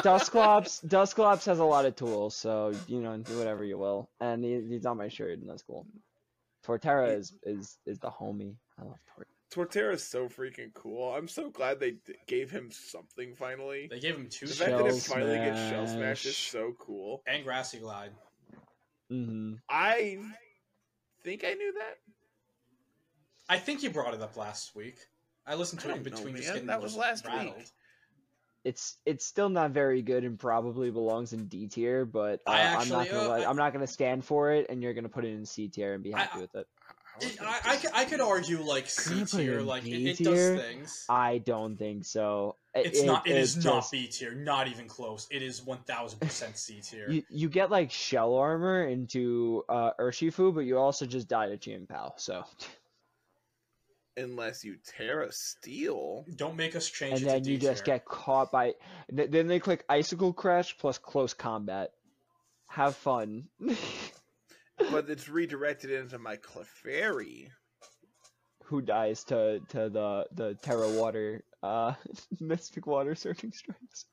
[0.03, 4.43] Dusclops Dusclops has a lot of tools, so you know do whatever you will, and
[4.43, 5.87] he, he's on my shirt, and that's cool.
[6.65, 8.55] Torterra is is is the homie.
[8.79, 9.34] I love Torterra.
[9.55, 11.13] Torterra is so freaking cool.
[11.13, 13.87] I'm so glad they d- gave him something finally.
[13.89, 17.23] They gave him two The fact that it finally gets Shell Smash is so cool.
[17.25, 18.11] and Grassy Glide.
[19.11, 19.53] Mm-hmm.
[19.69, 20.17] I
[21.23, 21.97] think I knew that.
[23.47, 24.97] I think you brought it up last week.
[25.47, 27.55] I listened to I it in don't know, between just getting That was last rattled.
[27.57, 27.67] week.
[28.63, 32.75] It's it's still not very good and probably belongs in D tier, but uh, I
[32.75, 35.07] I'm not gonna uh, let, I- I'm not gonna stand for it, and you're gonna
[35.07, 36.65] put it in C tier and be I- happy with it.
[37.21, 39.85] Was It- I, I, could, I could argue like C gonna put it tier, like
[39.85, 41.05] it, it does things.
[41.09, 42.55] I don't think so.
[42.73, 43.27] It- It's not.
[43.27, 44.33] It is not B tier.
[44.33, 45.27] Not even close.
[45.31, 47.09] It is one thousand percent C tier.
[47.09, 51.57] You you get like shell armor into uh, Urshifu, but you also just die to
[51.57, 52.13] Chien-Pao.
[52.17, 52.43] So
[54.17, 56.25] Unless you Tera Steel.
[56.37, 57.15] Don't make us change.
[57.19, 58.73] and it then to you D just get caught by.
[59.09, 61.91] Then they click Icicle Crash plus Close Combat.
[62.67, 63.45] Have fun.
[64.77, 67.49] but it's redirected into my Clefairy.
[68.65, 71.93] Who dies to to the the Tera Water uh
[72.39, 74.05] Mystic Water Surging Strikes?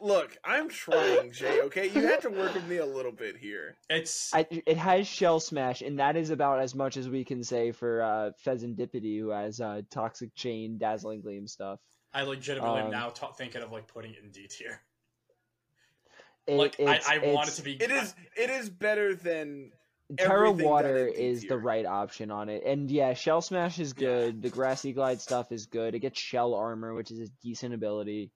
[0.00, 1.60] Look, I'm trying, Jay.
[1.62, 3.76] Okay, you have to work with me a little bit here.
[3.90, 7.42] It's I, it has Shell Smash, and that is about as much as we can
[7.42, 11.80] say for uh, Fezandipiti, who has uh, Toxic Chain, Dazzling Gleam stuff.
[12.12, 14.80] I legitimately am um, now ta thinking of like putting it in D tier.
[16.46, 17.74] It, Like I, I want it to be.
[17.74, 18.14] It is.
[18.36, 19.72] It is better than.
[20.16, 24.06] Tera Water is the right option on it, and yeah, Shell Smash is Yeah.
[24.06, 24.42] good.
[24.42, 25.94] The Grassy Glide stuff is good.
[25.94, 28.30] It gets Shell Armor, which is a decent ability.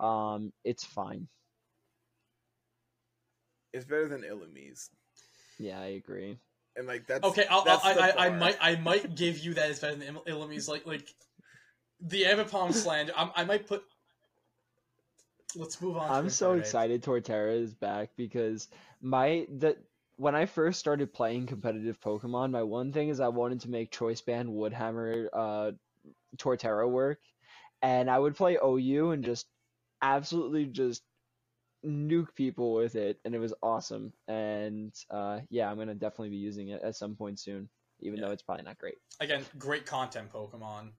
[0.00, 1.28] Um, it's fine.
[3.72, 4.90] It's better than Illumise,
[5.58, 6.38] Yeah, I agree.
[6.76, 8.38] and like that's Okay, I'll, That's I, the I, I bar.
[8.38, 10.68] might I might give you that as better than Il- Illumise.
[10.68, 11.06] Like like
[12.00, 13.12] the Ambipom slander.
[13.16, 13.84] I'm, I might put.
[15.54, 16.10] Let's move on.
[16.10, 18.68] I'm so excited Torterra is back because
[19.00, 19.76] my the
[20.16, 23.90] when I first started playing competitive Pokemon, my one thing is I wanted to make
[23.90, 25.72] Choice Band Woodhammer uh
[26.36, 27.20] Torterra work,
[27.82, 29.46] and I would play OU and just
[30.00, 31.02] absolutely just
[31.84, 34.12] nuke people with it, and it was awesome.
[34.28, 37.68] And uh yeah, I'm gonna definitely be using it at some point soon,
[38.00, 38.26] even Yeah.
[38.26, 38.98] though it's probably not great.
[39.20, 40.92] Again, great content Pokemon.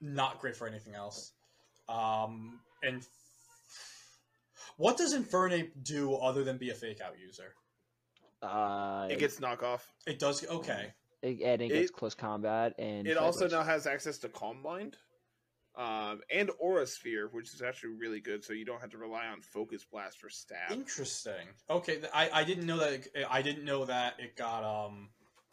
[0.00, 1.32] Not great for anything else.
[1.88, 3.04] Um, and
[4.76, 7.54] what does Infernape do other than be a fake out user?
[8.42, 9.80] Uh, it gets knockoff.
[10.06, 10.46] It does.
[10.46, 10.92] Okay.
[11.22, 14.62] it, and it gets it- close combat and It also now has access to Calm
[14.62, 14.96] Mind,
[15.76, 18.44] um, and Aura Sphere, which is actually really good.
[18.44, 20.70] So you don't have to rely on Focus Blast for stab.
[20.70, 21.48] Interesting.
[21.68, 23.06] Okay, I, I didn't know that.
[23.14, 25.08] It, I didn't know that it got um,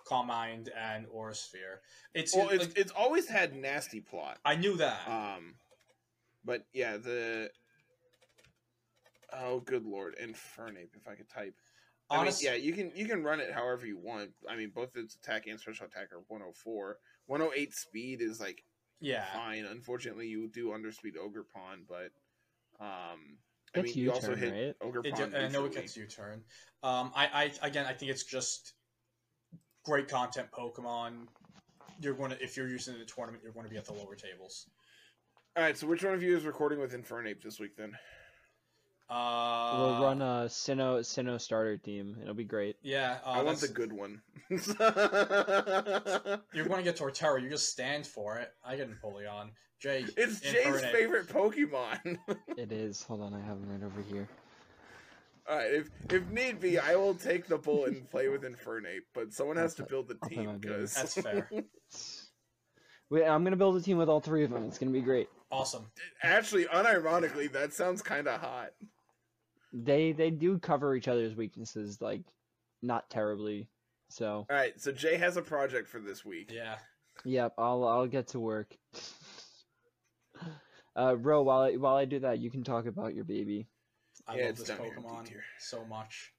[0.05, 1.81] Calm Mind and Aura Sphere.
[2.13, 4.37] It's, Well, it's like, it's always had Nasty Plot.
[4.45, 4.99] I knew that.
[5.07, 5.55] Um,
[6.45, 7.49] but yeah, the
[9.33, 10.95] oh, good lord, Infernape.
[10.95, 11.55] If I could type.
[12.09, 14.31] I mean, yeah, you can you can run it however you want.
[14.49, 16.97] I mean, both its attack and special attack are 104.
[17.27, 18.63] 108 speed is like
[18.99, 19.25] yeah.
[19.33, 19.65] fine.
[19.65, 22.11] Unfortunately, you do underspeed Ogerpon, but
[22.79, 23.37] um,
[23.75, 24.87] I It's mean, you also U-turn, hit right?
[24.87, 25.31] Ogre It, Pond.
[25.31, 26.43] do- I know it gets U turn.
[26.83, 28.73] Um, I, I again, I think it's just
[29.83, 31.27] great content Pokemon.
[32.01, 33.85] You're going to if you're using it in a tournament, you're going to be at
[33.85, 34.67] the lower tables.
[35.57, 37.93] All right, so which one of you is recording with Infernape this week then?
[39.09, 42.17] Uh, We'll run a Sinnoh Sinnoh starter team.
[42.21, 42.75] It'll be great.
[42.81, 44.21] Yeah, uh, I want the good one.
[44.49, 44.59] You're
[46.65, 47.41] going to get Torterra.
[47.41, 48.51] You just stand for it.
[48.63, 49.49] I get Empoleon.
[49.79, 50.91] Jay, it's Jay's Infernape.
[50.91, 52.17] favorite Pokemon.
[52.57, 53.03] It is.
[53.03, 54.27] Hold on, I have him right over here.
[55.47, 59.01] All right, if if need be, I will take the bull and play with Infernape,
[59.13, 61.47] but someone has to build the team because That's fair.
[63.11, 64.63] Wait, I'm gonna build a team with all three of them.
[64.65, 65.27] It's gonna be great.
[65.51, 65.85] Awesome.
[66.23, 68.69] actually, unironically, that sounds kind of hot.
[69.77, 72.21] They they do cover each other's weaknesses like
[72.81, 73.67] not terribly.
[74.09, 76.51] So All right, so Jay has a project for this week.
[76.53, 76.77] Yeah.
[77.25, 78.75] yep, I'll I'll get to work.
[80.97, 83.67] Uh, Ro, while I, while I do that, you can talk about your baby.
[84.27, 85.27] I Yeah, love this down here Pokemon
[85.59, 86.31] so much.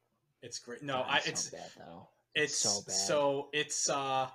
[0.43, 0.83] It's great.
[0.83, 2.09] No, God, I it's so bad though.
[2.35, 2.97] it's so bad.
[2.97, 4.29] so, it's uh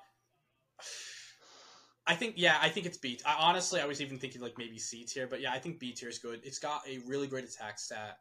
[2.07, 3.19] I think yeah, I think it's B.
[3.26, 5.91] I, honestly, I was even thinking like maybe C tier, but yeah, I think B
[5.91, 6.41] tier is good.
[6.44, 8.18] It's got a really great attack stat.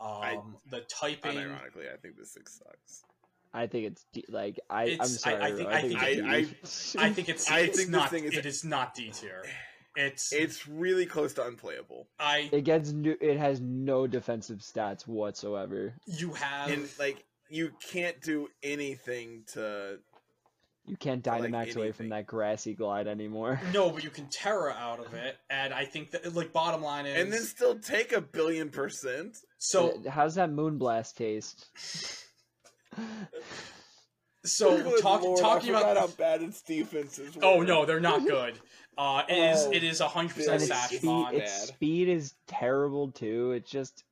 [0.00, 1.38] Um, the typing.
[1.38, 3.04] Ironically, I think this thing sucks.
[3.52, 5.42] I think it's de- like I I'm It's- I- sorry.
[5.42, 6.02] I think- I I think, think
[6.62, 7.04] it's I- D.
[7.04, 7.50] I think it's.
[7.50, 8.10] I it's think this not.
[8.10, 9.44] thing is- It is not D tier.
[9.96, 10.32] It's.
[10.32, 12.06] It's really close to unplayable.
[12.18, 12.48] I.
[12.52, 15.94] it gets no, it has no defensive stats whatsoever.
[16.06, 16.70] You have.
[16.70, 19.98] And like, you can't do anything to.
[20.90, 23.60] You can't Like Dynamax away from that grassy glide anymore.
[23.72, 27.06] no, but you can Tera out of it, and I think that like bottom line
[27.06, 27.16] is.
[27.16, 29.38] And then still take a billion percent.
[29.58, 31.68] so how's that Moonblast taste?
[34.44, 35.96] so talk, Lord, talking I about.
[35.96, 37.44] how bad its defenses were.
[37.44, 38.54] Oh no, they're not good.
[38.98, 39.66] Uh, it is.
[39.66, 41.34] Oh, It is hundred percent and That's its speed, bad.
[41.34, 43.52] its speed is terrible too.
[43.52, 44.02] It's just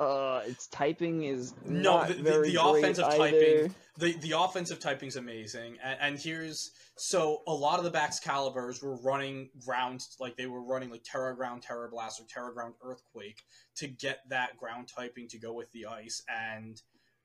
[0.00, 3.16] uh, its typing is No, not the- the- the offensive either.
[3.18, 8.80] typing- the the offensive typing's amazing and, and here's so a lot of the Baxcaliburs
[8.80, 12.74] were running ground like they were running like tera ground tera blast or tera ground
[12.82, 13.42] earthquake
[13.76, 16.80] to get that ground typing to go with the ice and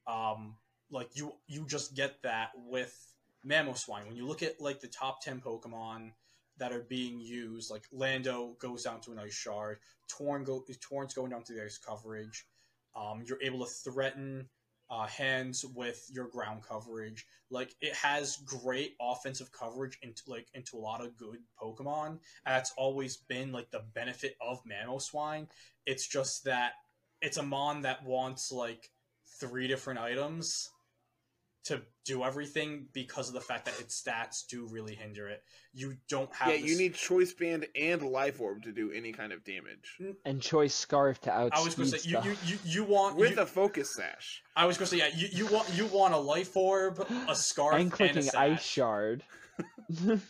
[0.08, 0.58] um
[0.90, 3.08] like you you just get that with
[3.45, 4.08] Mamoswine.
[4.08, 6.14] When you look at like the top ten Pokemon
[6.60, 11.14] that are being used, like Lando goes down to an ice shard, Torn go Torn's
[11.14, 12.45] going down to the ice coverage.
[12.95, 14.48] Um, you're able to threaten
[14.90, 17.26] uh, hands with your ground coverage.
[17.49, 22.07] Like it has great offensive coverage into like into a lot of good Pokemon.
[22.07, 25.48] And that's always been like the benefit of Mamoswine.
[25.86, 26.74] It's just that
[27.22, 28.90] it's a mon that wants like
[29.40, 30.70] three different items
[31.65, 35.44] to do everything because of the fact that its stats do really hinder it.
[35.73, 39.14] You don't have Yeah, this- you need Choice Band and Life Orb to do any
[39.14, 40.15] kind of damage mm.
[40.26, 43.15] and choice scarf to outspeed I was going to say you, you, you, you want
[43.15, 44.44] with you- a Focus Sash.
[44.56, 47.35] I was going to say yeah you, you want you want a life orb, a
[47.35, 49.23] scarf, and clicking a ice shard.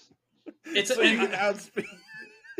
[0.65, 1.85] It's so a, you can outspeed.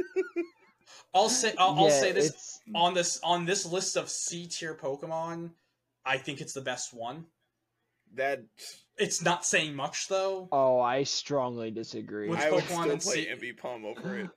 [1.14, 4.74] I'll say I'll, I'll say this it's- on this on this list of C tier
[4.74, 5.52] Pokemon.
[6.06, 7.26] I think it's the best one.
[8.16, 8.44] That
[8.98, 10.48] It's not saying much though.
[10.52, 12.30] Oh, I strongly disagree.
[12.30, 14.30] Which I would Pokemon still play C- Ambipom over it.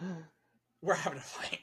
[0.82, 1.60] We're having a fight.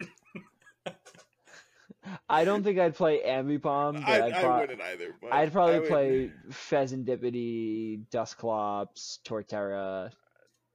[2.29, 5.15] I don't think I'd play Ambipom, but I, I'd, I prob- wouldn't either.
[5.19, 10.11] But I'd probably I would- play Fezandipiti, Dusclops, Torterra.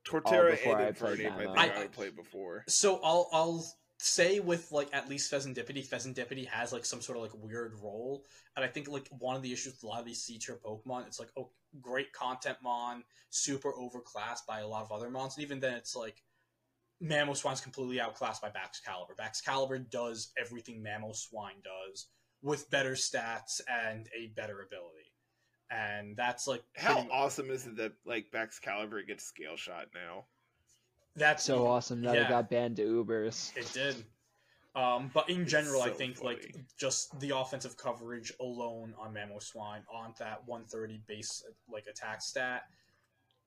[0.08, 1.30] Torterra before and I played Infernape.
[1.32, 2.64] I think I, I- would play before.
[2.66, 3.64] So I'll I'll
[4.02, 8.24] say with like at least Fezandipiti, Fezandipiti has like some sort of like weird role,
[8.56, 10.58] and I think like one of the issues with a lot of these C tier
[10.64, 11.50] Pokemon, it's like oh
[11.82, 15.94] great content mon, super overclassed by a lot of other mons, and even then it's
[15.94, 16.22] like
[17.02, 19.16] Mamoswine's completely outclassed by Baxcalibur.
[19.18, 22.08] Baxcalibur does everything Mamoswine does
[22.42, 25.12] with better stats and a better ability,
[25.70, 30.24] and that's like How awesome is it that like Baxcalibur gets Scale Shot now?
[31.16, 32.26] That's So awesome that yeah.
[32.26, 33.56] it got banned to Ubers.
[33.56, 34.04] It did.
[34.74, 39.12] Um, but in It's general, I so think like just the offensive coverage alone on
[39.12, 41.42] Mamoswine on that 130 base
[41.72, 42.62] like attack stat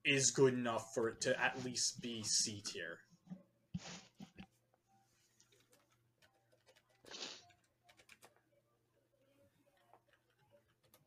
[0.03, 2.99] is good enough for it to at least be C tier.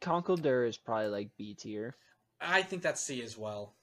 [0.00, 1.96] Conkeldurr is probably like B tier.
[2.40, 3.75] I think that's C as well.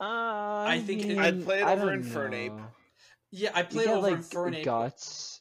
[0.00, 2.56] Uh, I think it- I'd play I over don't Infernape.
[2.56, 2.66] know.
[3.30, 5.40] Yeah, I You played get, over like, Infernape, Guts.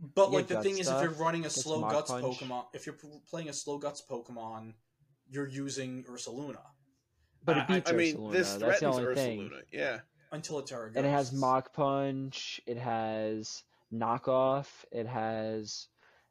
[0.00, 2.24] but like the gut thing is, if you're running a slow guts Punch.
[2.24, 4.74] Pokemon, if you're p- playing a slow guts Pokemon,
[5.30, 6.62] you're using Ursaluna
[7.44, 8.32] But I- it beats I mean, Ursaluna.
[8.32, 9.14] this That's the threatens only Ursaluna.
[9.14, 9.62] thing.
[9.72, 10.00] Yeah.
[10.30, 11.40] until a Tera And it has Ghosts.
[11.40, 12.60] Mach Punch.
[12.66, 14.66] It has knockoff.
[14.92, 15.88] It has,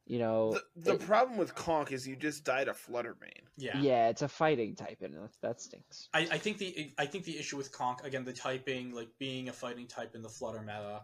[0.08, 3.32] you know, The, the it- problem with Conk is you just died a Flutter Mane.
[3.58, 3.78] Yeah.
[3.80, 4.10] yeah.
[4.10, 6.10] it's a fighting type, and that, that stinks.
[6.14, 9.50] I, I think the I think the issue with Conk again the typing like being
[9.50, 11.02] a fighting type in the Flutter meta,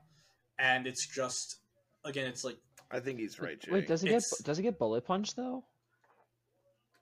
[0.58, 1.58] and it's just
[2.06, 2.58] again it's like
[2.92, 3.72] I think he's right, Jay.
[3.72, 5.64] Wait, does it It's- get does it get bullet punch though?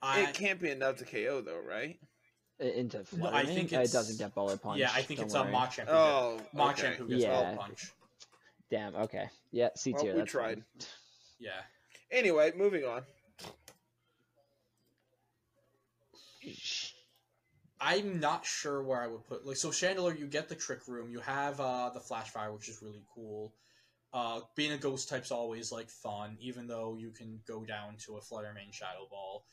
[0.02, 2.00] I it can't be enough to KO though, right?
[2.60, 4.80] Into No, Flutter I think it doesn't get bullet punch.
[4.80, 5.52] yeah I think don't it's a worry.
[5.54, 7.42] Machamp Oh, gets, Machamp who gets Yeah.
[7.42, 7.92] Bullet punch.
[8.70, 8.96] Damn.
[8.96, 9.30] Okay.
[9.52, 9.70] Yeah.
[9.76, 10.42] C Well, we that's fine.
[10.44, 10.64] tried.
[11.40, 11.52] Yeah,
[12.12, 13.04] Anyway, moving on.
[17.80, 20.18] I'm not sure where I would put like so Chandelure.
[20.18, 21.10] You get the Trick Room.
[21.10, 23.54] You have uh, the Flash Fire, which is really cool.
[24.14, 28.18] Uh, being a ghost type's always like fun, even though you can go down to
[28.18, 29.46] a Flutter Mane Shadow Ball.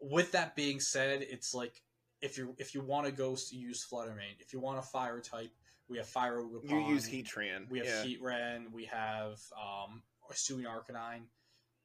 [0.00, 1.82] With that being said, it's like
[2.20, 4.36] if you if you want a ghost, you use Flutter Mane.
[4.38, 5.50] If you want a fire type,
[5.88, 6.70] we have Fire Ogerpon.
[6.70, 7.68] You use Heatran.
[7.68, 8.04] We have yeah.
[8.04, 8.72] Heatran.
[8.72, 10.02] We have um,
[10.32, 11.22] Suing Arcanine.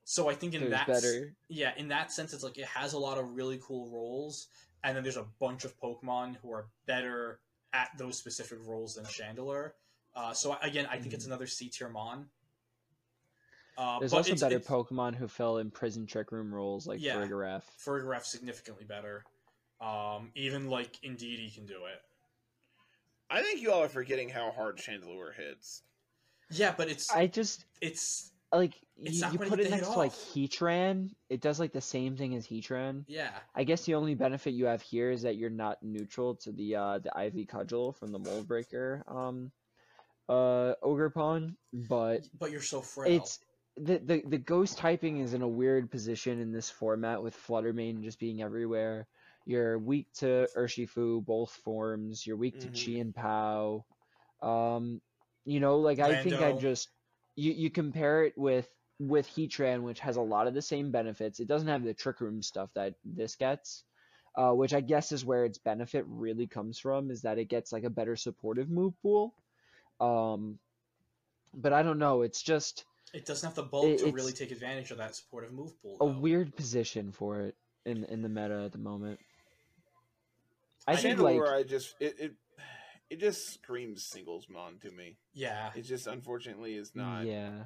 [0.09, 1.35] So I think in that better.
[1.49, 4.47] yeah, in that sense, it's like it has a lot of really cool roles,
[4.85, 7.41] and then there's a bunch of Pokemon who are better
[7.73, 9.71] at those specific roles than Chandelure.
[10.15, 12.27] Uh, so again, I think it's another C tier Mon.
[13.77, 16.87] Uh, There's but also it's, better it's, Pokemon who fill in prison trick room roles
[16.87, 17.15] like Yeah.
[17.15, 17.63] Farigiraf.
[17.85, 19.25] Farigiraf significantly better.
[19.81, 22.01] Um, even like Indeed, he can do it.
[23.29, 25.83] I think you all are forgetting how hard Chandelure hits.
[26.49, 30.11] Yeah, but it's I just it's like It's you, you put it next to like.
[30.13, 31.11] Heatran.
[31.29, 33.03] It does like the same thing as Heatran.
[33.07, 33.31] yeah.
[33.55, 36.75] I guess the only benefit you have here is that you're not neutral to the
[36.75, 39.51] uh the Ivy Cudgel from the Mold Breaker um
[40.29, 43.11] uh Ogerpon, but But you're so frail.
[43.15, 43.39] it's
[43.77, 47.73] the, the the ghost typing is in a weird position in this format with Flutter
[47.73, 49.07] Mane just being everywhere.
[49.45, 52.25] You're weak to Urshifu, both forms.
[52.27, 52.73] You're weak to Mhm.
[52.73, 53.85] Chien-Pao.
[54.41, 55.01] Um,
[55.45, 56.89] you know, like I think I just
[57.37, 58.67] you you compare it with
[58.99, 61.39] with Heatran, which has a lot of the same benefits.
[61.39, 63.83] It doesn't have the Trick Room stuff that this gets,
[64.35, 67.71] uh, which I guess is where its benefit really comes from, is that it gets
[67.71, 69.35] like a better supportive move pool.
[70.01, 70.57] Um,
[71.53, 72.23] but I don't know.
[72.23, 75.53] It's just It doesn't have the bulk It- to really take advantage of that supportive
[75.53, 75.97] move pool.
[76.01, 77.55] a weird position for it
[77.85, 79.19] in in the meta at the moment.
[80.87, 82.33] I I think Chandelure, like I just it, it
[83.09, 85.17] it just screams singles mon to me.
[85.33, 85.71] Yeah.
[85.75, 87.25] It just unfortunately is not.
[87.25, 87.63] yeah.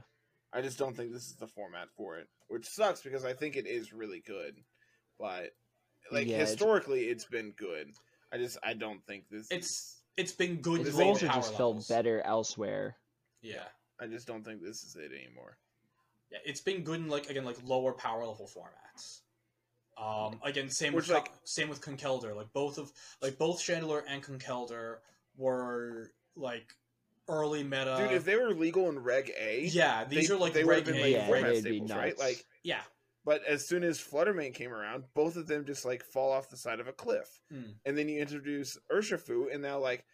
[0.53, 3.55] I just don't think this is the format for it, which sucks because I think
[3.55, 4.55] it is really good,
[5.17, 5.51] but
[6.11, 7.91] like Yeah, it's- historically, it's been good.
[8.33, 9.47] I just I don't think this.
[9.49, 12.97] It's it's been good The It's lower roles are power just felt better elsewhere.
[13.41, 13.63] Yeah.
[13.99, 15.57] I just don't think this is it anymore.
[16.31, 19.21] Yeah, it's been good in like again like lower power level formats.
[19.97, 22.35] Um, again, same Which, with like- same with Conkeldurr.
[22.35, 22.91] Like both of
[23.21, 24.97] like both Chandelure and Conkeldurr
[25.37, 26.73] were like
[27.27, 27.95] early meta.
[27.97, 30.71] Dude, if they were legal in Reg A, yeah, these they, are like they would
[30.71, 32.17] reg been A like Yeah, format they'd be right?
[32.19, 32.81] Like, yeah,
[33.25, 36.49] but as soon as Flutter Mane came around, both of them just like fall off
[36.49, 37.71] the side of a cliff, Hmm.
[37.85, 40.05] and then you introduce Urshifu, and now like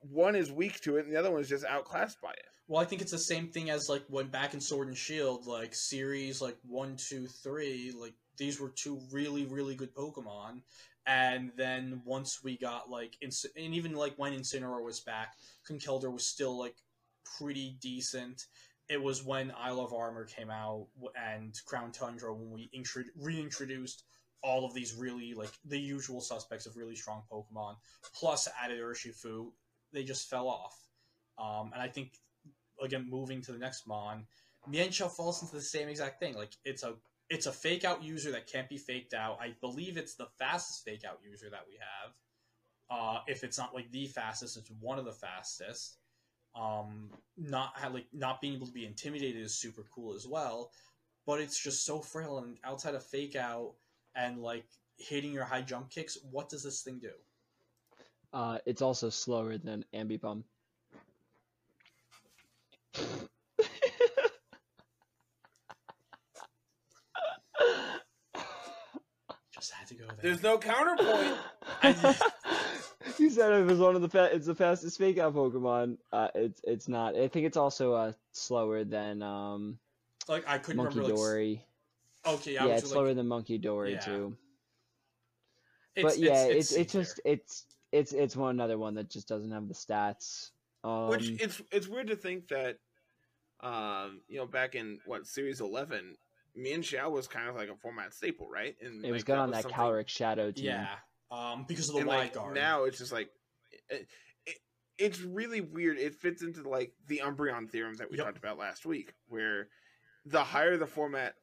[0.00, 2.44] one is weak to it, and the other one is just outclassed by it.
[2.68, 5.46] Well, I think it's the same thing as like when back in Sword and Shield,
[5.46, 10.60] like series like one, two, three, like these were two really, really good Pokemon.
[11.08, 15.32] And then once we got like, Inc- and even like when Incineroar was back,
[15.66, 16.76] Conkeldurr was still like
[17.38, 18.44] pretty decent.
[18.90, 24.04] It was when Isle of Armor came out and Crown Tundra when we intro- reintroduced
[24.42, 27.76] all of these really like the usual suspects of really strong Pokemon,
[28.14, 29.50] plus added Urshifu,
[29.92, 30.76] they just fell off.
[31.38, 32.12] Um, and I think
[32.82, 34.26] again moving to the next mon
[34.70, 36.94] mienshao falls into the same exact thing like it's a
[37.30, 39.38] it's a fake out user that can't be faked out.
[39.40, 42.12] I believe it's the fastest fake out user that we have.
[42.90, 45.98] Uh if it's not like the fastest it's one of the fastest.
[46.54, 50.70] Um not like not being able to be intimidated is super cool as well
[51.26, 53.74] but it's just so frail and outside of fake out
[54.14, 54.64] and like
[54.96, 57.12] hitting your high jump kicks what does this thing do?
[58.32, 60.42] Uh, it's also slower than Ambipom.
[69.52, 71.34] just had to go there There's no counterpoint.
[73.18, 75.98] you said it was one of the fa- it's the fastest fake out Pokemon.
[76.12, 77.16] Uh, it's it's not.
[77.16, 79.78] I think it's also uh slower than um
[80.28, 81.64] like i couldn't Monkey remember like, Dory.
[82.26, 84.04] okay Yeah, I was it's like, slower than Munkidori Yeah.
[84.04, 84.36] too.
[85.96, 89.28] it's, but yeah, it's it's, it's, just it's it's it's one another one that just
[89.28, 90.50] doesn't have the stats.
[90.84, 92.76] Um, Which it's it's weird to think that,
[93.60, 96.16] um, you know, back in what series eleven,
[96.56, 98.76] Mienshao was kind of like a format staple, right?
[98.80, 100.66] And it was like, good on that something- Calyrex Shadow team.
[100.66, 100.88] Yeah,
[101.30, 102.54] um, because of the and wide like guard.
[102.54, 103.30] now it's just like,
[103.90, 104.08] it,
[104.46, 104.56] it,
[104.98, 105.98] it's really weird.
[105.98, 108.26] It fits into like the Umbreon theorem that we Yep.
[108.26, 109.68] talked about last week, where
[110.26, 111.34] the higher the format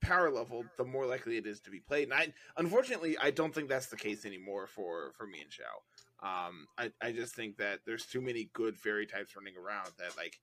[0.00, 2.04] power level, the more likely it is to be played.
[2.04, 5.82] And I, unfortunately, I don't think that's the case anymore for for Mienshao.
[6.20, 10.16] Um, I, I just think that there's too many good fairy types running around that
[10.16, 10.38] like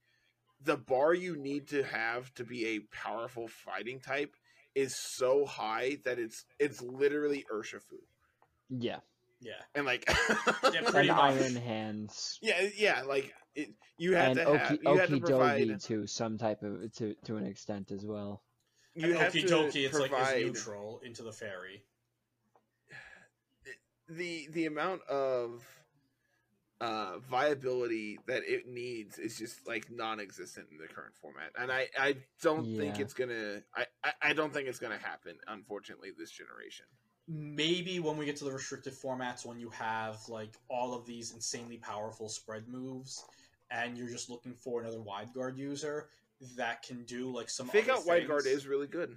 [0.62, 4.34] the bar you need to have to be a powerful fighting type
[4.74, 8.00] is so high that it's it's literally Urshifu.
[8.68, 8.98] Yeah,
[9.40, 10.08] yeah, And like
[10.72, 11.10] Yeah, and.
[11.10, 12.38] Iron Hands.
[12.42, 16.06] yeah, yeah, like it, you have and to have Oki, you have to provide to
[16.06, 18.42] some type of to to an extent as well.
[18.94, 21.84] you and have Okidogi, it's like provide neutral into the fairy.
[24.08, 25.64] the the amount of
[26.80, 31.50] uh viability that it needs is just like non-existent in the current format.
[31.58, 35.36] And i i don't think it's gonna I, I i don't think it's gonna happen
[35.48, 36.86] unfortunately this generation.
[37.28, 41.32] Maybe when we get to the restricted formats, when you have like all of these
[41.32, 43.24] insanely powerful spread moves,
[43.70, 46.08] and you're just looking for another wide guard user
[46.56, 49.16] that can do like some fake out wide guard is really good.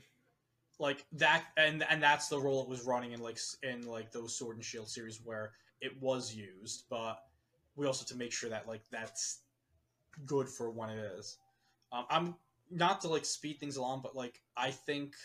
[0.80, 4.36] Like that and and that's the role it was running in like in like those
[4.36, 7.19] sword and shield series where it was used but
[7.80, 9.39] we also have to make sure that like that's
[10.26, 11.38] good for when it is
[11.91, 12.35] um, i'm
[12.69, 15.15] not to like speed things along but like i think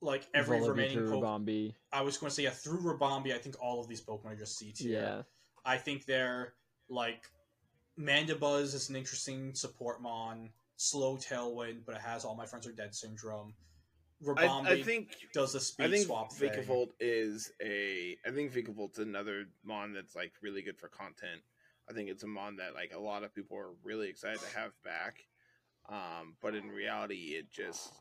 [0.00, 1.74] like every Volibee remaining Pokemon.
[1.92, 4.36] I was going to say yeah through Ribombee, i think all of these pokemon are
[4.36, 5.22] just c tier Yeah,
[5.64, 6.54] I think they're
[6.88, 7.28] like
[7.98, 10.50] Mandibuzz is an interesting support mon.
[10.76, 13.54] Slow Tailwind, but it has all my friends are dead syndrome.
[14.36, 16.50] I, I think does a speed I think swap thing.
[16.50, 18.16] Vikavolt is a.
[18.26, 21.42] I think Vikavolt's another mon that's like really good for content.
[21.88, 24.58] I think it's a mon that like a lot of people are really excited to
[24.58, 25.24] have back,
[25.88, 27.92] um, but in reality, it just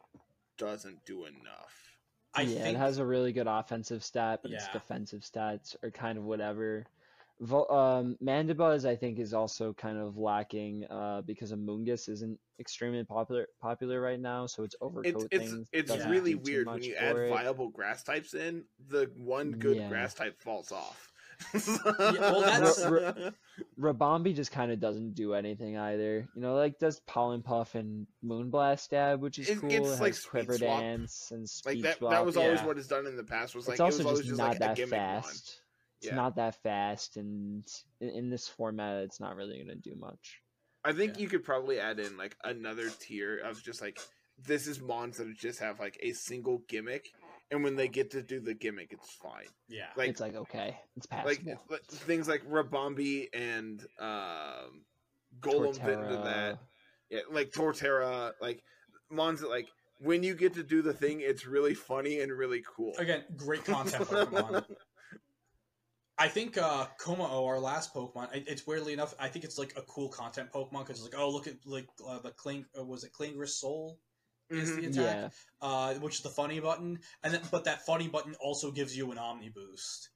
[0.57, 1.91] doesn't do enough.
[2.33, 5.91] I yeah, think it has a really good offensive stat, but its defensive stats are
[5.91, 6.85] kind of whatever.
[7.41, 13.03] Vol- um, Mandibuzz, I think, is also kind of lacking uh, because Amoonguss isn't extremely
[13.03, 15.69] popular popular right now, so it's overcoat It's it's things.
[15.73, 17.29] it's doesn't really weird when you add it.
[17.29, 18.63] viable grass types in.
[18.89, 19.89] The one good Yeah.
[19.89, 21.11] grass type falls off.
[21.55, 23.31] well, that's- Ra-
[23.79, 26.27] Ribombee just kind of doesn't do anything either.
[26.35, 29.71] You know, like does Pollen Puff and Moonblast Stab, which is It- cool.
[29.71, 31.97] it's It like has Speed Quiver Dance and Speed like that.
[31.97, 32.11] Swap.
[32.11, 32.67] That was always yeah.
[32.67, 33.55] what it's done in the past.
[33.55, 35.23] Was like it's it was also just just not like a that gimmick mon.
[36.01, 36.05] Fast.
[36.05, 36.15] It's Yeah.
[36.15, 37.67] not that fast, and
[37.99, 40.41] in, in this format, it's not really gonna do much.
[40.83, 41.21] I think Yeah.
[41.21, 43.99] you could probably add in like another tier of just like
[44.37, 47.11] this is mons that just have like a single gimmick,
[47.51, 49.47] and when they get to do the gimmick, it's fine.
[49.67, 49.89] Yeah.
[49.95, 51.65] Like it's like okay, it's like, passable.
[51.69, 54.85] like things like Ribombee and um,
[55.39, 56.59] Golem fit into that.
[57.09, 58.63] Yeah, like Torterra, like
[59.11, 59.67] mons that like
[59.99, 62.93] when you get to do the thing, it's really funny and really cool.
[62.97, 64.65] Again, great content Pokemon.
[66.21, 69.73] I think uh Kommo-o, our last Pokemon, it- it's weirdly enough, I think it's like
[69.75, 72.85] a cool content Pokemon because it's like, oh, look at like uh, the Cling, uh,
[72.85, 73.99] was it Clangorous Soul?
[74.51, 74.75] Is Mhm.
[74.93, 78.35] the Yeah, attack, uh, which is the funny button, and then but that funny button
[78.35, 80.09] also gives you an Omni boost.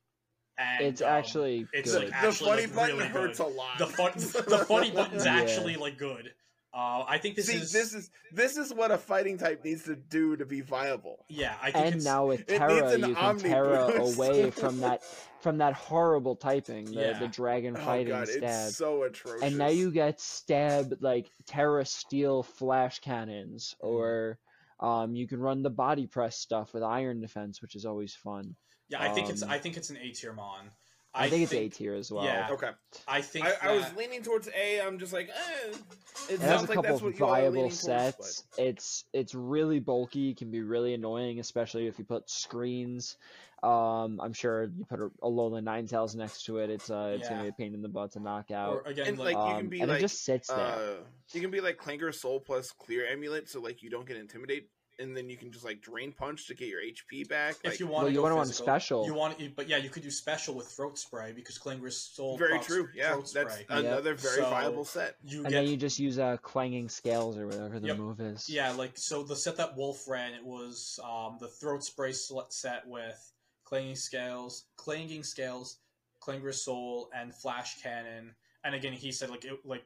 [0.60, 2.04] And it's um, actually it's good.
[2.04, 3.48] like the actually, funny like, button really hurts good.
[3.48, 3.80] a lot.
[3.80, 5.32] the fun the funny button's Yeah.
[5.42, 6.36] actually like good.
[6.76, 9.84] Uh, I think this See, is this is this is what a fighting type needs
[9.86, 11.24] to do to be viable.
[11.30, 11.56] yeah.
[11.62, 14.18] I think and it's, now with Tera, an you can Omni Tera boost.
[14.18, 15.02] away from that
[15.40, 17.20] from that horrible typing, the, Yeah.
[17.20, 18.44] the dragon Oh fighting god, stab.
[18.44, 19.44] it's so atrocious.
[19.44, 23.88] and now you get stab like Tera Steel flash cannons, Mm-hmm.
[23.96, 24.40] or
[24.82, 28.54] um, you can run the body press stuff with Iron Defense, which is always fun.
[28.90, 29.02] yeah.
[29.02, 30.72] I think it's um, I think it's an A tier mon.
[31.16, 32.26] I, think it's A tier as well.
[32.26, 32.48] yeah.
[32.52, 32.70] okay.
[33.08, 34.82] I think I, I was leaning towards A.
[34.82, 35.70] I'm just like, eh.
[35.70, 35.76] It,
[36.36, 37.80] It sounds has a like couple that's what of you all are viable leaning towards,
[37.82, 38.44] sets.
[38.58, 43.18] It's it's really bulky, can be really annoying, especially if you put screens.
[43.64, 46.70] Um, I'm sure you put a, a Lola Ninetales next to it.
[46.70, 48.82] It's uh, it's gonna be a pain in the butt to knock or out.
[48.90, 50.66] again And, like, like, you Um, can be and like, it just sits but, there.
[50.92, 50.96] uh,
[51.34, 54.70] you can be like Clangorous Soul plus Clear Amulet, so like you don't get intimidate,
[55.00, 57.56] and then you can just like Drain Punch to get your HP back.
[57.64, 59.06] if like, you want well, you want want to to run special.
[59.06, 62.38] You want, but yeah, you could do special with throat spray because Clangorous Soul.
[62.38, 62.88] very true.
[62.96, 63.66] Yeah, throat that's spray.
[63.70, 65.16] another very So- viable set.
[65.24, 67.98] You and get then you just use uh, clanging scales or whatever the Yep.
[67.98, 68.50] move is.
[68.50, 72.88] yeah, like so the set that Wolfe ran it was um, the throat spray set
[72.88, 75.78] with clanging scales, clanging scales,
[76.20, 78.36] Clangorous Soul, and flash cannon.
[78.64, 79.86] And again, he said like it, like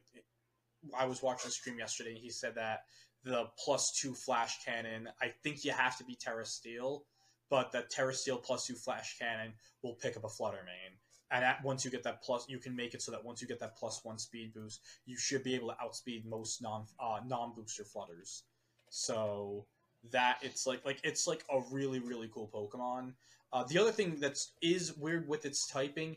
[0.98, 2.12] I was watching the stream yesterday.
[2.12, 2.84] and He said that
[3.24, 5.10] the plus two flash cannon.
[5.22, 7.04] I think you have to be Tera Steel,
[7.50, 10.98] but that Tera Steel plus two flash cannon will pick up a Flutter Mane.
[11.32, 13.48] And at, once you get that plus, you can make it so that once you
[13.48, 17.20] get that plus one speed boost, you should be able to outspeed most non uh,
[17.26, 18.44] non booster flutters.
[18.90, 19.66] So
[20.12, 23.14] that it's like like it's like a really really cool Pokemon.
[23.52, 26.16] Uh, the other thing that's is weird with its typing,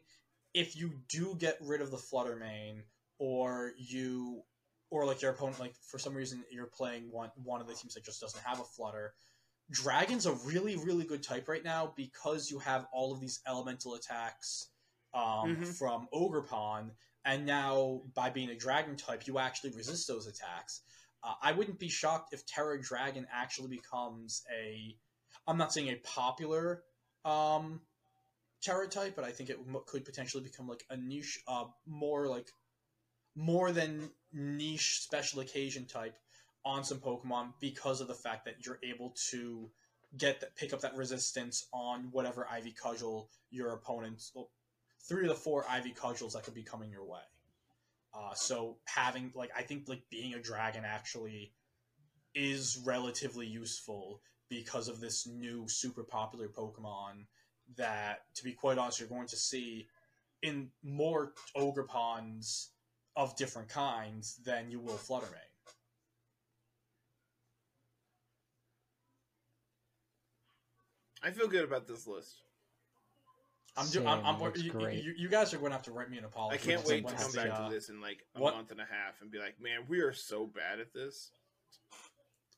[0.54, 2.82] if you do get rid of the Flutter Mane,
[3.18, 4.42] or you
[4.92, 7.94] or like your opponent like for some reason you're playing one one of the teams
[7.94, 9.14] that just doesn't have a Flutter.
[9.70, 13.94] Dragon's a really really good type right now because you have all of these elemental
[13.94, 14.68] attacks
[15.14, 15.78] um, Mhm.
[15.78, 16.90] from Ogerpon,
[17.24, 20.82] and now by being a dragon type, you actually resist those attacks.
[21.22, 24.96] Uh, I wouldn't be shocked if Tera Dragon actually becomes a.
[25.46, 26.82] I'm not saying a popular
[27.24, 27.80] um,
[28.62, 32.26] Tera type, but I think it m- could potentially become like a niche, uh, more
[32.26, 32.48] like
[33.34, 36.16] more than niche special occasion type
[36.64, 39.70] on some Pokemon because of the fact that you're able to
[40.16, 44.30] get that pick up that resistance on whatever Ivy Cudgel your opponents.
[44.34, 44.50] Well,
[45.08, 47.20] three of the four Ivy Cudgels that could be coming your way.
[48.14, 51.52] Uh, so having like I think like being a dragon actually
[52.34, 57.24] is relatively useful because of this new super popular Pokemon
[57.76, 59.86] that to be quite honest you're going to see
[60.42, 62.68] in more Ogerpons
[63.16, 65.40] of different kinds than you will Flutter Mane.
[71.22, 72.42] I feel good about this list.
[73.76, 75.02] I'm, do- I'm, I'm looks you, great.
[75.02, 76.56] you, you guys are going to have to write me an apology.
[76.56, 78.54] I can't wait to went come the, back uh, to this in like a what-
[78.54, 81.30] month and a half and be like, man, we are so bad at this.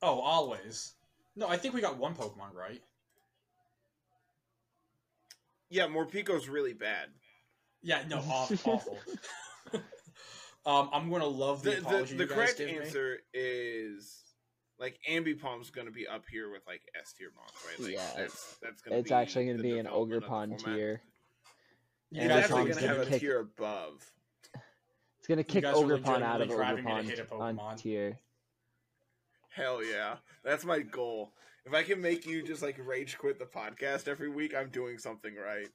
[0.03, 0.95] Oh, always.
[1.37, 2.83] No, I think we got one Pokemon right.
[5.71, 7.09] Yeah, Morpeko's really bad.
[7.83, 8.99] Yeah, no, aw- awful.
[10.67, 12.79] um, I'm going to love the, The, the, apology the you guys correct gave me.
[12.79, 14.21] answer is
[14.79, 17.81] like Ambipom's going to be up here with like S tier mons, right?
[17.81, 20.21] Like, Yeah, that's that's going to It's be actually going to be an development of
[20.23, 20.77] the Ogerpon format.
[20.77, 21.03] tier.
[22.11, 24.13] You and guys are Ogerpon's going to gonna have kick- a tier above.
[25.19, 27.59] It's going to kick guys are Ogerpon out of legitimately driving me to Ogerpon hate
[27.59, 28.19] a on tier.
[29.51, 31.33] Hell yeah, that's my goal.
[31.65, 34.99] If I can make you just like rage quit the podcast every week, I'm doing
[34.99, 35.69] something right.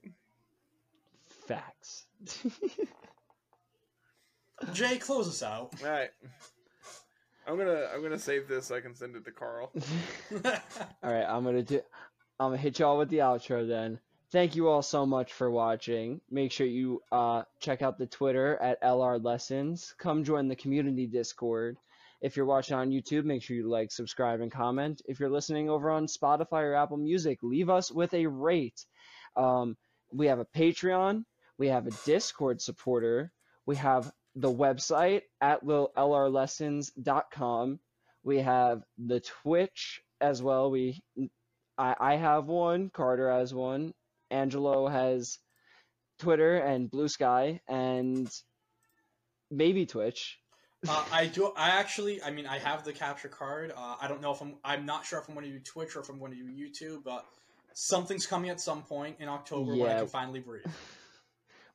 [1.48, 2.06] Facts.
[4.73, 5.73] Jay, close us out.
[5.84, 6.10] All right.
[7.48, 9.72] I'm gonna I'm gonna save this so I can send it to Carl.
[10.45, 11.81] all right, I'm gonna do.
[12.40, 13.99] I'm gonna hit y'all with the outro then.
[14.31, 16.22] Thank you all so much for watching.
[16.30, 19.95] Make sure you uh, check out the Twitter at LR Lessons.
[19.98, 21.77] Come join the community Discord.
[22.22, 25.02] If you're watching on YouTube, make sure you like, subscribe, and comment.
[25.07, 28.86] If you're listening over on Spotify or Apple Music, leave us with a rate.
[29.36, 29.76] Um,
[30.14, 31.23] we have a Patreon.
[31.57, 33.31] We have a Discord supporter.
[33.65, 37.80] We have the website at lrlessons.com.
[38.24, 40.72] We have the Twitch as well.
[40.72, 41.02] We
[41.78, 42.90] I, I have one.
[42.90, 43.94] Carter has one.
[44.30, 45.40] Angelo has
[46.20, 48.30] Twitter and Blue Sky and
[49.50, 50.38] maybe Twitch.
[50.88, 51.52] Uh, I do.
[51.58, 52.22] I actually.
[52.22, 53.74] I mean, I have the capture card.
[53.76, 54.56] Uh, I don't know if I'm.
[54.64, 56.46] I'm not sure if I'm going to do Twitch or if I'm going to do
[56.46, 57.26] YouTube, but
[57.74, 60.66] something's coming at some point in October when I can finally breathe.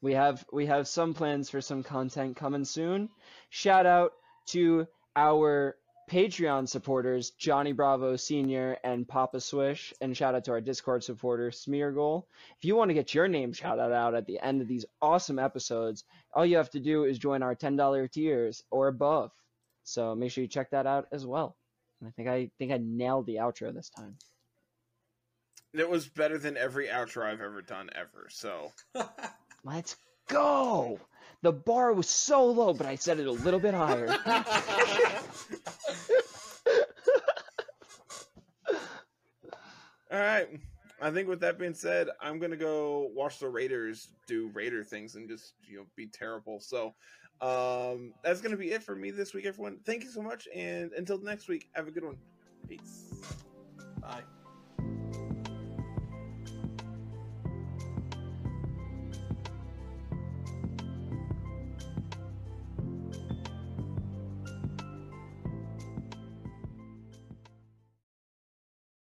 [0.04, 3.08] We have we have some plans for some content coming soon.
[3.48, 4.12] Shout out
[4.48, 4.86] to
[5.16, 5.76] our
[6.10, 11.48] Patreon supporters, Johnny Bravo Senior and Papa Swish, and shout out to our Discord supporter,
[11.48, 12.24] Smeargoal.
[12.58, 15.38] If you want to get your name shouted out at the end of these awesome
[15.38, 16.04] episodes,
[16.34, 19.30] all you have to do is join our ten dollar tiers or above.
[19.84, 21.56] So make sure you check that out as well.
[22.02, 24.18] And I think I think I nailed the outro this time.
[25.72, 28.28] It was better than every outro I've ever done ever.
[28.28, 28.70] So
[29.64, 29.96] Let's
[30.28, 31.00] go.
[31.42, 34.08] The bar was so low, but I set it a little bit higher.
[40.10, 40.48] all right.
[41.00, 45.16] I think with that being said, I'm gonna go watch the Raiders do Raider things
[45.16, 46.60] and just you know be terrible.
[46.60, 46.94] So
[47.40, 49.78] um that's gonna be it for me this week, everyone.
[49.84, 52.16] Thank you so much, and until next week, have a good one.
[52.68, 53.12] Peace.